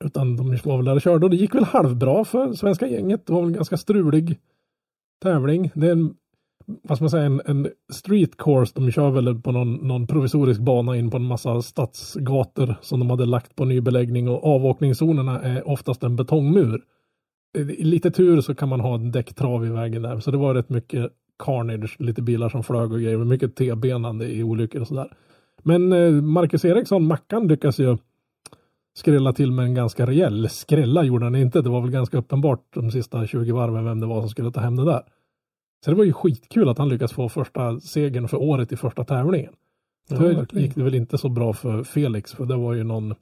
utan 0.05 0.37
de 0.37 0.57
var 0.65 0.77
väl 0.77 0.85
där 0.85 0.95
och 0.95 1.03
körde 1.03 1.27
och 1.27 1.31
det 1.31 1.37
gick 1.37 1.55
väl 1.55 1.65
halvbra 1.65 2.25
för 2.25 2.53
svenska 2.53 2.87
gänget. 2.89 3.27
Det 3.27 3.33
var 3.33 3.41
väl 3.41 3.49
en 3.49 3.55
ganska 3.55 3.77
strulig 3.77 4.39
tävling. 5.23 5.71
Det 5.75 5.87
är 5.87 5.93
en, 5.93 6.15
vad 6.83 6.99
ska 6.99 7.03
man 7.03 7.11
säga, 7.11 7.25
en, 7.25 7.41
en 7.47 7.69
street 7.93 8.37
course. 8.37 8.73
De 8.75 8.91
kör 8.91 9.11
väl 9.11 9.41
på 9.41 9.53
någon, 9.53 9.75
någon 9.75 10.07
provisorisk 10.07 10.61
bana 10.61 10.97
in 10.97 11.11
på 11.11 11.17
en 11.17 11.25
massa 11.25 11.63
stadsgator 11.63 12.75
som 12.81 13.01
de 13.01 13.11
hade 13.11 13.27
lagt 13.27 13.57
på 13.57 13.65
ny 13.65 13.81
beläggning 13.81 14.29
och 14.29 14.47
avåkningszonerna 14.47 15.43
är 15.43 15.69
oftast 15.69 16.03
en 16.03 16.17
betongmur. 16.17 16.83
I 17.59 17.85
lite 17.85 18.11
tur 18.11 18.41
så 18.41 18.55
kan 18.55 18.69
man 18.69 18.81
ha 18.81 18.95
en 18.95 19.13
däcktrav 19.13 19.67
i 19.67 19.69
vägen 19.69 20.03
där. 20.03 20.21
Så 20.21 20.31
det 20.31 20.37
var 20.37 20.55
rätt 20.55 20.69
mycket 20.69 21.13
carnage, 21.39 21.97
lite 21.99 22.23
bilar 22.23 22.49
som 22.49 22.63
flög 22.63 22.93
och 22.93 23.01
grejer. 23.01 23.19
Mycket 23.19 23.57
T-benande 23.57 24.27
i 24.27 24.43
olyckor 24.43 24.81
och 24.81 24.89
sådär. 24.89 25.13
Men 25.63 25.93
eh, 25.93 26.11
Marcus 26.11 26.65
Eriksson, 26.65 27.05
Mackan, 27.05 27.49
lyckas 27.49 27.79
ju 27.79 27.97
skrälla 28.97 29.33
till 29.33 29.53
med 29.53 29.65
en 29.65 29.75
ganska 29.75 30.07
rejäl. 30.07 30.49
Skrälla 30.49 31.05
gjorde 31.05 31.25
han 31.25 31.35
inte. 31.35 31.63
Det 31.63 31.71
var 31.71 31.81
väl 31.81 31.91
ganska 31.91 32.19
uppenbart 32.19 32.75
de 32.75 32.91
sista 32.91 33.27
20 33.27 33.53
varven 33.53 33.85
vem 33.85 34.01
det 34.01 34.07
var 34.07 34.21
som 34.21 34.31
skulle 34.31 34.51
ta 34.51 34.61
hem 34.61 34.77
det 34.77 34.85
där. 34.85 35.03
Så 35.85 35.91
det 35.91 35.97
var 35.97 36.05
ju 36.05 36.13
skitkul 36.13 36.69
att 36.69 36.79
han 36.79 36.89
lyckas 36.89 37.13
få 37.13 37.29
första 37.29 37.81
segern 37.81 38.29
för 38.29 38.37
året 38.37 38.73
i 38.73 38.77
första 38.77 39.05
tävlingen. 39.05 39.53
Ja, 40.09 40.17
Tyvärr 40.17 40.35
verkligen. 40.35 40.65
gick 40.67 40.75
det 40.75 40.83
väl 40.83 40.95
inte 40.95 41.19
så 41.19 41.29
bra 41.29 41.53
för 41.53 41.85
Felix 41.85 42.33
för 42.35 42.45
det 42.47 42.57
var 42.57 42.75
ju 42.75 42.85
någon 42.85 43.15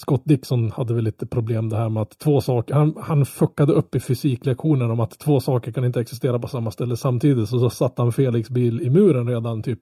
Scott 0.00 0.22
Dixon 0.24 0.70
hade 0.70 0.94
väl 0.94 1.04
lite 1.04 1.26
problem 1.26 1.68
det 1.68 1.76
här 1.76 1.88
med 1.88 2.02
att 2.02 2.18
två 2.18 2.40
saker, 2.40 2.74
han, 2.74 2.94
han 3.00 3.26
fuckade 3.26 3.72
upp 3.72 3.94
i 3.94 4.00
fysiklektionen 4.00 4.90
om 4.90 5.00
att 5.00 5.18
två 5.18 5.40
saker 5.40 5.72
kan 5.72 5.84
inte 5.84 6.00
existera 6.00 6.38
på 6.38 6.48
samma 6.48 6.70
ställe 6.70 6.96
samtidigt 6.96 7.48
så, 7.48 7.58
så 7.58 7.70
satte 7.70 8.02
han 8.02 8.12
Felix 8.12 8.50
bil 8.50 8.80
i 8.80 8.90
muren 8.90 9.28
redan 9.28 9.62
typ 9.62 9.80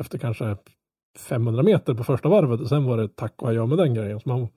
efter 0.00 0.18
kanske 0.18 0.56
500 1.18 1.62
meter 1.62 1.94
på 1.94 2.04
första 2.04 2.28
varvet 2.28 2.60
och 2.60 2.68
sen 2.68 2.84
var 2.84 2.96
det 2.96 3.08
tack 3.16 3.42
och 3.42 3.48
adjö 3.48 3.66
med 3.66 3.78
den 3.78 3.94
grejen. 3.94 4.20
Så 4.20 4.28
man, 4.28 4.48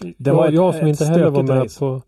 Det 0.00 0.30
ja, 0.30 0.34
var 0.36 0.48
ett- 0.48 0.54
jag 0.54 0.74
som 0.74 0.86
inte 0.86 1.04
heller 1.04 1.30
var 1.30 1.42
med 1.42 1.62
race. 1.62 1.78
på 1.78 2.02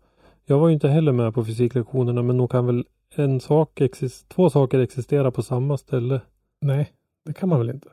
Jag 0.45 0.59
var 0.59 0.67
ju 0.67 0.73
inte 0.73 0.87
heller 0.87 1.11
med 1.11 1.33
på 1.33 1.45
fysiklektionerna 1.45 2.21
men 2.21 2.37
nog 2.37 2.51
kan 2.51 2.65
väl 2.65 2.85
en 3.23 3.39
sak 3.39 3.81
exist, 3.81 4.29
två 4.29 4.49
saker 4.49 4.79
existera 4.79 5.31
på 5.31 5.41
samma 5.41 5.77
ställe 5.77 6.21
nej, 6.61 6.89
det 7.25 7.33
kan 7.33 7.49
man 7.49 7.59
väl 7.59 7.69
inte. 7.69 7.87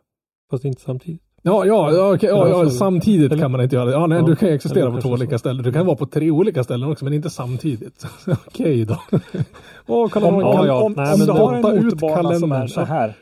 fast 0.51 0.65
inte 0.65 0.81
samtidigt. 0.81 1.23
Ja, 1.45 1.65
ja, 1.65 1.93
ja, 1.93 2.15
okej, 2.15 2.29
ja, 2.29 2.49
Ja, 2.49 2.71
samtidigt 2.71 3.33
eller- 3.33 3.43
kan 3.43 3.51
man 3.53 3.61
inte 3.61 3.77
göra 3.77 3.85
det. 3.87 3.93
Ja, 3.93 4.07
nej, 4.07 4.19
Ja, 4.19 4.25
du 4.27 4.37
kan 4.37 4.49
ju 4.49 4.55
existera 4.55 4.91
på 4.91 5.01
två 5.01 5.09
olika 5.09 5.39
ställen. 5.39 5.65
Du 5.65 5.73
kan 5.73 5.87
vara 5.87 5.97
på 5.97 6.07
tre 6.07 6.31
olika 6.31 6.65
ställen 6.65 6.89
också, 6.91 7.05
men 7.05 7.15
inte 7.15 7.31
samtidigt. 7.31 8.07
okej 8.47 8.85
då. 8.85 8.99
Åh, 9.87 10.09
kolla 10.09 10.27
Om, 10.29 10.35
om, 10.35 10.67
ja, 10.67 10.83
om, 10.83 10.93
nej, 10.93 11.15
om 11.15 11.21
du 11.21 11.33
har 11.33 11.55
en 11.55 11.85
motorbana 11.85 12.35
som 12.39 12.53
är 12.53 12.67
så 12.67 12.81
här. 12.81 13.15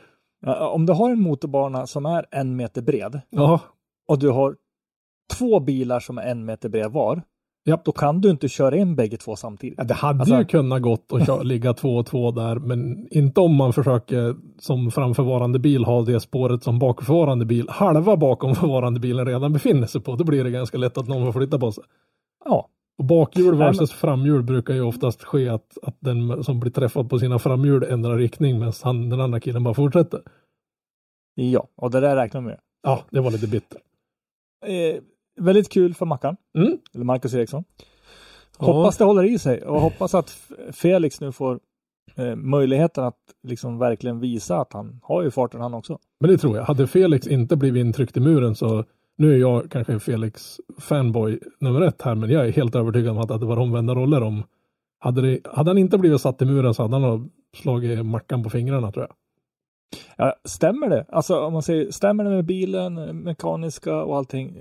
Om 0.73 0.85
du 0.85 0.93
har 0.93 1.09
en 1.09 1.21
motorbana 1.21 1.87
som 1.87 2.05
är 2.05 2.25
en 2.31 2.55
meter 2.55 2.81
bred 2.81 3.21
Ja, 3.29 3.59
och 4.07 4.19
du 4.19 4.29
har 4.29 4.55
två 5.37 5.59
bilar 5.59 5.99
som 5.99 6.17
är 6.17 6.21
en 6.23 6.45
meter 6.45 6.69
bred 6.69 6.91
var. 6.91 7.21
Japp. 7.65 7.85
Då 7.85 7.91
kan 7.91 8.21
du 8.21 8.29
inte 8.29 8.47
köra 8.47 8.77
in 8.77 8.95
bägge 8.95 9.17
två 9.17 9.35
samtidigt. 9.35 9.75
Ja, 9.77 9.83
det 9.83 9.93
hade 9.93 10.19
Alltså- 10.19 10.37
ju 10.37 10.45
kunnat 10.45 10.81
gått 10.81 11.13
att 11.13 11.25
köra, 11.25 11.41
ligga 11.43 11.73
två 11.73 11.95
och 11.97 12.05
två 12.05 12.31
där, 12.31 12.55
men 12.55 13.07
inte 13.11 13.39
om 13.41 13.55
man 13.55 13.73
försöker 13.73 14.35
som 14.59 14.91
framförvarande 14.91 15.59
bil 15.59 15.83
ha 15.85 16.01
det 16.01 16.19
spåret 16.19 16.63
som 16.63 16.79
bakförvarande 16.79 17.45
bil, 17.45 17.69
halva 17.69 18.17
bakom 18.17 18.55
förvarande 18.55 18.99
bilen 18.99 19.25
redan 19.25 19.53
befinner 19.53 19.87
sig 19.87 20.01
på. 20.01 20.15
Då 20.15 20.23
blir 20.23 20.43
det 20.43 20.51
ganska 20.51 20.77
lätt 20.77 20.97
att 20.97 21.07
någon 21.07 21.33
får 21.33 21.39
flytta 21.39 21.59
på 21.59 21.71
sig. 21.71 21.83
Ja, 22.45 22.67
Och 22.97 23.05
bakhjul 23.05 23.57
Nej, 23.57 23.67
versus 23.67 23.91
framhjul 23.91 24.43
brukar 24.43 24.73
ju 24.73 24.81
oftast 24.81 25.23
ske 25.23 25.49
att, 25.49 25.77
att 25.83 25.95
den 25.99 26.43
som 26.43 26.59
blir 26.59 26.71
träffad 26.71 27.09
på 27.09 27.19
sina 27.19 27.39
framhjul 27.39 27.83
ändrar 27.83 28.17
riktning 28.17 28.59
medan 28.59 29.09
den 29.09 29.21
andra 29.21 29.39
killen 29.39 29.63
bara 29.63 29.73
fortsätter. 29.73 30.21
ja, 31.35 31.67
och 31.75 31.91
det 31.91 31.99
där 31.99 32.15
räknar 32.15 32.41
vi 32.41 32.47
med. 32.47 32.59
Ja, 32.83 33.01
det 33.09 33.19
var 33.19 33.31
lite 33.31 33.47
bitter. 33.47 33.79
Eh, 34.65 35.01
väldigt 35.39 35.69
kul 35.69 35.93
för 35.93 36.05
Mackan, 36.05 36.35
Mm. 36.57 36.77
eller 36.93 37.05
Marcus 37.05 37.33
Eriksson. 37.33 37.63
Hoppas 38.57 38.97
det 38.97 39.03
håller 39.03 39.23
i 39.23 39.39
sig 39.39 39.63
och 39.65 39.81
hoppas 39.81 40.15
att 40.15 40.29
Felix 40.71 41.21
nu 41.21 41.31
får 41.31 41.59
eh, 42.15 42.35
möjligheten 42.35 43.03
att 43.03 43.17
liksom 43.47 43.77
verkligen 43.79 44.19
visa 44.19 44.57
att 44.57 44.73
han 44.73 44.99
har 45.03 45.23
ju 45.23 45.31
farten 45.31 45.61
han 45.61 45.73
också. 45.73 45.99
Men 46.19 46.29
det 46.29 46.37
tror 46.37 46.57
jag. 46.57 46.63
Hade 46.63 46.87
Felix 46.87 47.27
inte 47.27 47.55
blivit 47.55 47.81
intryckt 47.85 48.17
i 48.17 48.19
muren 48.19 48.55
så 48.55 48.85
nu 49.17 49.33
är 49.33 49.37
jag 49.37 49.71
kanske 49.71 49.99
Felix 49.99 50.57
fanboy 50.79 51.39
nummer 51.59 51.81
ett 51.81 52.01
här, 52.01 52.15
men 52.15 52.29
jag 52.29 52.47
är 52.47 52.51
helt 52.51 52.75
övertygad 52.75 53.11
om 53.11 53.17
att 53.17 53.27
det 53.27 53.45
varit 53.45 53.59
omvända 53.61 53.95
roller 53.95 54.23
om 54.23 54.43
hade, 54.99 55.21
det, 55.21 55.39
hade 55.53 55.69
han 55.69 55.77
inte 55.77 55.97
blivit 55.97 56.21
satt 56.21 56.41
i 56.41 56.45
muren 56.45 56.73
så 56.73 56.81
hade 56.81 56.95
han 57.07 57.29
slagit 57.55 58.05
Mackan 58.05 58.43
på 58.43 58.49
fingrarna 58.49 58.91
tror 58.91 59.05
jag. 59.05 59.15
Ja, 60.17 60.35
stämmer 60.45 60.89
det? 60.89 61.05
Alltså 61.09 61.39
om 61.39 61.53
man 61.53 61.61
säger, 61.61 61.91
stämmer 61.91 62.23
det 62.23 62.29
med 62.29 62.45
bilen, 62.45 63.17
mekaniska 63.23 64.03
och 64.03 64.17
allting? 64.17 64.57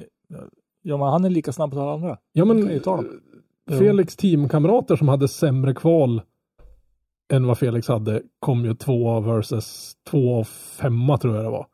Ja, 0.82 0.96
men 0.96 1.08
han 1.08 1.24
är 1.24 1.30
lika 1.30 1.52
snabb 1.52 1.72
som 1.72 1.82
alla 1.82 1.92
andra. 1.92 2.18
Ja, 2.32 2.44
men 2.44 2.70
eh, 2.70 3.78
Felix 3.78 4.16
teamkamrater 4.16 4.96
som 4.96 5.08
hade 5.08 5.28
sämre 5.28 5.74
kval 5.74 6.22
än 7.32 7.46
vad 7.46 7.58
Felix 7.58 7.88
hade 7.88 8.22
kom 8.38 8.64
ju 8.64 8.74
tvåa 8.74 9.20
versus 9.20 9.94
två 10.10 10.38
och 10.38 10.46
femma 10.48 11.18
tror 11.18 11.36
jag 11.36 11.44
det 11.44 11.50
var. 11.50 11.62
Så 11.62 11.68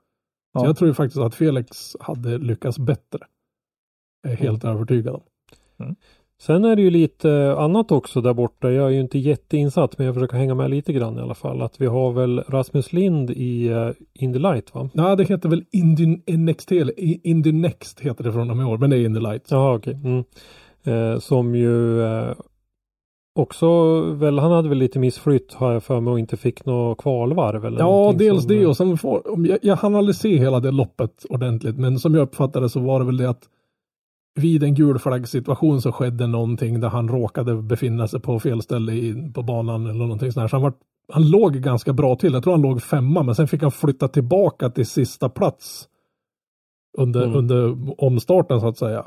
Ja. 0.53 0.67
jag 0.67 0.77
tror 0.77 0.89
ju 0.89 0.95
faktiskt 0.95 1.19
att 1.21 1.35
Felix 1.35 1.97
hade 2.01 2.39
lyckats 2.39 2.79
bättre. 2.79 3.19
Jag 4.23 4.33
är 4.33 4.37
helt 4.37 4.65
övertygad 4.65 5.15
om. 5.15 5.23
Sen 6.43 6.65
är 6.65 6.77
det 6.77 6.83
ju 6.83 6.91
lite 6.91 7.55
annat 7.59 7.93
också 7.93 8.21
där 8.21 8.35
borta. 8.35 8.71
Jag 8.71 8.87
är 8.87 8.91
ju 8.91 9.01
inte 9.01 9.19
jätteinsatt 9.19 9.99
men 9.99 10.07
jag 10.07 10.15
försöker 10.15 10.37
hänga 10.37 10.55
med 10.55 10.71
lite 10.71 10.93
grann 10.93 11.19
i 11.19 11.21
alla 11.21 11.35
fall. 11.35 11.63
Att 11.63 11.81
vi 11.81 11.87
har 11.87 12.13
väl 12.13 12.43
Rasmus 12.49 12.93
Lind 12.93 13.31
i 13.31 13.71
uh, 13.71 13.91
Indy 14.15 14.39
Light 14.39 14.75
va? 14.75 14.89
Nej, 14.95 15.17
det 15.17 15.25
heter 15.25 15.49
väl 15.49 15.65
Indy 15.73 16.07
NXT, 16.37 16.73
eller 16.73 17.01
I- 17.01 17.21
Indy 17.25 17.53
Next 17.53 18.01
heter 18.01 18.25
det 18.25 18.33
från 18.33 18.49
dem 18.49 18.61
i 18.61 18.65
år, 18.65 18.79
men 18.79 18.91
det 18.91 18.99
är 18.99 19.05
Indy 19.07 19.21
Light. 19.21 19.43
Jaha 19.51 19.75
okej. 19.77 19.95
Mm. 20.05 20.25
Eh, 20.85 21.19
som 21.19 21.55
ju 21.55 22.03
eh, 22.03 22.33
också 23.39 24.01
väl, 24.01 24.39
han 24.39 24.53
hade 24.53 24.69
väl 24.69 24.79
lite 24.79 24.99
missflytt 24.99 25.55
har 25.55 25.73
jag 25.73 25.83
för 25.83 26.01
mig 26.01 26.11
och 26.13 26.19
inte 26.19 26.37
fick 26.37 26.67
något 26.67 26.99
kvalvarv 26.99 27.65
eller 27.67 27.79
Ja, 27.79 28.15
dels 28.19 28.43
som- 28.43 28.49
det 28.49 28.67
och 28.67 28.77
sen 28.77 28.99
får, 28.99 29.33
om 29.33 29.47
jag, 29.47 29.59
jag 29.63 29.77
hann 29.77 29.95
aldrig 29.95 30.17
se 30.17 30.39
hela 30.39 30.61
det 30.61 30.71
loppet 30.71 31.25
ordentligt, 31.31 31.79
men 31.79 31.99
som 31.99 32.15
jag 32.15 32.23
uppfattade 32.23 32.69
så 32.69 32.81
var 32.81 32.99
det 33.01 33.07
väl 33.07 33.17
det 33.17 33.31
att 33.31 33.43
vid 34.37 34.63
en 34.63 34.75
gul 34.75 34.99
flaggsituation 34.99 35.83
så 35.83 35.93
skedde 35.93 36.27
någonting 36.27 36.81
där 36.81 36.89
han 36.89 37.09
råkade 37.09 37.63
befinna 37.63 38.09
sig 38.09 38.21
på 38.21 38.41
fel 38.41 38.63
ställe 38.63 38.93
i, 38.93 39.33
på 39.35 39.43
banan 39.43 39.87
eller 39.87 39.99
någonting 39.99 40.33
sånt 40.33 40.41
här. 40.43 40.49
Så 40.49 40.57
han, 40.57 40.63
var, 40.63 40.73
han 41.13 41.31
låg 41.31 41.55
ganska 41.55 41.93
bra 41.93 42.17
till. 42.17 42.33
Jag 42.33 42.43
tror 42.43 42.53
han 42.53 42.63
låg 42.63 42.83
femma, 42.83 43.23
men 43.23 43.35
sen 43.35 43.49
fick 43.49 43.63
han 43.63 43.71
flytta 43.71 44.09
tillbaka 44.09 44.71
till 44.71 44.87
sista 44.87 45.29
plats 45.29 45.89
under, 46.99 47.23
Mm. 47.23 47.37
under 47.37 47.77
omstarten 48.05 48.61
så 48.61 48.69
att 48.69 48.79
säga. 48.79 49.07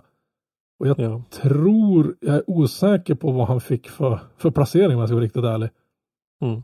Och 0.80 0.88
jag 0.88 1.00
Ja. 1.00 1.24
tror, 1.32 2.16
jag 2.20 2.36
är 2.36 2.44
osäker 2.50 3.16
på 3.16 3.32
vad 3.32 3.48
han 3.48 3.62
fick 3.62 3.90
för, 3.90 4.20
för 4.38 4.52
placering 4.52 4.94
om 4.94 5.00
jag 5.00 5.10
ska 5.10 5.16
vara 5.16 5.26
riktigt 5.26 5.44
ärlig. 5.44 5.70
Mm. 6.42 6.62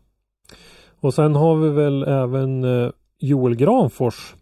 Och 1.00 1.14
sen 1.14 1.36
har 1.36 1.56
vi 1.56 1.70
väl 1.70 2.04
även 2.04 2.64
eh, 2.64 2.92
Joel 3.20 3.56
Granfors 3.56 4.36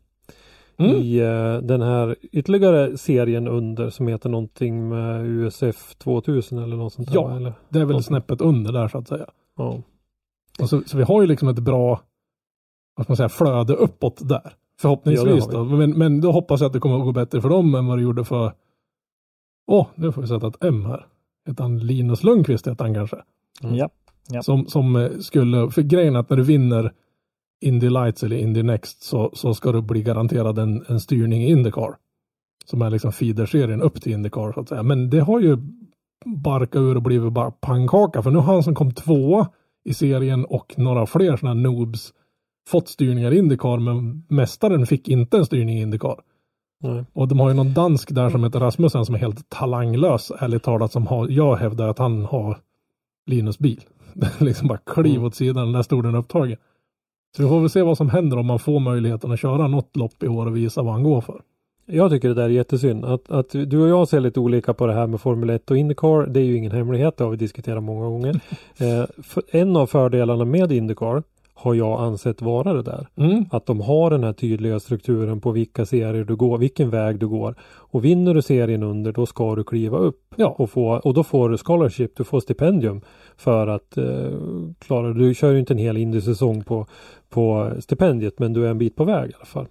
Mm. 0.78 0.91
i 0.95 1.17
eh, 1.19 1.57
den 1.67 1.82
här 1.82 2.15
ytterligare 2.32 2.97
serien 2.97 3.47
under 3.47 3.89
som 3.89 4.07
heter 4.07 4.30
någonting 4.30 4.89
med 4.89 5.26
USF 5.26 5.95
2000 5.95 6.57
eller 6.57 6.76
något 6.76 6.93
sånt 6.93 7.07
där. 7.07 7.15
Ja. 7.15 7.28
va? 7.28 7.36
Eller? 7.36 7.53
Det 7.69 7.80
är 7.80 7.86
väl 7.86 7.95
Och- 7.95 8.05
snäppet 8.05 8.41
under 8.41 8.74
där 8.74 8.88
så 8.88 8.97
att 8.97 9.07
säga. 9.07 9.26
Ja. 9.57 9.82
Och 10.59 10.69
så, 10.69 10.82
så 10.86 10.97
vi 10.97 11.03
har 11.03 11.21
ju 11.21 11.28
liksom 11.28 11.47
ett 11.47 11.59
bra 11.59 12.01
vad 12.95 13.05
ska 13.05 13.11
man 13.11 13.17
säga, 13.17 13.30
flöde 13.30 13.74
uppåt 13.74 14.30
där. 14.30 14.41
Ja, 14.43 14.51
Förhoppningsvis 14.80 15.45
har 15.45 15.51
då. 15.51 15.63
Men, 15.63 15.91
men 15.91 16.21
då 16.21 16.32
hoppas 16.32 16.61
jag 16.61 16.67
att 16.67 16.74
det 16.74 16.80
kommer 16.80 16.97
att 16.97 17.03
gå 17.03 17.11
bättre 17.11 17.41
för 17.41 17.49
dem 17.49 17.76
än 17.76 17.86
vad 17.86 17.97
det 17.97 18.01
gjorde 18.01 18.24
för 18.24 18.51
Åh, 19.67 19.88
nu 19.95 20.11
får 20.11 20.21
vi 20.21 20.28
sätta 20.28 20.47
ett 20.47 20.63
M 20.63 20.86
här. 20.86 21.05
Heter 21.47 21.63
han 21.63 21.80
Linus 21.80 22.24
Lundqvist 22.24 22.67
heter 22.67 22.84
han 22.86 22.93
kanske. 22.93 23.17
Mm. 23.63 23.76
Ja. 23.76 23.89
Ja. 24.30 24.43
Som, 24.43 24.65
som 24.67 24.95
eh, 24.95 25.11
skulle, 25.19 25.69
för 25.71 25.82
grejen 25.82 26.15
att 26.15 26.30
när 26.30 26.38
du 26.38 26.43
vinner 26.43 26.93
Indy 27.64 27.89
Lights 27.89 28.24
eller 28.24 28.36
Indy 28.36 28.64
Next 28.64 29.03
så, 29.03 29.32
så 29.34 29.53
ska 29.53 29.72
du 29.72 29.82
bli 29.82 30.03
garanterad 30.03 30.59
en, 30.59 30.86
en 30.88 30.99
styrning 30.99 31.43
i 31.43 31.49
Indycar. 31.49 31.95
Som 32.66 32.82
är 32.82 32.89
liksom 32.89 33.11
feederserien 33.11 33.82
upp 33.82 34.01
till 34.01 34.11
Indycar 34.11 34.51
så 34.51 34.59
att 34.59 34.70
säga. 34.70 34.84
Men 34.84 35.09
det 35.09 35.20
har 35.20 35.39
ju 35.39 35.57
barkat 36.26 36.76
ur 36.76 36.95
och 36.95 37.01
blivit 37.01 37.34
bara 37.34 37.51
pannkaka. 37.51 38.22
För 38.22 38.32
nu 38.32 38.38
har 38.38 38.53
han 38.53 38.64
som 38.64 38.76
kom 38.76 38.91
tvåa 38.91 39.47
i 39.86 39.93
serien 39.93 40.45
och 40.45 40.74
några 40.78 41.05
fler 41.05 41.38
sådana 41.38 41.61
noobs 41.61 42.14
fått 42.70 42.88
styrningar 42.88 43.32
i 43.32 43.38
Indycar. 43.38 43.78
Men 43.80 44.26
mästaren 44.30 44.86
fick 44.86 45.07
inte 45.07 45.38
en 45.38 45.45
styrning 45.45 45.78
i 45.78 45.82
Indycar. 45.82 46.20
Nej. 46.84 47.05
Och 47.14 47.28
de 47.28 47.39
har 47.39 47.49
ju 47.49 47.55
någon 47.55 47.74
dansk 47.74 48.11
där 48.16 48.30
som 48.30 48.43
heter 48.43 48.59
Rasmussen 48.59 49.05
som 49.05 49.16
är 49.16 49.20
helt 49.20 49.49
talanglös, 49.49 50.32
ärligt 50.39 50.64
talat, 50.64 50.91
som 50.91 51.07
har, 51.07 51.30
jag 51.30 51.55
hävdar 51.55 51.88
att 51.88 51.99
han 51.99 52.26
har 52.26 52.57
Linus 53.26 53.59
bil. 53.59 53.82
Liksom 54.39 54.68
bara 54.68 54.78
kliv 54.78 55.14
Mm. 55.16 55.26
åt 55.26 55.36
sidan, 55.36 55.72
där 55.72 55.82
stod 55.82 56.03
den 56.03 56.16
upptagen. 56.16 56.57
Så 57.36 57.43
vi 57.43 57.49
får 57.49 57.59
väl 57.59 57.69
se 57.69 57.81
vad 57.81 57.97
som 57.97 58.09
händer 58.09 58.38
om 58.38 58.45
man 58.45 58.59
får 58.59 58.79
möjligheten 58.79 59.31
att 59.31 59.39
köra 59.39 59.67
något 59.67 59.95
lopp 59.95 60.23
i 60.23 60.27
år 60.27 60.45
och 60.45 60.57
visa 60.57 60.81
vad 60.81 60.93
han 60.93 61.03
går 61.03 61.21
för. 61.21 61.41
Jag 61.86 62.11
tycker 62.11 62.27
det 62.27 62.34
där 62.34 62.43
är 62.43 62.49
jättesynd. 62.49 63.05
Att, 63.05 63.31
att 63.31 63.49
du 63.49 63.81
och 63.81 63.89
jag 63.89 64.07
ser 64.07 64.19
lite 64.19 64.39
olika 64.39 64.73
på 64.73 64.88
det 64.88 64.93
här 64.93 65.07
med 65.07 65.21
Formel 65.21 65.49
1 65.49 65.71
och 65.71 65.77
Indycar. 65.77 66.27
Det 66.27 66.39
är 66.39 66.43
ju 66.43 66.57
ingen 66.57 66.71
hemlighet. 66.71 67.17
Det 67.17 67.23
har 67.23 67.31
vi 67.31 67.38
diskuterat 67.38 67.84
många 67.84 68.05
gånger. 68.05 68.39
eh, 68.77 69.05
en 69.51 69.75
av 69.75 69.88
fördelarna 69.88 70.45
med 70.45 70.71
Indycar 70.71 71.23
har 71.54 71.74
jag 71.74 72.01
ansett 72.01 72.41
vara 72.41 72.74
det 72.74 72.82
där. 72.82 73.08
Mm. 73.16 73.45
Att 73.51 73.66
de 73.66 73.82
har 73.82 74.10
den 74.10 74.24
här 74.24 74.34
tydliga 74.34 74.80
strukturen 74.80 75.41
på 75.41 75.51
vilka 75.51 75.86
serier 75.86 76.24
du 76.24 76.36
går, 76.36 76.58
vilken 76.58 76.89
väg 76.89 77.20
du 77.20 77.28
går. 77.28 77.56
Och 77.64 78.06
vinner 78.06 78.34
du 78.34 78.41
serien 78.41 78.84
under 78.84 79.12
då 79.12 79.26
ska 79.26 79.56
du 79.56 79.64
kliva 79.64 79.97
upp. 79.97 80.34
Ja, 80.36 80.56
Och, 80.58 80.70
få, 80.70 80.89
och 80.89 81.14
då 81.14 81.24
får 81.24 81.49
du 81.49 81.58
scholarship, 81.58 82.18
du 82.18 82.24
får 82.24 82.39
stipendium 82.39 83.01
för 83.38 83.68
att 83.68 83.97
eh, 83.97 84.32
klara 84.80 85.14
Du 85.14 85.34
kör 85.34 85.51
ju 85.51 85.60
inte 85.60 85.74
en 85.74 85.78
hel 85.78 85.97
Indy-säsong 85.97 86.64
på, 86.64 86.88
på 87.30 87.72
stipendiet 87.80 88.39
men 88.39 88.54
du 88.54 88.66
är 88.66 88.70
en 88.70 88.78
bit 88.78 88.95
på 88.95 89.04
väg 89.04 89.30
i 89.30 89.34
alla 89.36 89.45
fall. 89.45 89.68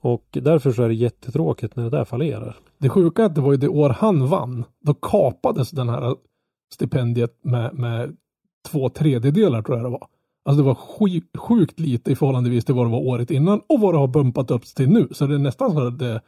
Och 0.00 0.24
därför 0.30 0.72
så 0.72 0.82
är 0.82 0.88
det 0.88 0.94
jättetråkigt 0.94 1.76
när 1.76 1.84
det 1.84 1.90
där 1.90 2.04
fallerar. 2.04 2.56
det 2.78 2.88
sjuka 2.88 3.22
är 3.22 3.26
att 3.26 3.34
det 3.34 3.40
var 3.40 3.52
ju 3.52 3.56
det 3.56 3.68
år 3.68 3.90
han 3.90 4.26
vann. 4.26 4.64
Då 4.80 4.94
kapades 4.94 5.70
den 5.70 5.88
här 5.88 6.16
stipendiet 6.74 7.38
med, 7.42 7.74
med 7.74 8.16
två 8.70 8.88
tredjedelar 8.88 9.62
tror 9.62 9.78
jag 9.78 9.86
det 9.86 9.90
var. 9.90 10.06
Alltså 10.48 10.62
det 10.62 10.66
var 10.66 10.74
sjukt, 10.74 11.36
sjukt 11.36 11.80
lite 11.80 12.10
i 12.12 12.16
förhållandevis 12.16 12.64
till 12.64 12.74
vad 12.74 12.86
det 12.86 12.90
var 12.90 12.98
året 13.06 13.30
innan 13.30 13.60
och 13.66 13.80
vad 13.80 13.94
det 13.94 13.98
har 13.98 14.06
bumpat 14.08 14.50
upp 14.50 14.64
till 14.64 14.88
nu. 14.88 15.08
Så 15.10 15.26
det 15.26 15.34
är 15.34 15.38
nästan 15.38 15.72
så 15.72 15.86
att 15.86 15.98
det 15.98 16.20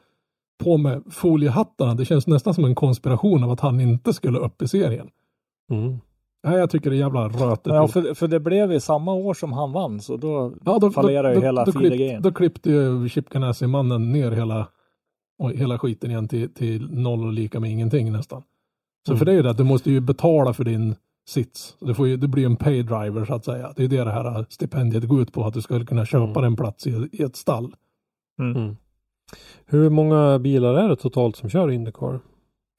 på 0.65 0.77
med 0.77 1.03
foliehattarna. 1.11 1.95
Det 1.95 2.05
känns 2.05 2.27
nästan 2.27 2.55
som 2.55 2.65
en 2.65 2.75
konspiration 2.75 3.45
av 3.45 3.51
att 3.51 3.61
han 3.61 3.81
inte 3.81 4.13
skulle 4.13 4.39
upp 4.39 4.63
i 4.63 4.69
serien. 4.69 5.09
Mm. 5.73 5.99
Nej, 6.45 6.59
jag 6.59 6.71
tycker 6.71 6.91
det 6.91 6.97
är 6.97 6.99
jävla 6.99 7.29
rötet. 7.29 7.73
Ja, 7.73 7.89
för, 7.89 8.15
för 8.15 8.29
det 8.29 8.41
blev 8.41 8.73
ju 8.73 8.81
samma 8.81 9.15
år 9.15 9.35
som 9.35 9.53
han 9.53 9.73
vann, 9.73 10.01
så 10.01 10.17
då 10.17 10.53
Ja, 10.65 10.79
då, 10.79 10.91
fallerar 10.91 11.35
ju 11.35 11.41
hela 11.41 11.67
feedergrejen. 11.67 12.23
då 12.23 12.33
klippte 12.33 12.71
ju 12.71 13.09
Chip 13.09 13.29
Ganassi-mannen 13.29 14.13
ner 14.13 14.31
hela, 14.31 14.67
oj, 15.39 15.57
hela 15.57 15.79
skiten 15.79 16.11
igen 16.11 16.29
till, 16.29 16.55
till 16.55 16.91
noll 16.93 17.27
och 17.27 17.33
lika 17.33 17.61
med 17.61 17.71
ingenting 17.71 18.13
nästan. 18.13 18.43
Så 19.07 19.13
Mm. 19.13 19.19
för 19.19 19.25
det 19.27 19.33
är 19.33 19.37
ju 19.37 19.43
det 19.43 19.51
att 19.51 19.57
du 19.57 19.65
måste 19.65 19.91
ju 19.91 20.01
betala 20.01 20.53
för 20.53 20.65
din 20.65 20.95
sits. 21.31 21.77
Det, 21.81 21.95
får 21.95 22.09
ju, 22.09 22.17
det 22.17 22.29
blir 22.29 22.47
en 22.47 22.57
pay 22.57 22.83
driver 22.83 23.25
så 23.25 23.35
att 23.35 23.45
säga. 23.45 23.73
Det 23.77 23.85
är 23.85 23.89
det 23.89 24.05
det 24.05 24.11
här 24.11 24.47
stipendiet 24.49 25.05
går 25.09 25.23
ut 25.23 25.33
på, 25.33 25.45
att 25.47 25.55
du 25.55 25.61
skulle 25.63 25.87
kunna 25.87 26.07
köpa 26.07 26.41
Mm. 26.41 26.45
en 26.45 26.57
plats 26.57 26.87
i, 26.87 27.09
i 27.13 27.23
ett 27.23 27.37
stall. 27.37 27.75
Mm. 28.41 28.77
Hur 29.67 29.91
många 29.91 30.39
bilar 30.39 30.75
är 30.75 30.89
det 30.89 30.97
totalt 30.97 31.37
som 31.37 31.49
kör 31.51 31.71
Indycar? 31.71 32.21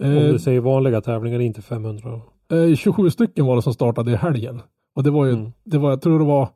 Om 0.04 0.10
Eh, 0.12 0.14
du 0.32 0.40
säger 0.40 0.60
vanliga 0.62 1.02
tävlingar, 1.02 1.40
inte 1.40 1.62
500. 1.62 2.22
eh, 2.52 2.76
27 2.76 3.10
stycken 3.10 3.46
var 3.46 3.56
det 3.56 3.62
som 3.62 3.74
startade 3.74 4.12
i 4.12 4.16
helgen. 4.16 4.62
Och 4.96 5.04
det 5.04 5.12
var 5.12 5.26
ju, 5.26 5.32
Mm. 5.34 5.52
det 5.64 5.78
var, 5.78 5.90
jag 5.90 6.02
tror 6.02 6.20
det 6.20 6.26
var 6.26 6.50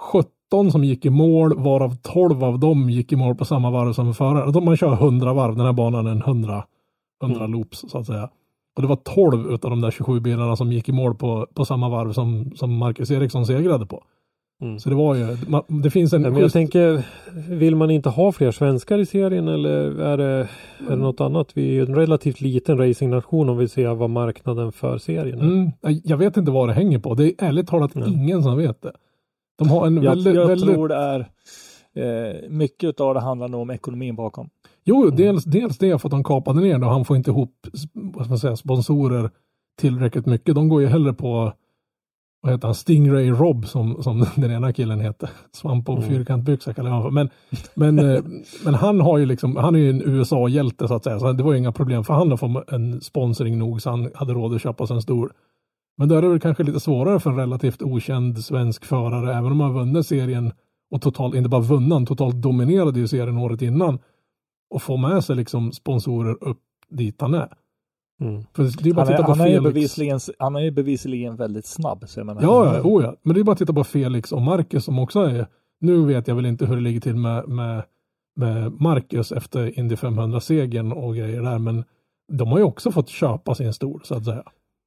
17 0.00 0.70
som 0.72 0.84
gick 0.84 1.04
i 1.06 1.10
mål, 1.10 1.58
varav 1.58 1.96
12 2.02 2.44
av 2.44 2.58
dem 2.58 2.90
gick 2.90 3.12
i 3.12 3.16
mål 3.16 3.34
på 3.34 3.44
samma 3.44 3.70
varv 3.70 3.92
som 3.92 4.14
förare. 4.14 4.50
De- 4.52 4.64
Man 4.64 4.76
kör 4.76 4.92
100 4.92 5.32
varv, 5.32 5.56
den 5.56 5.66
här 5.66 5.72
banan 5.72 6.06
är 6.06 6.10
en 6.10 6.22
100, 6.22 6.64
100 7.22 7.38
Mm. 7.40 7.52
loops 7.52 7.84
så 7.88 7.98
att 7.98 8.06
säga. 8.06 8.30
Och 8.76 8.82
det 8.82 8.88
var 8.88 8.96
12 8.96 9.52
utav 9.54 9.70
de 9.70 9.80
där 9.80 9.90
27 9.90 10.20
bilarna 10.20 10.56
som 10.56 10.72
gick 10.72 10.88
i 10.88 10.92
mål 10.92 11.14
på, 11.14 11.46
på 11.54 11.64
samma 11.64 11.88
varv 11.88 12.12
som, 12.12 12.52
som 12.56 12.76
Marcus 12.76 13.10
Eriksson 13.10 13.46
segrade 13.46 13.86
på. 13.86 14.04
Mm. 14.62 14.78
Så 14.78 14.88
det 14.88 14.94
var 14.94 15.14
ju, 15.14 15.36
det 15.82 15.90
finns 15.90 16.12
en... 16.12 16.22
Ja, 16.22 16.30
men 16.30 16.38
jag 16.40 16.46
schysst- 16.46 16.52
tänker, 16.52 17.02
vill 17.48 17.76
man 17.76 17.90
inte 17.90 18.08
ha 18.08 18.32
fler 18.32 18.50
svenskar 18.50 18.98
i 18.98 19.06
serien 19.06 19.48
eller 19.48 20.00
är 20.00 20.16
det, 20.16 20.48
är 20.86 20.90
det 20.90 20.96
något 20.96 21.20
annat? 21.20 21.48
Vi 21.54 21.68
är 21.68 21.72
ju 21.72 21.82
en 21.82 21.94
relativt 21.94 22.40
liten 22.40 22.78
racingnation 22.78 23.48
om 23.48 23.58
vi 23.58 23.68
ser 23.68 23.94
vad 23.94 24.10
marknaden 24.10 24.72
för 24.72 24.98
serien 24.98 25.38
är. 25.38 25.42
mm, 25.42 25.70
jag 26.04 26.16
vet 26.16 26.36
inte 26.36 26.50
vad 26.50 26.68
det 26.68 26.72
hänger 26.74 26.98
på. 26.98 27.14
Det 27.14 27.24
är 27.24 27.32
ärligt 27.38 27.68
talat 27.68 27.94
Nej. 27.94 28.12
ingen 28.12 28.42
som 28.42 28.56
vet 28.56 28.82
det. 28.82 28.92
De 29.58 29.68
har 29.68 29.86
en 29.86 30.02
Jag, 30.02 30.10
väldigt, 30.10 30.34
jag 30.34 30.46
väldigt 30.46 30.74
tror 30.74 30.88
det 30.88 30.94
är 30.94 31.28
eh, 31.94 32.50
mycket 32.50 33.00
av 33.00 33.14
det 33.14 33.20
handlar 33.20 33.48
nog 33.48 33.60
om 33.60 33.70
ekonomin 33.70 34.16
bakom. 34.16 34.48
Jo, 34.84 35.02
Mm. 35.02 35.16
dels, 35.16 35.44
dels 35.44 35.78
det 35.78 35.98
för 36.00 36.08
att 36.08 36.10
de 36.10 36.24
kapade 36.24 36.60
ner 36.60 36.78
det 36.78 36.86
och 36.86 36.92
han 36.92 37.04
får 37.04 37.16
inte 37.16 37.30
ihop 37.30 37.54
vad 37.94 38.28
man 38.28 38.38
säga, 38.38 38.56
sponsorer 38.56 39.30
tillräckligt 39.80 40.26
mycket. 40.26 40.54
De 40.54 40.68
går 40.68 40.80
ju 40.82 40.86
hellre 40.88 41.12
på 41.12 41.52
vad 42.42 42.52
heter 42.52 42.68
han, 42.68 42.74
Stingray 42.74 43.30
Rob 43.30 43.66
som, 43.66 44.02
som 44.02 44.26
den 44.36 44.50
ena 44.50 44.72
killen 44.72 45.00
heter. 45.00 45.30
Svamp 45.52 45.88
och 45.88 45.98
Mm. 45.98 46.08
fyrkantbyxa 46.08 46.74
kallar 46.74 46.90
jag 46.90 46.96
honom 46.96 47.10
för. 47.12 47.14
Men, 47.74 47.96
men, 47.96 48.14
eh, 48.16 48.22
men 48.64 48.74
han 48.74 49.00
har 49.00 49.18
ju 49.18 49.26
liksom, 49.26 49.56
han 49.56 49.74
är 49.74 49.78
ju 49.78 49.90
en 49.90 50.02
USA-hjälte 50.02 50.88
så 50.88 50.94
att 50.94 51.04
säga. 51.04 51.18
Så 51.18 51.32
det 51.32 51.42
var 51.42 51.52
ju 51.52 51.58
inga 51.58 51.72
problem 51.72 52.04
för 52.04 52.14
han 52.14 52.32
att 52.32 52.40
få 52.40 52.64
en 52.68 53.00
sponsring 53.00 53.58
nog 53.58 53.82
så 53.82 53.90
han 53.90 54.10
hade 54.14 54.32
råd 54.32 54.54
att 54.54 54.62
köpa 54.62 54.86
sig 54.86 54.96
en 54.96 55.02
stor. 55.02 55.32
Men 55.98 56.08
då 56.08 56.14
är 56.14 56.22
det 56.22 56.28
väl 56.28 56.40
kanske 56.40 56.62
lite 56.62 56.80
svårare 56.80 57.20
för 57.20 57.30
en 57.30 57.36
relativt 57.36 57.82
okänd 57.82 58.44
svensk 58.44 58.84
förare, 58.84 59.34
även 59.34 59.52
om 59.52 59.60
han 59.60 59.74
vunnit 59.74 60.06
serien 60.06 60.52
och 60.90 61.02
totalt, 61.02 61.34
inte 61.34 61.48
bara 61.48 61.60
vunnit, 61.60 62.08
totalt 62.08 62.34
dominerade 62.34 63.00
ju 63.00 63.08
serien 63.08 63.38
året 63.38 63.62
innan 63.62 63.98
och 64.72 64.82
få 64.82 64.96
med 64.96 65.24
sig 65.24 65.36
liksom 65.36 65.72
sponsorer 65.72 66.44
upp 66.44 66.60
dit 66.88 67.20
han 67.20 67.34
är. 67.34 67.48
Mm. 68.20 68.42
För 68.52 68.82
det 68.82 68.90
är 68.90 68.94
bara 68.94 69.06
Han 69.06 69.14
är, 69.14 69.22
han, 69.22 69.40
är 69.40 69.60
bevisligen, 69.60 70.20
han 70.38 70.56
är 70.56 70.60
ju 70.60 70.70
bevisligen 70.70 71.36
väldigt 71.36 71.66
snabb. 71.66 72.04
Så 72.06 72.20
jag 72.20 72.26
menar, 72.26 72.42
Ja, 72.42 72.76
ja, 72.76 72.82
oh 72.82 73.04
ja. 73.04 73.14
Men 73.22 73.34
det 73.34 73.40
är 73.40 73.44
bara 73.44 73.52
att 73.52 73.58
titta 73.58 73.72
på 73.72 73.84
Felix 73.84 74.32
och 74.32 74.42
Marcus 74.42 74.84
som 74.84 74.98
också 74.98 75.20
är, 75.20 75.46
nu 75.80 76.04
vet 76.04 76.28
jag 76.28 76.34
väl 76.34 76.46
inte 76.46 76.66
hur 76.66 76.76
det 76.76 76.82
ligger 76.82 77.00
till 77.00 77.16
med, 77.16 77.48
med, 77.48 77.82
med 78.36 78.80
Marcus 78.80 79.32
efter 79.32 79.78
Indy 79.78 79.94
500-segern 79.94 80.92
och 80.92 81.16
grejer 81.16 81.42
där, 81.42 81.58
men 81.58 81.84
de 82.32 82.48
har 82.48 82.58
ju 82.58 82.64
också 82.64 82.92
fått 82.92 83.08
köpa 83.08 83.54
sin 83.54 83.72
stol 83.72 84.00
så 84.04 84.14
att 84.14 84.24
säga. 84.24 84.42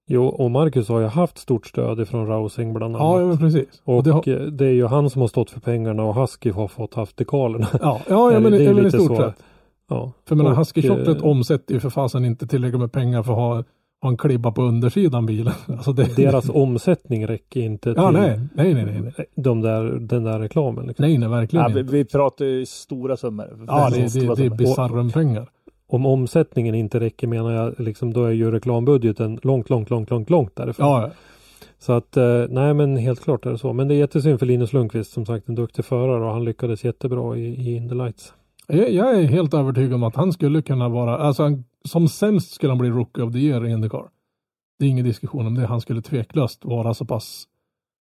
Jo, 0.07 0.25
och 0.25 0.51
Marcus 0.51 0.89
har 0.89 0.99
ju 0.99 1.05
haft 1.05 1.37
stort 1.37 1.67
stöd 1.67 1.99
ifrån 1.99 2.27
Rousing 2.27 2.73
bland 2.73 2.95
annat. 2.95 3.21
Ja, 3.21 3.27
men 3.27 3.37
precis. 3.37 3.81
och 3.83 4.03
det 4.03 4.11
har, 4.11 4.51
det 4.51 4.65
är 4.65 4.73
ju 4.73 4.85
han 4.85 5.09
som 5.09 5.21
har 5.21 5.27
stått 5.27 5.49
för 5.49 5.59
pengarna 5.59 6.03
och 6.03 6.15
Husky 6.15 6.51
har 6.51 6.67
fått 6.67 6.93
haft 6.93 7.17
dekalerna. 7.17 7.67
ja, 7.81 8.01
ja, 8.09 8.31
ja 8.31 8.39
men, 8.39 8.51
det 8.51 8.65
är 8.65 8.73
men 8.73 8.77
i 8.77 8.83
lite 8.83 8.97
stort 8.97 9.17
så. 9.17 9.23
sett. 9.23 9.43
Ja. 9.89 10.11
För 10.27 10.35
menar, 10.35 10.51
Och, 10.51 10.57
Husky 10.57 10.81
Chocolate 10.81 11.11
eh, 11.19 11.25
omsätter 11.25 11.73
ju 11.73 11.79
för 11.79 11.89
fasen 11.89 12.25
inte 12.25 12.47
tillräckligt 12.47 12.79
med 12.81 12.91
pengar 12.91 13.23
för 13.23 13.31
att 13.31 13.37
ha, 13.37 13.63
ha 14.01 14.09
en 14.09 14.17
klibba 14.17 14.51
på 14.51 14.61
undersidan 14.61 15.25
bilen. 15.25 15.53
Alltså 15.67 15.93
det, 15.93 16.15
Deras 16.15 16.49
omsättning 16.49 17.27
räcker 17.27 17.59
inte 17.61 17.89
Ja, 17.97 18.11
till 18.11 18.19
nej, 18.19 18.39
nej, 18.53 18.73
nej, 18.73 18.85
nej. 18.85 19.01
nej. 19.17 19.25
De 19.35 19.61
där, 19.61 19.83
den 19.83 20.23
där 20.23 20.39
reklamen. 20.39 20.87
Liksom. 20.87 21.05
Nej, 21.05 21.17
nej, 21.17 21.29
verkligen 21.29 21.63
Ja, 21.65 21.71
vi, 21.73 21.79
inte. 21.79 21.93
vi 21.93 22.05
pratar 22.05 22.45
ju 22.45 22.65
stora 22.65 23.17
summor. 23.17 23.65
Ja, 23.67 23.89
det, 23.89 24.01
det, 24.01 24.09
stora 24.09 24.25
det 24.25 24.31
är 24.31 24.35
summor. 24.35 24.57
bisarren-pengar. 24.57 25.49
Om 25.87 26.05
omsättningen 26.05 26.75
inte 26.75 26.99
räcker 26.99 27.27
menar 27.27 27.51
jag, 27.51 27.79
liksom, 27.79 28.13
då 28.13 28.23
är 28.25 28.31
ju 28.31 28.51
reklambudgeten 28.51 29.39
långt, 29.43 29.69
långt, 29.69 29.89
långt, 29.89 30.09
långt, 30.09 30.29
långt 30.29 30.55
därifrån. 30.55 30.87
Ja, 30.87 31.01
ja. 31.01 31.09
Så 31.79 31.93
att 31.93 32.17
eh, 32.17 32.43
nej 32.49 32.73
men 32.73 32.97
helt 32.97 33.19
klart 33.23 33.45
är 33.45 33.51
det 33.51 33.57
så. 33.57 33.73
Men 33.73 33.87
det 33.87 33.95
är 33.95 33.97
jättesynd 33.97 34.39
för 34.39 34.45
Linus 34.45 34.73
Lundqvist 34.73 35.11
som 35.11 35.25
sagt 35.25 35.49
en 35.49 35.55
duktig 35.55 35.85
förare 35.85 36.25
och 36.25 36.31
han 36.31 36.45
lyckades 36.45 36.83
jättebra 36.83 37.37
i, 37.37 37.41
i 37.45 37.75
Indy 37.75 37.95
Lights. 37.95 38.33
Jag, 38.67 38.91
jag 38.91 39.19
är 39.19 39.23
helt 39.23 39.53
övertygad 39.53 39.93
om 39.93 40.03
att 40.03 40.15
han 40.15 40.33
skulle 40.33 40.61
kunna 40.61 40.89
vara, 40.89 41.17
alltså 41.17 41.43
han, 41.43 41.63
som 41.83 42.07
sämst 42.07 42.51
skulle 42.51 42.71
han 42.71 42.77
bli 42.77 42.89
Rookie 42.89 43.23
of 43.23 43.33
the 43.33 43.39
Year 43.39 43.67
i 43.67 43.71
Indycar. 43.71 44.09
Det 44.79 44.85
är 44.85 44.89
ingen 44.89 45.05
diskussion 45.05 45.47
om 45.47 45.55
det. 45.55 45.65
Han 45.65 45.81
skulle 45.81 46.01
tveklöst 46.01 46.65
vara 46.65 46.93
så 46.93 47.05
pass 47.05 47.47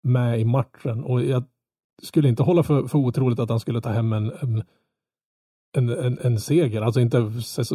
med 0.04 0.40
i 0.40 0.46
matchen 0.46 1.04
och 1.04 1.24
jag 1.24 1.44
skulle 2.02 2.30
inte 2.30 2.44
hålla 2.44 2.64
för, 2.64 2.88
för 2.88 3.00
otroligt 3.00 3.40
att 3.40 3.50
han 3.50 3.60
skulle 3.60 3.82
ta 3.82 3.90
hem 3.90 4.14
en, 4.14 4.32
en, 4.42 4.64
en, 5.78 5.90
en, 5.90 6.20
en 6.22 6.40
seger, 6.40 6.82
alltså 6.82 7.00
inte 7.00 7.32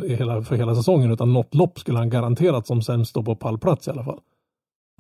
hela, 0.09 0.43
för 0.43 0.57
hela 0.57 0.75
säsongen 0.75 1.13
utan 1.13 1.33
något 1.33 1.55
lopp 1.55 1.79
skulle 1.79 1.99
han 1.99 2.11
garanterat 2.11 2.67
som 2.67 2.83
sämst 2.83 3.11
stå 3.11 3.23
på 3.23 3.37
pallplats 3.37 3.89
i 3.89 3.91
alla 3.91 4.05
fall. 4.05 4.21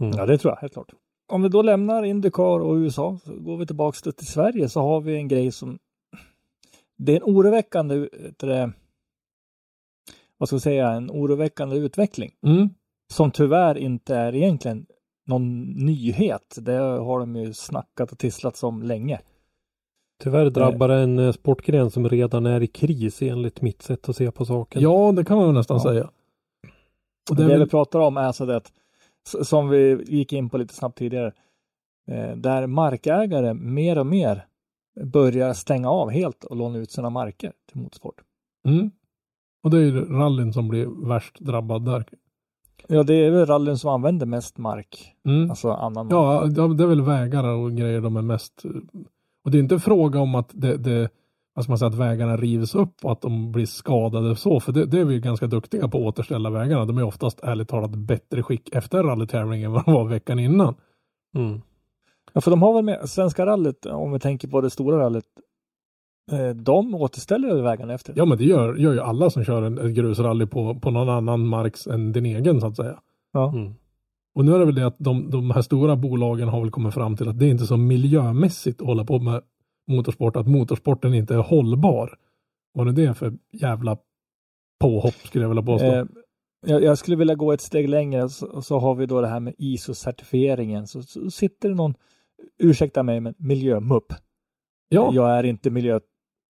Mm. 0.00 0.18
Ja, 0.18 0.26
det 0.26 0.38
tror 0.38 0.52
jag 0.52 0.60
helt 0.60 0.72
klart. 0.72 0.92
Om 1.28 1.42
vi 1.42 1.48
då 1.48 1.62
lämnar 1.62 2.02
Indycar 2.02 2.60
och 2.60 2.74
USA, 2.74 3.18
så 3.24 3.34
går 3.34 3.56
vi 3.56 3.66
tillbaka 3.66 4.12
till 4.12 4.26
Sverige 4.26 4.68
så 4.68 4.80
har 4.80 5.00
vi 5.00 5.16
en 5.16 5.28
grej 5.28 5.52
som 5.52 5.78
det 6.96 7.12
är 7.12 7.16
en 7.16 7.22
oroväckande, 7.22 8.08
det, 8.36 8.72
vad 10.38 10.48
ska 10.48 10.54
jag 10.54 10.62
säga, 10.62 10.90
en 10.90 11.10
oroväckande 11.10 11.76
utveckling. 11.76 12.32
Mm. 12.46 12.68
Som 13.12 13.30
tyvärr 13.30 13.78
inte 13.78 14.16
är 14.16 14.34
egentligen 14.34 14.86
någon 15.26 15.62
nyhet. 15.64 16.56
Det 16.60 16.72
har 16.78 17.20
de 17.20 17.36
ju 17.36 17.52
snackat 17.52 18.12
och 18.12 18.18
tisslat 18.18 18.62
om 18.62 18.82
länge. 18.82 19.20
Tyvärr 20.22 20.50
drabbar 20.50 20.88
det 20.88 20.94
en 20.94 21.18
eh, 21.18 21.32
sportgren 21.32 21.90
som 21.90 22.08
redan 22.08 22.46
är 22.46 22.62
i 22.62 22.66
kris 22.66 23.22
enligt 23.22 23.62
mitt 23.62 23.82
sätt 23.82 24.08
att 24.08 24.16
se 24.16 24.30
på 24.30 24.44
saken. 24.44 24.82
Ja, 24.82 25.12
det 25.12 25.24
kan 25.24 25.38
man 25.38 25.54
nästan 25.54 25.76
ja. 25.76 25.82
säga. 25.82 26.10
Och 27.30 27.36
det, 27.36 27.42
det 27.42 27.48
väl... 27.48 27.60
vi 27.60 27.66
pratar 27.66 28.00
om 28.00 28.16
är 28.16 28.32
så 28.32 28.50
att, 28.50 28.72
som 29.42 29.68
vi 29.68 30.04
gick 30.06 30.32
in 30.32 30.50
på 30.50 30.58
lite 30.58 30.74
snabbt 30.74 30.98
tidigare, 30.98 31.32
eh, 32.10 32.36
där 32.36 32.66
markägare 32.66 33.54
mer 33.54 33.98
och 33.98 34.06
mer 34.06 34.46
börjar 35.04 35.52
stänga 35.52 35.90
av 35.90 36.10
helt 36.10 36.44
och 36.44 36.56
låna 36.56 36.78
ut 36.78 36.90
sina 36.90 37.10
marker 37.10 37.52
till 37.70 37.80
motorsport. 37.80 38.20
Mm. 38.68 38.90
Och 39.62 39.70
det 39.70 39.76
är 39.76 39.80
ju 39.80 40.04
rallyn 40.04 40.52
som 40.52 40.68
blir 40.68 41.08
värst 41.08 41.40
drabbad 41.40 41.84
där. 41.84 42.04
Ja, 42.88 43.02
det 43.02 43.14
är 43.14 43.30
väl 43.30 43.46
rallyn 43.46 43.78
som 43.78 43.90
använder 43.90 44.26
mest 44.26 44.58
mark. 44.58 45.14
Mm. 45.24 45.50
Alltså 45.50 45.70
annan 45.70 46.08
Ja, 46.10 46.44
det 46.46 46.82
är 46.82 46.86
väl 46.86 47.02
vägar 47.02 47.44
och 47.44 47.72
grejer 47.72 48.00
de 48.00 48.16
är 48.16 48.22
mest. 48.22 48.62
Och 49.44 49.50
det 49.50 49.58
är 49.58 49.62
inte 49.62 49.78
fråga 49.78 50.20
om 50.20 50.34
att 50.34 50.50
det, 50.52 50.76
det 50.76 51.08
alltså 51.54 51.70
man 51.70 51.78
säger 51.78 51.90
att 51.90 51.98
vägarna 51.98 52.36
rivs 52.36 52.74
upp 52.74 53.04
och 53.04 53.12
att 53.12 53.20
de 53.20 53.52
blir 53.52 53.66
skadade 53.66 54.36
så, 54.36 54.60
för 54.60 54.72
det, 54.72 54.86
det 54.86 55.00
är 55.00 55.04
vi 55.04 55.20
ganska 55.20 55.46
duktiga 55.46 55.88
på 55.88 55.98
att 55.98 56.04
återställa 56.04 56.50
vägarna. 56.50 56.84
De 56.84 56.98
är 56.98 57.02
oftast 57.02 57.40
ärligt 57.42 57.68
talat 57.68 57.90
bättre 57.90 58.42
skick 58.42 58.74
efter 58.74 59.02
rallytävlingen 59.02 59.66
än 59.66 59.72
vad 59.72 59.84
de 59.84 59.94
var 59.94 60.04
veckan 60.04 60.38
innan. 60.38 60.74
Mm. 61.34 61.60
Ja, 62.36 62.40
för 62.40 62.50
de 62.50 62.62
har 62.62 62.74
väl 62.74 62.84
med 62.84 63.08
Svenska 63.08 63.46
rallyt, 63.46 63.86
om 63.86 64.12
vi 64.12 64.18
tänker 64.18 64.48
på 64.48 64.60
det 64.60 64.70
stora 64.70 64.98
rallyt, 64.98 65.24
eh, 66.32 66.48
de 66.48 66.94
återställer 66.94 67.62
vägarna 67.62 67.94
efter. 67.94 68.14
Ja, 68.16 68.24
men 68.24 68.38
det 68.38 68.44
gör, 68.44 68.76
gör 68.76 68.92
ju 68.92 69.00
alla 69.00 69.30
som 69.30 69.44
kör 69.44 69.62
en, 69.62 69.78
en 69.78 69.94
grusrally 69.94 70.46
på, 70.46 70.80
på 70.80 70.90
någon 70.90 71.08
annan 71.08 71.46
mark 71.46 71.86
än 71.86 72.12
din 72.12 72.26
egen 72.26 72.60
så 72.60 72.66
att 72.66 72.76
säga. 72.76 73.00
Ja. 73.32 73.52
Mm. 73.52 73.74
Och 74.34 74.44
nu 74.44 74.54
är 74.54 74.58
det 74.58 74.64
väl 74.64 74.74
det 74.74 74.86
att 74.86 74.98
de, 74.98 75.30
de 75.30 75.50
här 75.50 75.62
stora 75.62 75.96
bolagen 75.96 76.48
har 76.48 76.60
väl 76.60 76.70
kommit 76.70 76.94
fram 76.94 77.16
till 77.16 77.28
att 77.28 77.38
det 77.38 77.46
är 77.46 77.50
inte 77.50 77.66
så 77.66 77.76
miljömässigt 77.76 78.80
att 78.80 78.86
hålla 78.86 79.04
på 79.04 79.18
med 79.18 79.42
motorsport, 79.88 80.36
att 80.36 80.48
motorsporten 80.48 81.14
inte 81.14 81.34
är 81.34 81.38
hållbar. 81.38 82.18
Vad 82.72 82.88
är 82.88 82.92
det 82.92 83.14
för 83.14 83.32
jävla 83.52 83.98
påhopp 84.80 85.14
skulle 85.14 85.44
jag 85.44 85.48
vilja 85.48 85.62
påstå? 85.62 85.86
Eh, 85.86 86.04
jag, 86.66 86.82
jag, 86.82 86.98
skulle 86.98 87.16
vilja 87.16 87.34
gå 87.34 87.52
ett 87.52 87.60
steg 87.60 87.88
längre 87.88 88.28
så, 88.28 88.62
så 88.62 88.78
har 88.78 88.94
vi 88.94 89.06
då 89.06 89.20
det 89.20 89.28
här 89.28 89.40
med 89.40 89.54
ISO-certifieringen. 89.58 90.86
Så, 90.86 91.02
så, 91.02 91.30
sitter 91.30 91.68
det 91.68 91.74
någon, 91.74 91.94
ursäkta 92.58 93.02
mig, 93.02 93.20
men 93.20 93.34
miljömupp. 93.38 94.12
Ja. 94.88 95.10
Jag 95.14 95.38
är 95.38 95.44
inte 95.44 95.70
miljö... 95.70 96.00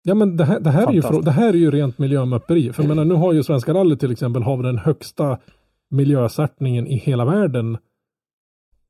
Ja 0.03 0.15
men 0.15 0.37
det 0.37 0.45
här, 0.45 0.59
det 0.59 0.69
här, 0.69 0.87
är, 0.87 0.91
ju, 0.91 1.21
det 1.21 1.31
här 1.31 1.49
är 1.49 1.57
ju 1.57 1.71
rent 1.71 1.97
miljömupperi. 1.97 2.73
För 2.73 2.83
menar, 2.83 3.05
nu 3.05 3.13
har 3.13 3.33
ju 3.33 3.43
Svenska 3.43 3.73
rally 3.73 3.97
till 3.97 4.11
exempel 4.11 4.43
har 4.43 4.63
den 4.63 4.77
högsta 4.77 5.37
miljösärtningen 5.89 6.87
i 6.87 6.95
hela 6.95 7.25
världen 7.25 7.77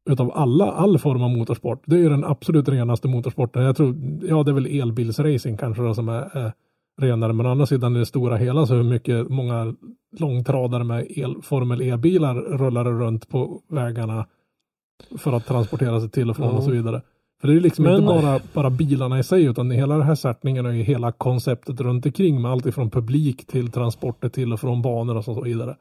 utav 0.09 0.31
alla, 0.35 0.71
all 0.71 0.99
form 0.99 1.23
av 1.23 1.29
motorsport. 1.29 1.83
Det 1.85 1.95
är 1.95 1.99
ju 1.99 2.09
den 2.09 2.25
absolut 2.25 2.69
renaste 2.69 3.07
motorsporten. 3.07 3.63
Jag 3.63 3.77
tror, 3.77 3.95
ja 4.21 4.43
det 4.43 4.51
är 4.51 4.53
väl 4.53 4.81
elbilsracing 4.81 5.57
kanske 5.57 5.83
då 5.83 5.93
som 5.93 6.09
är, 6.09 6.37
är 6.37 6.53
renare. 7.01 7.33
Men 7.33 7.45
å 7.45 7.49
andra 7.49 7.65
sidan 7.65 7.95
i 7.95 7.99
det 7.99 8.05
stora 8.05 8.37
hela 8.37 8.65
så 8.65 8.75
hur 8.75 8.83
mycket, 8.83 9.29
många 9.29 9.75
långtradare 10.19 10.83
med 10.83 11.05
el, 11.09 11.35
Formel 11.41 11.81
E-bilar 11.81 12.35
rullar 12.35 12.85
runt 12.85 13.29
på 13.29 13.61
vägarna 13.69 14.25
för 15.17 15.33
att 15.33 15.45
transportera 15.45 15.99
sig 15.99 16.09
till 16.09 16.29
och 16.29 16.35
från 16.35 16.45
mm. 16.45 16.57
och 16.57 16.63
så 16.63 16.71
vidare. 16.71 17.01
För 17.41 17.47
det 17.47 17.53
är 17.53 17.59
liksom 17.59 17.83
Men, 17.83 17.93
inte 17.93 18.05
bara, 18.05 18.39
bara 18.53 18.69
bilarna 18.69 19.19
i 19.19 19.23
sig 19.23 19.45
utan 19.45 19.71
hela 19.71 19.97
den 19.97 20.07
här 20.07 20.15
sättningen 20.15 20.77
ju 20.77 20.83
hela 20.83 21.11
konceptet 21.11 21.81
runt 21.81 22.05
omkring 22.05 22.41
med 22.41 22.51
allt 22.51 22.65
ifrån 22.65 22.89
publik 22.89 23.47
till 23.47 23.71
transporter 23.71 24.29
till 24.29 24.53
och 24.53 24.59
från 24.59 24.81
banor 24.81 25.17
och 25.17 25.25
så 25.25 25.41
vidare. 25.41 25.75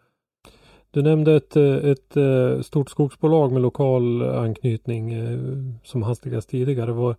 Du 0.91 1.03
nämnde 1.03 1.37
ett, 1.37 1.57
ett, 1.57 2.17
ett 2.17 2.67
stort 2.67 2.91
skogsbolag 2.91 3.53
med 3.53 3.63
lokal 3.63 4.23
anknytning 4.23 5.13
eh, 5.13 5.39
som 5.85 6.03
hastigast 6.03 6.49
tidigare. 6.49 6.93
Var, 6.93 7.17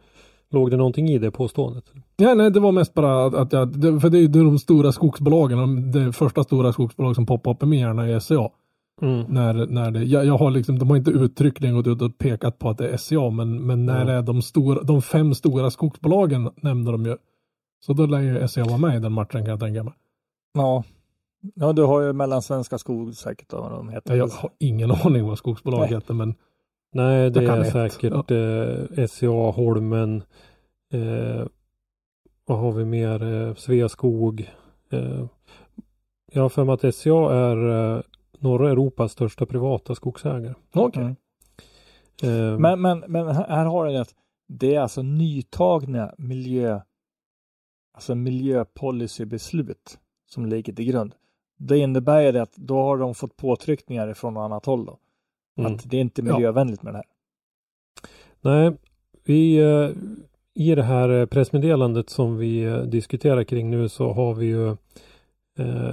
låg 0.52 0.72
det 0.72 0.78
någonting 0.78 1.10
i 1.10 1.18
det 1.18 1.32
påståendet? 1.32 1.84
Ja, 2.18 2.34
nej, 2.34 2.52
det 2.52 2.60
var 2.60 2.72
mest 2.72 2.94
bara 2.94 3.26
att 3.26 3.54
jag, 3.54 3.74
för 4.02 4.10
det 4.10 4.20
är 4.20 4.28
de 4.28 4.60
stora 4.60 4.92
skogsbolagen, 4.92 5.92
det 5.92 6.14
första 6.14 6.44
stora 6.44 6.74
skogsbolag 6.74 7.16
som 7.16 7.26
poppar 7.26 7.52
upp 7.52 7.64
i 7.64 7.66
min 7.66 7.80
hjärna 7.80 8.08
är 8.08 8.20
SCA. 8.20 8.50
Mm. 9.02 9.26
När, 9.30 9.68
när 9.68 9.92
det, 9.92 10.04
jag, 10.04 10.26
jag, 10.26 10.38
har 10.38 10.52
liksom, 10.52 10.80
de 10.80 10.90
har 10.90 10.98
inte 10.98 11.12
uttryckligen 11.12 11.76
gått 11.76 11.88
ut 11.88 12.02
och 12.02 12.18
pekat 12.18 12.60
på 12.60 12.70
att 12.70 12.78
det 12.78 12.90
är 12.90 12.98
SCA, 12.98 13.30
men, 13.30 13.68
men 13.68 13.86
när 13.86 13.96
mm. 13.96 14.08
det 14.08 14.14
är 14.14 14.22
de, 14.22 14.42
stora, 14.42 14.84
de 14.84 15.02
fem 15.02 15.34
stora 15.34 15.72
skogsbolagen 15.72 16.50
nämnde 16.56 16.92
de 16.92 17.06
ju. 17.06 17.18
Så 17.86 17.94
då 17.94 18.06
lär 18.06 18.20
ju 18.20 18.48
SCA 18.48 18.64
vara 18.64 18.78
med 18.78 18.96
i 18.96 19.00
den 19.00 19.12
matchen 19.12 19.42
kan 19.42 19.50
jag 19.50 19.60
tänka 19.60 19.84
mig. 19.84 19.94
Ja, 20.54 20.84
Ja, 21.54 21.74
du 21.74 21.84
har 21.84 22.02
ju 22.02 22.14
Mellansvenska 22.14 22.78
skog 22.78 23.16
säkert 23.16 23.54
vad 23.54 23.72
de 23.72 23.90
heter. 23.90 24.16
Jag 24.16 24.28
har 24.28 24.50
ingen 24.58 24.92
aning 24.92 25.28
vad 25.28 25.38
skogsbolag 25.38 25.80
Nej. 25.80 25.90
heter, 25.90 26.14
men 26.14 26.36
Nej, 26.94 27.32
det 27.32 27.46
är 27.46 27.64
säkert 27.64 28.14
ja. 28.28 28.36
eh, 28.36 29.08
SCA, 29.08 29.52
Holmen, 29.52 30.24
eh, 30.94 31.46
vad 32.46 32.60
har 32.60 32.72
vi 32.72 32.86
mer, 32.86 33.24
eh, 33.24 33.56
Sveaskog. 33.56 34.50
Eh, 34.92 35.26
jag 36.32 36.42
har 36.42 36.50
för 36.50 36.64
mig 36.64 36.74
att 36.74 36.96
SCA 36.96 37.34
är 37.34 37.70
eh, 37.70 38.02
norra 38.40 38.70
Europas 38.70 39.12
största 39.12 39.46
privata 39.46 39.96
skogsägare. 39.96 40.54
Okej. 40.74 41.02
Okay. 41.02 41.16
Mm. 42.24 42.54
Eh, 42.54 42.60
men, 42.60 42.82
men, 42.82 43.00
men 43.00 43.28
här 43.28 43.66
har 43.66 43.86
du 43.86 43.92
det. 43.92 44.06
Det 44.48 44.76
är 44.76 44.80
alltså 44.80 45.02
nytagna 45.02 46.14
miljö, 46.18 46.82
alltså 47.94 48.16
miljöpolicybeslut 48.16 50.00
som 50.30 50.46
ligger 50.46 50.74
till 50.74 50.86
grund. 50.86 51.16
Det 51.58 51.78
innebär 51.78 52.22
ju 52.22 52.32
det 52.32 52.42
att 52.42 52.56
då 52.56 52.82
har 52.82 52.98
de 52.98 53.16
fått 53.16 53.38
påtryckningar 53.38 54.14
från 54.14 54.34
något 54.34 54.42
annat 54.42 54.66
håll 54.66 54.86
då. 54.86 54.98
Mm. 55.58 55.74
Att 55.74 55.90
det 55.90 55.98
är 55.98 56.02
inte 56.02 56.22
miljövänligt 56.22 56.80
ja. 56.84 56.86
med 56.86 56.94
det 56.94 56.98
här. 56.98 57.06
Nej, 58.42 58.78
vi 59.24 59.58
eh, 59.58 59.90
i 60.54 60.76
det 60.76 60.84
här 60.84 61.26
pressmeddelandet 61.26 62.10
som 62.10 62.38
vi 62.38 62.64
eh, 62.64 62.78
diskuterar 62.78 63.44
kring 63.44 63.70
nu 63.70 63.90
så 63.90 64.12
har 64.14 64.34
vi 64.34 64.46
ju 64.46 64.76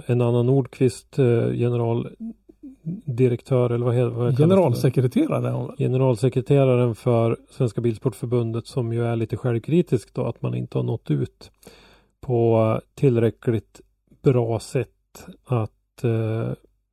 en 0.06 0.20
annan 0.20 0.46
Nordqvist 0.46 1.16
generaldirektör 1.16 3.70
eller 3.70 3.86
vad 3.86 3.94
heter 3.94 4.36
Generalsekreterare? 4.36 5.74
Generalsekreteraren 5.78 6.94
för 6.94 7.36
Svenska 7.50 7.80
Bilsportförbundet 7.80 8.66
som 8.66 8.92
ju 8.92 9.04
är 9.04 9.16
lite 9.16 9.36
självkritisk 9.36 10.14
då 10.14 10.26
att 10.26 10.42
man 10.42 10.54
inte 10.54 10.78
har 10.78 10.82
nått 10.82 11.10
ut 11.10 11.50
på 12.20 12.80
tillräckligt 12.94 13.80
bra 14.22 14.60
sätt 14.60 15.26
att 15.44 16.04
eh, 16.04 16.50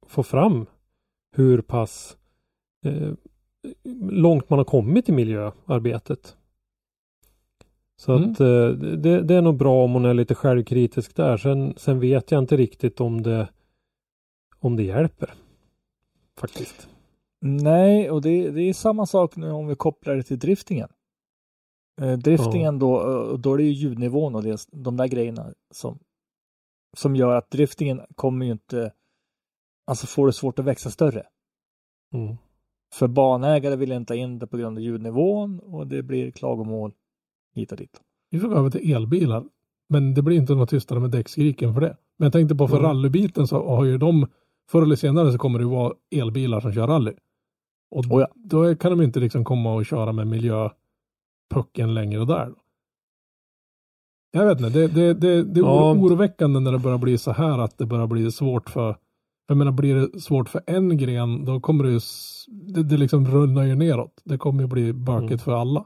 få 0.07 0.23
fram 0.23 0.65
hur 1.35 1.61
pass 1.61 2.17
eh, 2.85 3.11
långt 4.09 4.49
man 4.49 4.59
har 4.59 4.65
kommit 4.65 5.09
i 5.09 5.11
miljöarbetet. 5.11 6.35
Så 7.95 8.15
mm. 8.15 8.31
att 8.31 8.39
eh, 8.39 8.69
det, 8.97 9.21
det, 9.21 9.35
är 9.35 9.41
nog 9.41 9.57
bra 9.57 9.83
om 9.83 9.93
hon 9.93 10.05
är 10.05 10.13
lite 10.13 10.35
självkritisk 10.35 11.15
där. 11.15 11.37
Sen, 11.37 11.73
sen 11.77 11.99
vet 11.99 12.31
jag 12.31 12.39
inte 12.39 12.57
riktigt 12.57 13.01
om 13.01 13.21
det 13.21 13.47
om 14.59 14.75
det 14.75 14.83
hjälper. 14.83 15.33
Faktiskt. 16.39 16.87
Nej, 17.41 18.11
och 18.11 18.21
det, 18.21 18.51
det 18.51 18.61
är 18.61 18.73
samma 18.73 19.05
sak 19.05 19.35
nu 19.35 19.51
om 19.51 19.67
vi 19.67 19.75
kopplar 19.75 20.15
det 20.15 20.23
till 20.23 20.39
driftingen. 20.39 20.89
Eh, 22.01 22.13
driftingen 22.13 22.79
då, 22.79 22.99
eh, 22.99 23.37
då 23.37 23.53
är 23.53 23.57
det 23.57 23.63
ju 23.63 23.71
ljudnivån 23.71 24.35
och 24.35 24.43
det, 24.43 24.67
de 24.71 24.97
där 24.97 25.07
grejerna 25.07 25.53
som 25.71 25.99
som 26.97 27.15
gör 27.15 27.35
att 27.35 27.51
driftingen 27.51 28.01
kommer 28.15 28.45
ju 28.45 28.51
inte, 28.51 28.93
alltså 29.85 30.07
får 30.07 30.27
det 30.27 30.33
svårt 30.33 30.59
att 30.59 30.65
växa 30.65 30.89
större. 30.89 31.23
Mm. 32.13 32.35
För 32.93 33.07
banägare 33.07 33.75
vill 33.75 33.91
inte 33.91 34.15
in 34.15 34.39
det 34.39 34.47
på 34.47 34.57
grund 34.57 34.77
av 34.77 34.83
ljudnivån 34.83 35.59
och 35.59 35.87
det 35.87 36.03
blir 36.03 36.31
klagomål 36.31 36.93
hit 37.53 37.71
och 37.71 37.77
dit. 37.77 38.01
Vi 38.29 38.39
får 38.39 38.47
gå 38.47 38.55
över 38.55 38.69
till 38.69 38.93
elbilar. 38.93 39.43
Men 39.89 40.13
det 40.13 40.21
blir 40.21 40.37
inte 40.37 40.55
något 40.55 40.69
tystare 40.69 40.99
med 40.99 41.09
däckskriken 41.11 41.73
för 41.73 41.81
det. 41.81 41.97
Men 42.17 42.25
jag 42.25 42.33
tänkte 42.33 42.55
på 42.55 42.67
för 42.67 42.77
mm. 42.77 42.87
rallybiten 42.87 43.47
så 43.47 43.67
har 43.75 43.83
ju 43.85 43.97
de, 43.97 44.27
förr 44.71 44.81
eller 44.81 44.95
senare 44.95 45.31
så 45.31 45.37
kommer 45.37 45.59
det 45.59 45.65
vara 45.65 45.93
elbilar 46.11 46.59
som 46.59 46.73
kör 46.73 46.87
rally. 46.87 47.13
Och 47.91 48.05
Oh 48.05 48.21
ja. 48.21 48.27
då 48.35 48.75
kan 48.75 48.91
de 48.91 49.01
inte 49.01 49.19
liksom 49.19 49.45
komma 49.45 49.73
och 49.73 49.85
köra 49.85 50.11
med 50.11 50.27
miljöpucken 50.27 51.93
längre 51.93 52.25
där. 52.25 52.45
Då. 52.45 52.55
Jag 54.31 54.45
vet 54.45 54.59
inte, 54.61 54.79
det, 54.79 54.87
det, 54.87 55.13
det, 55.13 55.43
det 55.43 55.59
är 55.59 55.63
Ja. 55.63 55.93
oroväckande 55.93 56.59
när 56.59 56.71
det 56.71 56.79
börjar 56.79 56.97
bli 56.97 57.17
så 57.17 57.31
här 57.31 57.59
att 57.59 57.77
det 57.77 57.85
börjar 57.85 58.07
bli 58.07 58.31
svårt 58.31 58.69
för 58.69 58.97
jag 59.47 59.57
menar, 59.57 59.71
blir 59.71 59.95
det 59.95 60.19
svårt 60.21 60.49
för 60.49 60.61
en 60.67 60.97
gren, 60.97 61.45
då 61.45 61.59
kommer 61.59 61.83
det 61.83 61.91
ju, 61.91 61.99
det, 62.73 62.83
det 62.83 62.97
liksom 62.97 63.27
rullar 63.27 63.63
ju 63.63 63.75
neråt. 63.75 64.21
Det 64.23 64.37
kommer 64.37 64.61
ju 64.61 64.67
bli 64.67 64.93
bökigt 64.93 65.31
Mm. 65.31 65.39
för 65.39 65.51
alla. 65.51 65.85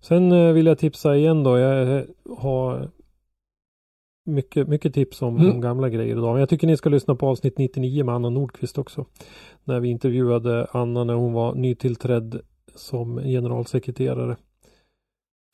Sen 0.00 0.32
eh, 0.32 0.52
vill 0.52 0.66
jag 0.66 0.78
tipsa 0.78 1.16
igen 1.16 1.42
då. 1.42 1.58
Jag 1.58 1.96
eh, 1.98 2.04
har 2.38 2.90
mycket, 4.26 4.68
mycket 4.68 4.94
tips 4.94 5.22
om, 5.22 5.36
Mm. 5.36 5.50
om 5.52 5.60
gamla 5.60 5.88
grejer 5.88 6.16
idag. 6.16 6.32
Men 6.32 6.40
jag 6.40 6.48
tycker 6.48 6.66
ni 6.66 6.76
ska 6.76 6.88
lyssna 6.88 7.14
på 7.14 7.26
avsnitt 7.28 7.58
99 7.58 8.04
med 8.04 8.14
Anna 8.14 8.30
Nordqvist 8.30 8.78
också. 8.78 9.06
När 9.64 9.80
vi 9.80 9.88
intervjuade 9.88 10.66
Anna 10.72 11.04
när 11.04 11.14
hon 11.14 11.32
var 11.32 11.54
nytillträdd 11.54 12.40
som 12.74 13.16
generalsekreterare 13.18 14.36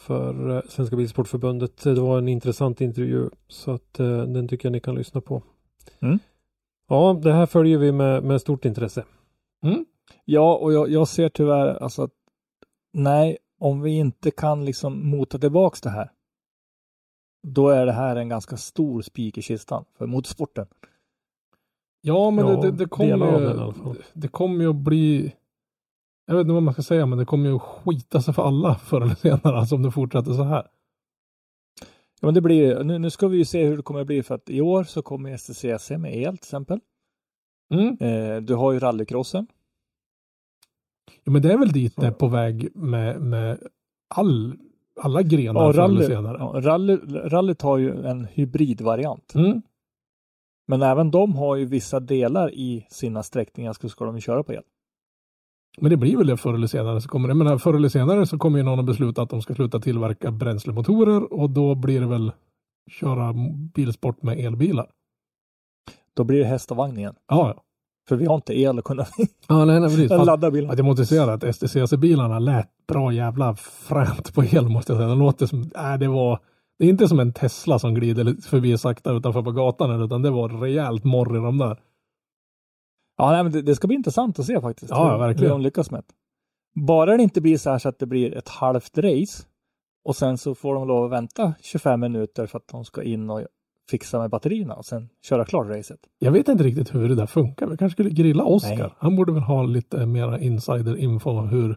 för 0.02 0.56
eh, 0.56 0.62
Svenska 0.68 0.96
Bilsportförbundet. 0.96 1.82
Det 1.84 2.00
var 2.00 2.18
en 2.18 2.28
intressant 2.28 2.80
intervju 2.80 3.30
så 3.48 3.70
att 3.70 4.00
eh, 4.00 4.22
den 4.22 4.48
tycker 4.48 4.66
jag 4.68 4.72
ni 4.72 4.80
kan 4.80 4.94
lyssna 4.94 5.20
på. 5.20 5.42
Mm. 6.00 6.18
Ja, 6.88 7.20
det 7.22 7.32
här 7.32 7.46
följer 7.46 7.78
vi 7.78 7.92
med, 7.92 8.24
med 8.24 8.40
stort 8.40 8.64
intresse. 8.64 9.04
Ja, 10.24 10.56
och 10.56 10.72
jag, 10.72 10.90
jag 10.90 11.08
ser 11.08 11.28
tyvärr 11.28 11.82
alltså 11.82 12.02
att 12.02 12.10
nej, 12.92 13.36
om 13.64 13.80
vi 13.80 13.90
inte 13.90 14.30
kan 14.30 14.64
liksom 14.64 15.08
mota 15.08 15.38
tillbaks 15.38 15.80
det 15.80 15.90
här. 15.90 16.10
Då 17.46 17.68
är 17.68 17.86
det 17.86 17.92
här 17.92 18.16
en 18.16 18.28
ganska 18.28 18.56
stor 18.56 19.02
spik 19.02 19.38
i 19.38 19.42
kistan 19.42 19.84
för 19.98 20.06
motorsporten. 20.06 20.66
Ja, 22.00 22.30
men 22.30 22.46
Ja, 22.46 22.56
det, 22.56 22.70
det, 22.70 22.76
det 22.76 22.86
kommer 22.86 23.40
ju, 23.40 23.72
fall. 23.72 23.96
det 24.12 24.28
kommer 24.28 24.64
ju 24.64 24.70
att 24.70 24.76
bli, 24.76 25.34
jag 26.26 26.34
vet 26.34 26.40
inte 26.40 26.52
vad 26.52 26.62
man 26.62 26.74
ska 26.74 26.82
säga, 26.82 27.06
men 27.06 27.18
det 27.18 27.24
kommer 27.24 27.48
ju 27.48 27.56
att 27.56 27.62
skita 27.62 28.22
sig 28.22 28.34
för 28.34 28.42
alla 28.42 28.74
förr 28.84 29.00
eller 29.00 29.14
senare, 29.14 29.56
alltså 29.56 29.74
om 29.74 29.82
det 29.82 29.90
fortsätter 29.90 30.32
så 30.32 30.42
här. 30.42 30.66
Ja, 32.20 32.26
men 32.26 32.34
det 32.34 32.40
blir, 32.40 32.84
nu, 32.84 32.98
nu 32.98 33.10
ska 33.10 33.28
vi 33.28 33.36
ju 33.36 33.44
se 33.44 33.64
hur 33.66 33.76
det 33.76 33.82
kommer 33.82 34.00
att 34.00 34.06
bli 34.06 34.22
för 34.22 34.34
att 34.34 34.50
i 34.50 34.60
år 34.60 34.84
så 34.84 35.02
kommer 35.02 35.36
STCC 35.36 35.90
med 35.90 36.16
el 36.16 36.38
till 36.38 36.46
exempel. 36.46 36.80
Mm. 37.74 37.96
Eh, 38.00 38.42
du 38.42 38.54
har 38.54 38.72
ju 38.72 38.78
rallycrossen. 38.78 39.46
Ja, 41.24 41.32
men 41.32 41.42
det 41.42 41.52
är 41.52 41.58
väl 41.58 41.72
dit 41.72 41.96
det 41.96 42.06
är 42.06 42.10
på 42.10 42.28
väg 42.28 42.68
med, 42.76 43.20
med 43.20 43.58
all, 44.14 44.56
alla 45.00 45.22
grenar 45.22 45.60
Ja, 45.60 45.72
förr 45.72 45.78
rally, 45.80 46.06
senare. 46.06 46.36
ja, 46.38 46.60
rally, 46.60 46.96
rallyt 47.06 47.62
har 47.62 47.78
ju 47.78 48.06
en 48.06 48.24
hybridvariant. 48.24 49.34
Mm. 49.34 49.62
Men 50.66 50.82
även 50.82 51.10
de 51.10 51.36
har 51.36 51.56
ju 51.56 51.64
vissa 51.64 52.00
delar 52.00 52.54
i 52.54 52.86
sina 52.90 53.22
sträckningar 53.22 53.72
ska, 53.72 53.88
ska 53.88 54.04
de 54.04 54.14
ju 54.14 54.20
köra 54.20 54.42
på 54.42 54.52
el. 54.52 54.62
Men 55.78 55.90
det 55.90 55.96
blir 55.96 56.16
väl 56.16 56.26
det 56.26 56.36
förr 56.36 56.54
eller 56.54 56.66
senare. 56.66 57.00
Så 57.00 57.08
kommer 57.08 57.28
det, 57.28 57.34
men 57.34 57.58
förr 57.58 57.74
eller 57.74 57.88
senare 57.88 58.26
så 58.26 58.38
kommer 58.38 58.58
ju 58.58 58.64
någon 58.64 58.78
att 58.78 58.84
besluta 58.84 59.22
att 59.22 59.30
de 59.30 59.42
ska 59.42 59.54
sluta 59.54 59.80
tillverka 59.80 60.30
bränslemotorer 60.30 61.32
och 61.32 61.50
då 61.50 61.74
blir 61.74 62.00
det 62.00 62.06
väl 62.06 62.32
köra 62.90 63.34
bilsport 63.74 64.22
med 64.22 64.38
elbilar. 64.38 64.90
Då 66.14 66.24
blir 66.24 66.38
det 66.38 66.44
häst 66.44 66.70
och 66.70 66.76
vagn 66.76 66.98
igen. 66.98 67.14
Ja, 67.28 67.54
ja. 67.56 67.62
För 68.08 68.16
vi 68.16 68.26
har 68.26 68.34
inte 68.34 68.58
el 68.60 68.78
att 68.78 68.84
kunna 68.84 69.06
Ja, 69.48 69.64
nej, 69.64 69.80
nej, 69.80 69.88
precis. 69.90 70.10
Ladda 70.10 70.50
bilen. 70.50 70.70
att 70.70 70.78
jag 70.78 70.84
måste 70.84 71.06
säga 71.06 71.24
att 71.32 71.44
STCC-bilarna 71.56 72.38
lät 72.38 72.68
bra 72.88 73.12
jävla 73.12 73.54
fränt 73.56 74.34
på 74.34 74.44
el 74.44 74.68
måste 74.68 74.92
jag 74.92 74.98
säga. 74.98 75.08
Det 75.08 75.14
låter 75.14 75.46
som, 75.46 75.70
äh, 75.76 75.98
det 75.98 76.08
var, 76.08 76.38
det 76.78 76.84
är 76.84 76.88
inte 76.88 77.08
som 77.08 77.20
en 77.20 77.32
Tesla 77.32 77.78
som 77.78 77.94
glider 77.94 78.42
förbi 78.42 78.78
sakta 78.78 79.12
utanför 79.12 79.42
på 79.42 79.52
gatan 79.52 80.02
utan 80.02 80.22
det 80.22 80.30
var 80.30 80.48
rejält 80.48 81.04
morr 81.04 81.36
i 81.36 81.40
de 81.40 81.58
där. 81.58 81.80
Ja, 83.16 83.30
nej, 83.30 83.42
men 83.42 83.52
det, 83.52 83.62
det 83.62 83.74
ska 83.74 83.86
bli 83.86 83.96
intressant 83.96 84.38
att 84.38 84.46
se 84.46 84.60
faktiskt. 84.60 84.90
Ja, 84.90 85.06
ja, 85.06 85.12
hur- 85.12 85.18
verkligen. 85.18 85.50
Hur 85.52 85.58
de 85.58 85.62
lyckas 85.62 85.90
med 85.90 86.02
det. 86.08 86.14
Bara 86.80 87.16
det 87.16 87.22
inte 87.22 87.40
blir 87.40 87.58
så 87.58 87.70
här 87.70 87.78
så 87.78 87.88
att 87.88 87.98
det 87.98 88.06
blir 88.06 88.34
ett 88.36 88.48
halvt 88.48 88.98
race 88.98 89.42
och 90.04 90.16
sen 90.16 90.38
så 90.38 90.54
får 90.54 90.74
de 90.74 90.88
lov 90.88 91.04
att 91.04 91.10
vänta 91.10 91.54
25 91.60 92.00
minuter 92.00 92.46
för 92.46 92.58
att 92.58 92.68
de 92.68 92.84
ska 92.84 93.02
in 93.02 93.30
och 93.30 93.40
fixa 93.90 94.18
med 94.18 94.30
batterierna 94.30 94.74
och 94.74 94.84
sen 94.84 95.08
köra 95.22 95.44
klart 95.44 95.66
racet. 95.66 96.00
Jag 96.18 96.32
vet 96.32 96.48
inte 96.48 96.64
riktigt 96.64 96.94
hur 96.94 97.08
det 97.08 97.14
där 97.14 97.26
funkar. 97.26 97.66
Vi 97.66 97.76
kanske 97.76 97.94
skulle 97.94 98.10
grilla 98.10 98.44
Oskar. 98.44 98.94
Han 98.98 99.16
borde 99.16 99.32
väl 99.32 99.42
ha 99.42 99.62
lite 99.62 100.06
mera 100.06 100.38
insider-info 100.38 101.46
hur, 101.46 101.76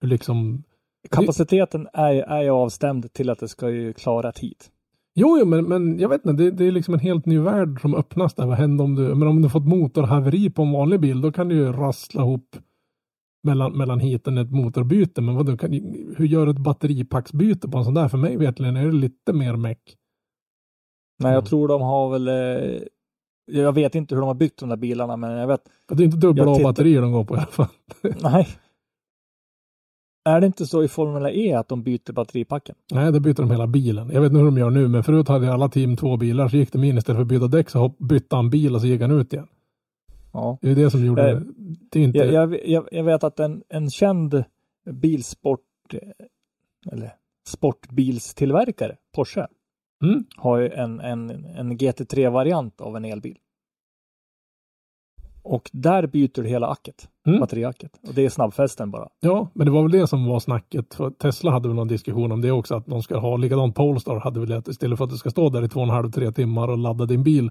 hur 0.00 0.08
liksom 0.08 0.62
Kapaciteten 1.10 1.88
är, 1.92 2.14
är 2.14 2.42
ju 2.42 2.50
avstämd 2.50 3.12
till 3.12 3.30
att 3.30 3.38
det 3.38 3.48
ska 3.48 3.70
ju 3.70 3.92
klara 3.92 4.32
tid. 4.32 4.56
Jo, 5.14 5.38
jo 5.40 5.46
men, 5.46 5.64
men 5.64 5.98
jag 5.98 6.08
vet 6.08 6.26
inte, 6.26 6.42
det, 6.42 6.50
det 6.50 6.64
är 6.64 6.72
liksom 6.72 6.94
en 6.94 7.00
helt 7.00 7.26
ny 7.26 7.38
värld 7.38 7.80
som 7.80 7.94
öppnas 7.94 8.34
där. 8.34 8.46
Vad 8.46 8.56
händer 8.56 8.84
om 8.84 8.94
du, 8.94 9.14
men 9.14 9.28
om 9.28 9.42
du 9.42 9.48
fått 9.48 9.66
motorhaveri 9.66 10.50
på 10.50 10.62
en 10.62 10.72
vanlig 10.72 11.00
bil, 11.00 11.20
då 11.20 11.32
kan 11.32 11.48
du 11.48 11.54
ju 11.54 11.72
rassla 11.72 12.22
ihop 12.22 12.56
mellan, 13.42 13.72
mellan 13.72 14.00
hiten 14.00 14.38
ett 14.38 14.50
motorbyte. 14.50 15.20
Men 15.20 15.34
vad 15.34 15.46
du 15.46 15.56
kan, 15.56 15.72
hur 16.16 16.26
gör 16.26 16.46
du 16.46 16.52
ett 16.52 16.58
batteripacksbyte 16.58 17.68
på 17.68 17.78
en 17.78 17.84
sån 17.84 17.94
där? 17.94 18.08
För 18.08 18.18
mig 18.18 18.36
vetligen 18.36 18.76
är 18.76 18.86
det 18.86 18.92
lite 18.92 19.32
mer 19.32 19.56
meck. 19.56 19.96
Men 21.18 21.32
jag 21.32 21.38
Mm. 21.38 21.44
tror 21.48 21.68
de 21.68 21.82
har 21.82 22.10
väl 22.10 22.28
eh, 22.28 22.80
jag 23.50 23.72
vet 23.72 23.94
inte 23.94 24.14
hur 24.14 24.20
de 24.20 24.26
har 24.26 24.34
byggt 24.34 24.58
de 24.60 24.68
där 24.68 24.76
bilarna, 24.76 25.16
men 25.16 25.30
jag 25.30 25.46
vet. 25.46 25.60
Det 25.88 26.02
är 26.02 26.04
inte 26.04 26.16
dubbla 26.16 26.44
tittar- 26.44 26.62
batterier 26.62 27.00
de 27.02 27.12
går 27.12 27.24
på 27.24 27.34
i 27.34 27.38
alla 27.38 27.46
fall. 27.46 27.66
Nej. 28.22 28.48
Är 30.24 30.40
det 30.40 30.46
inte 30.46 30.66
så 30.66 30.82
i 30.82 30.88
Formula 30.88 31.30
E 31.30 31.52
att 31.54 31.68
de 31.68 31.82
byter 31.82 32.12
batteripacken? 32.12 32.74
Nej, 32.92 33.12
då 33.12 33.20
byter 33.20 33.34
de 33.34 33.50
hela 33.50 33.66
bilen. 33.66 34.10
Jag 34.10 34.20
vet 34.20 34.30
inte 34.30 34.38
hur 34.38 34.44
de 34.44 34.58
gör 34.58 34.70
nu, 34.70 34.88
men 34.88 35.04
förut 35.04 35.28
hade 35.28 35.52
alla 35.52 35.68
team 35.68 35.96
två 35.96 36.16
bilar, 36.16 36.48
så 36.48 36.56
gick 36.56 36.72
de 36.72 36.84
in 36.84 36.98
istället 36.98 37.16
för 37.16 37.22
att 37.22 37.28
byta 37.28 37.46
däck 37.46 37.70
så 37.70 37.88
bytte 37.98 38.36
han 38.36 38.50
bil 38.50 38.74
och 38.74 38.80
så 38.80 38.86
gick 38.86 39.00
han 39.00 39.10
ut 39.10 39.32
igen. 39.32 39.48
Ja. 40.32 40.58
Det 40.60 40.70
är 40.70 40.74
det 40.74 40.90
som 40.90 41.04
gjorde 41.04 41.30
Eh, 41.30 41.36
det. 41.38 41.44
Det 41.90 41.98
är 42.00 42.04
inte... 42.04 42.18
Jag, 42.18 42.68
jag, 42.68 42.88
jag, 42.92 43.04
vet 43.04 43.24
att 43.24 43.40
en, 43.40 43.62
en 43.68 43.90
känd 43.90 44.44
bilsport 44.90 45.60
eller 46.92 47.14
sportbilstillverkare, 47.48 48.96
Porsche, 49.14 49.46
Mm. 50.02 50.24
har 50.36 50.58
ju 50.58 50.68
en, 50.68 51.00
en, 51.00 51.30
en 51.44 51.78
GT3-variant 51.78 52.80
av 52.80 52.96
en 52.96 53.04
elbil. 53.04 53.38
Och 55.42 55.70
där 55.72 56.06
byter 56.06 56.42
du 56.42 56.48
hela 56.48 56.66
acket, 56.68 57.08
Mm. 57.26 57.40
batteriacket. 57.40 57.90
Och 58.08 58.14
det 58.14 58.24
är 58.24 58.28
snabbfästen 58.30 58.90
bara. 58.90 59.08
Ja, 59.20 59.50
men 59.54 59.66
det 59.66 59.70
var 59.70 59.82
väl 59.82 59.90
det 59.92 60.06
som 60.06 60.24
var 60.26 60.40
snacket. 60.40 60.94
För 60.94 61.10
Tesla 61.10 61.50
hade 61.50 61.68
väl 61.68 61.76
någon 61.76 61.88
diskussion 61.88 62.32
om 62.32 62.40
det 62.40 62.50
också, 62.50 62.74
att 62.74 62.86
de 62.86 63.02
ska 63.02 63.18
ha 63.18 63.36
likadant 63.36 63.74
Polestar 63.74 64.20
hade 64.20 64.40
väl 64.40 64.48
det, 64.48 64.68
istället 64.68 64.98
för 64.98 65.04
att 65.04 65.10
du 65.10 65.16
ska 65.16 65.30
stå 65.30 65.50
där 65.50 65.64
i 65.64 65.68
två 65.68 65.80
och 65.80 65.86
en 65.86 65.90
halv, 65.90 66.10
tre 66.10 66.32
timmar 66.32 66.68
och 66.68 66.78
ladda 66.78 67.06
din 67.06 67.22
bil 67.22 67.50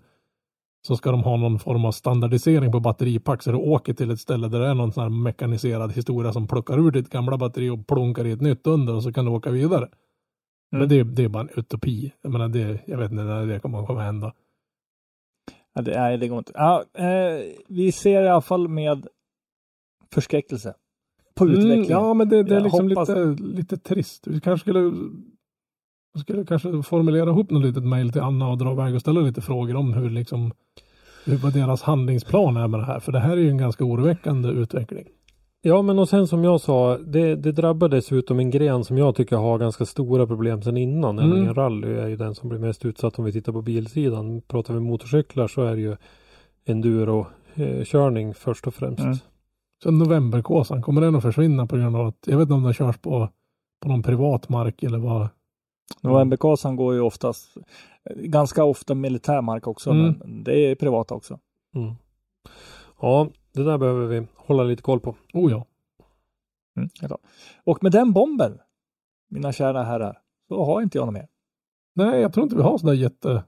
så 0.87 0.95
ska 0.97 1.11
de 1.11 1.23
ha 1.23 1.37
någon 1.37 1.59
form 1.59 1.85
av 1.85 1.91
standardisering 1.91 2.71
på 2.71 2.79
batteripack 2.79 3.43
så 3.43 3.51
du 3.51 3.57
åker 3.57 3.93
till 3.93 4.11
ett 4.11 4.19
ställe 4.19 4.47
där 4.47 4.59
det 4.59 4.67
är 4.67 4.73
någon 4.73 4.91
sån 4.91 5.03
här 5.03 5.09
mekaniserad 5.09 5.91
historia 5.91 6.33
som 6.33 6.47
plockar 6.47 6.79
ur 6.79 6.91
ditt 6.91 7.09
gamla 7.09 7.37
batteri 7.37 7.69
och 7.69 7.87
plonkar 7.87 8.25
i 8.27 8.31
ett 8.31 8.41
nytt 8.41 8.67
under 8.67 8.95
och 8.95 9.03
så 9.03 9.13
kan 9.13 9.25
du 9.25 9.31
åka 9.31 9.51
vidare. 9.51 9.87
Men 10.71 10.81
Mm. 10.81 10.89
det, 10.89 11.03
det 11.03 11.23
är 11.23 11.29
bara 11.29 11.43
en 11.43 11.49
utopi. 11.59 12.13
Jag 12.21 12.31
menar, 12.31 12.47
det, 12.47 12.79
jag 12.85 12.97
vet 12.97 13.11
inte 13.11 13.23
när 13.23 13.45
det 13.45 13.59
kommer 13.59 13.97
att 13.99 14.03
hända. 14.05 14.33
Ja, 15.73 15.81
det, 15.81 15.99
nej, 15.99 16.17
det 16.17 16.27
går 16.27 16.37
inte. 16.37 16.51
Ja, 16.55 16.83
eh, 16.93 17.41
vi 17.67 17.91
ser 17.91 18.21
i 18.21 18.27
alla 18.27 18.41
fall 18.41 18.67
med 18.67 19.07
förskräckelse 20.13 20.73
på 21.35 21.43
Mm, 21.43 21.55
utvecklingen. 21.59 21.89
ja, 21.89 22.13
men 22.13 22.29
det, 22.29 22.43
det 22.43 22.55
är 22.55 22.61
liksom 22.61 22.89
hoppas- 22.89 23.09
lite, 23.09 23.43
lite 23.43 23.77
trist. 23.77 24.27
Vi 24.27 24.41
kanske 24.41 24.63
skulle, 24.63 24.93
skulle 26.19 26.45
kanske 26.45 26.83
formulera 26.83 27.29
ihop 27.29 27.49
något 27.51 27.63
litet 27.65 27.83
mejl 27.83 28.11
till 28.11 28.21
Anna 28.21 28.47
och 28.49 28.57
dra 28.57 28.71
iväg 28.71 28.95
och 28.95 29.01
ställa 29.01 29.21
lite 29.21 29.41
frågor 29.41 29.75
om 29.75 29.93
hur 29.93 30.09
liksom 30.09 30.51
hur 31.25 31.37
vad 31.37 31.53
deras 31.53 31.81
handlingsplan 31.81 32.57
är 32.57 32.67
med 32.67 32.79
det 32.79 32.85
här. 32.85 32.99
För 32.99 33.11
det 33.11 33.19
här 33.19 33.31
är 33.31 33.41
ju 33.41 33.49
en 33.49 33.57
ganska 33.57 33.83
oroväckande 33.83 34.49
utveckling. 34.49 35.07
Ja, 35.67 35.81
men 35.81 35.99
och 35.99 36.09
sen 36.09 36.27
som 36.27 36.43
jag 36.43 36.61
sa, 36.61 36.97
det, 36.97 37.35
det 37.35 37.51
drabbar 37.51 37.89
dessutom 37.89 38.39
en 38.39 38.49
gren 38.49 38.83
som 38.83 38.97
jag 38.97 39.15
tycker 39.15 39.35
har 39.35 39.57
ganska 39.57 39.85
stora 39.85 40.27
problem 40.27 40.61
sedan 40.61 40.77
innan. 40.77 41.19
Mm. 41.19 41.29
Nämligen 41.29 41.55
rally 41.55 41.93
är 41.93 42.07
ju 42.07 42.15
den 42.15 42.35
som 42.35 42.49
blir 42.49 42.59
mest 42.59 42.85
utsatt 42.85 43.19
om 43.19 43.25
vi 43.25 43.31
tittar 43.31 43.51
på 43.51 43.61
bilsidan. 43.61 44.41
Pratar 44.41 44.73
vi 44.73 44.79
motorcyklar 44.79 45.47
så 45.47 45.63
är 45.63 45.75
det 45.75 45.81
ju 45.81 45.95
enduro-körning 46.65 48.33
först 48.33 48.67
och 48.67 48.73
främst. 48.73 49.03
Mm. 49.03 49.17
Så 49.83 49.91
novemberkåsan, 49.91 50.81
kommer 50.81 51.01
den 51.01 51.15
att 51.15 51.23
försvinna 51.23 51.67
på 51.67 51.77
grund 51.77 51.95
av 51.95 52.07
att, 52.07 52.17
jag 52.25 52.37
vet 52.37 52.43
inte 52.45 52.53
om 52.53 52.63
den 52.63 52.73
körs 52.73 52.97
på, 52.97 53.29
på 53.81 53.89
någon 53.89 54.03
privat 54.03 54.49
mark 54.49 54.83
eller 54.83 54.97
vad. 54.97 55.29
Novemberkasan 56.01 56.75
går 56.75 56.93
ju 56.93 57.01
oftast, 57.01 57.57
ganska 58.15 58.63
ofta 58.63 58.95
militärmark 58.95 59.67
också, 59.67 59.89
Mm. 59.89 60.15
men 60.19 60.43
det 60.43 60.59
är 60.59 60.75
privata 60.75 61.15
också. 61.15 61.39
Mm. 61.75 61.93
Ja, 63.01 63.27
det 63.53 63.63
där 63.63 63.77
behöver 63.77 64.05
vi 64.05 64.27
hålla 64.47 64.63
lite 64.63 64.81
koll 64.81 64.99
på. 64.99 65.15
Oh 65.33 65.51
ja. 65.51 65.65
Mm. 66.77 66.89
Och 67.63 67.83
med 67.83 67.91
den 67.91 68.13
bomben, 68.13 68.59
mina 69.29 69.53
kära 69.53 69.83
herrar, 69.83 70.19
så 70.47 70.65
har 70.65 70.81
inte 70.81 70.97
jag 70.97 71.05
något 71.05 71.13
mer. 71.13 71.27
Nej, 71.93 72.21
jag 72.21 72.33
tror 72.33 72.43
inte 72.43 72.55
vi 72.55 72.61
har 72.61 72.77
sådär 72.77 72.93
jätte... 72.93 73.43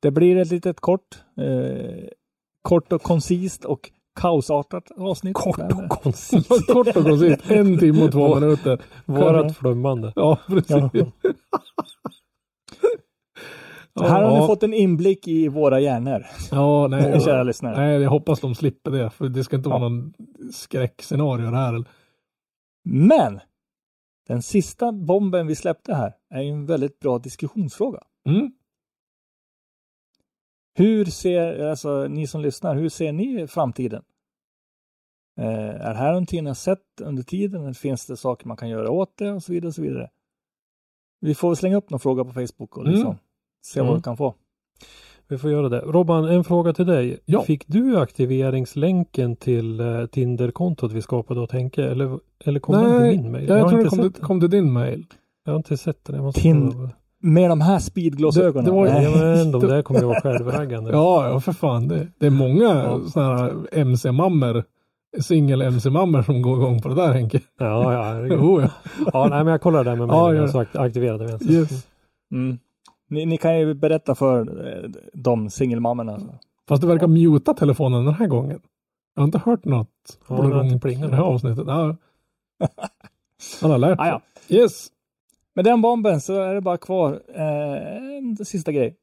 Det 0.00 0.10
blir 0.10 0.36
ett 0.36 0.50
litet 0.50 0.80
kort, 0.80 1.22
eh, 1.36 2.08
kort 2.62 2.92
och 2.92 3.02
koncist 3.02 3.64
och 3.64 3.90
kaosartat 4.14 4.90
avsnitt. 4.96 5.34
Kort 5.34 5.58
och 5.58 5.88
koncist. 6.02 6.48
Kort 6.48 6.96
och 6.96 7.04
koncist, 7.04 7.50
en 7.50 7.78
timme 7.78 8.04
och 8.04 8.12
två 8.12 8.34
minuter. 8.34 8.82
Vårat 9.04 9.56
flummande. 9.56 10.12
Ja, 10.16 10.38
precis. 10.46 10.70
Ja. 10.70 11.06
Ja, 13.94 14.06
Här 14.08 14.22
har 14.22 14.40
ni 14.40 14.46
fått 14.46 14.62
en 14.62 14.74
inblick 14.74 15.28
i 15.28 15.48
våra 15.48 15.80
hjärnor, 15.80 16.26
Ja, 16.50 16.88
nej. 16.88 17.20
kära 17.24 17.42
lyssnare. 17.42 17.76
Nej, 17.76 18.02
jag 18.02 18.10
hoppas 18.10 18.40
de 18.40 18.54
slipper 18.54 18.90
det. 18.90 19.10
För 19.10 19.28
det 19.28 19.44
ska 19.44 19.56
inte 19.56 19.68
vara 19.68 19.78
någon 19.88 20.14
skräckscenario 20.52 21.50
det 21.50 21.56
här. 21.56 21.84
Men 22.84 23.40
den 24.28 24.42
sista 24.42 24.92
bomben 24.92 25.46
vi 25.46 25.56
släppte 25.56 25.94
här 25.94 26.14
är 26.30 26.42
ju 26.42 26.50
en 26.50 26.66
väldigt 26.66 26.98
bra 26.98 27.18
diskussionsfråga. 27.18 28.00
Mm. 28.28 28.52
Hur 30.78 31.04
ser, 31.04 31.64
alltså 31.66 32.06
ni 32.08 32.26
som 32.26 32.40
lyssnar, 32.40 32.74
hur 32.76 32.88
ser 32.88 33.12
ni 33.12 33.46
framtiden? 33.46 34.02
Eh, 35.40 35.46
är 35.68 35.88
det 35.90 35.98
här 35.98 36.08
någonting 36.12 36.44
ni 36.44 36.50
har 36.50 36.54
sett 36.54 37.00
under 37.00 37.22
tiden? 37.22 37.74
Finns 37.74 38.06
det 38.06 38.16
saker 38.16 38.48
man 38.48 38.56
kan 38.56 38.68
göra 38.68 38.90
åt 38.90 39.16
det 39.16 39.32
och 39.32 39.42
så 39.42 39.52
vidare 39.52 39.68
och 39.68 39.74
så 39.74 39.82
vidare? 39.82 40.10
Vi 41.20 41.34
får 41.34 41.54
slänga 41.54 41.76
upp 41.76 41.90
någon 41.90 42.00
fråga 42.00 42.24
på 42.24 42.32
Facebook 42.32 42.76
och 42.76 42.84
liksom 42.84 43.06
Mm. 43.06 43.18
Se 43.64 43.80
vad 43.80 43.88
Mm. 43.88 43.98
vi 43.98 44.02
kan 44.02 44.16
få. 44.16 44.34
Vi 45.28 45.38
får 45.38 45.50
göra 45.50 45.68
det. 45.68 45.80
Robban, 45.80 46.24
en 46.24 46.44
fråga 46.44 46.72
till 46.72 46.86
dig. 46.86 47.18
Ja. 47.24 47.42
Fick 47.42 47.66
du 47.66 47.98
aktiveringslänken 47.98 49.36
till 49.36 49.80
uh, 49.80 50.06
Tinder-kontot 50.06 50.92
vi 50.92 51.02
skapade 51.02 51.40
åt 51.40 51.52
Henke? 51.52 51.84
Eller, 51.84 52.18
eller 52.44 52.60
kom 52.60 52.74
den 52.74 52.90
Nej, 53.00 53.12
till 53.12 53.22
min 53.22 53.32
mail? 53.32 53.48
jag, 53.48 53.58
har 53.62 53.70
tror 53.70 53.82
det 53.82 53.88
kom, 53.88 53.98
den. 53.98 54.12
kom 54.12 54.40
till 54.40 54.50
din 54.50 54.72
mail. 54.72 55.04
Jag 55.44 55.52
har 55.52 55.56
inte 55.56 55.76
sett 55.76 56.04
den. 56.04 56.16
Jag 56.16 56.24
måste 56.24 56.40
Tin- 56.40 56.72
kolla. 56.72 56.90
Med 57.20 57.50
de 57.50 57.60
här 57.60 57.78
speedglasögonen? 57.78 58.64
Det- 58.64 58.70
det 58.70 58.74
var 58.74 58.84
Nej. 58.84 59.04
Ja, 59.04 59.10
men 59.18 59.52
de 59.52 59.60
där 59.66 59.82
kommer 59.82 60.00
ju 60.00 60.06
vara 60.06 60.20
självraggande. 60.20 60.90
Ja, 60.92 61.28
ja 61.28 61.40
för 61.40 61.52
fan. 61.52 61.88
Det, 61.88 62.06
det 62.18 62.26
är 62.26 62.30
många 62.30 62.64
Ja. 62.64 63.00
sådana 63.12 63.36
här 63.38 63.52
MC-mammor, 63.72 64.64
singel-MC-mammor 65.20 66.22
som 66.22 66.42
går 66.42 66.56
igång 66.58 66.82
på 66.82 66.88
det 66.88 66.94
där 66.94 67.12
Henke. 67.12 67.40
Ja, 67.58 67.92
ja. 67.92 68.26
Jo, 68.26 68.60
ja. 68.62 68.68
ja, 69.12 69.26
nej, 69.30 69.44
men 69.44 69.46
jag 69.52 69.60
kollar 69.60 69.84
det 69.84 69.90
där 69.90 69.96
med 69.96 70.08
mig. 70.08 70.16
Ja, 70.16 70.32
det. 70.32 70.48
så 70.48 70.58
akt- 70.62 70.76
aktiverade 70.78 71.26
vi 71.26 71.32
inte. 71.32 71.44
Yes. 71.44 71.86
Mm. 72.32 72.58
Ni, 73.14 73.26
ni 73.26 73.38
kan 73.38 73.58
ju 73.58 73.74
berätta 73.74 74.14
för 74.14 74.66
eh, 74.66 74.90
de 75.12 75.50
singelmammorna. 75.50 76.20
Fast 76.68 76.82
du 76.82 76.88
verkar 76.88 77.06
muta 77.06 77.54
telefonen 77.54 78.04
den 78.04 78.14
här 78.14 78.26
gången. 78.26 78.60
Jag 79.14 79.22
har 79.22 79.26
inte 79.26 79.38
hört 79.38 79.64
något 79.64 80.18
Ja, 80.28 80.36
den 80.36 80.52
har 80.52 80.62
det 80.62 80.68
inte 80.68 80.78
plingat 80.88 81.10
det 81.10 81.16
här 81.16 81.22
avsnittet. 81.24 81.64
Ja. 81.66 81.96
Han 83.60 83.70
har 83.70 83.78
lärt 83.78 84.00
Ah, 84.00 84.06
ja. 84.08 84.22
sig. 84.40 84.56
Yes. 84.56 84.88
Med 85.54 85.64
den 85.64 85.80
bomben 85.82 86.20
så 86.20 86.40
är 86.40 86.54
det 86.54 86.60
bara 86.60 86.76
kvar 86.76 87.22
eh, 87.34 88.16
en 88.16 88.36
sista 88.44 88.72
grej. 88.72 88.96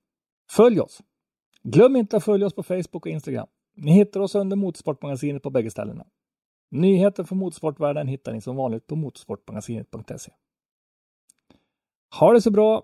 Följ 0.52 0.80
oss! 0.80 1.02
Glöm 1.64 1.96
inte 1.96 2.18
att 2.18 2.24
följa 2.24 2.48
oss 2.48 2.54
på 2.54 2.64
Facebook 2.64 3.06
och 3.06 3.08
Instagram. 3.08 3.48
Ni 3.76 3.92
hittar 3.92 4.20
oss 4.20 4.36
under 4.36 4.58
Motorsportmagasinet 4.58 5.44
på 5.44 5.50
bägge 5.50 5.72
ställena. 5.72 6.06
Nyheter 6.72 7.24
från 7.24 7.38
motorsportvärlden 7.38 8.08
hittar 8.08 8.34
ni 8.34 8.42
som 8.42 8.56
vanligt 8.56 8.88
på 8.88 8.96
motorsportmagasinet.se. 8.96 10.32
Ha 12.20 12.34
det 12.34 12.42
så 12.42 12.52
bra! 12.52 12.84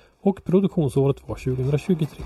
och 0.21 0.43
produktionsåret 0.43 1.17
var 1.27 1.35
2023. 1.35 2.23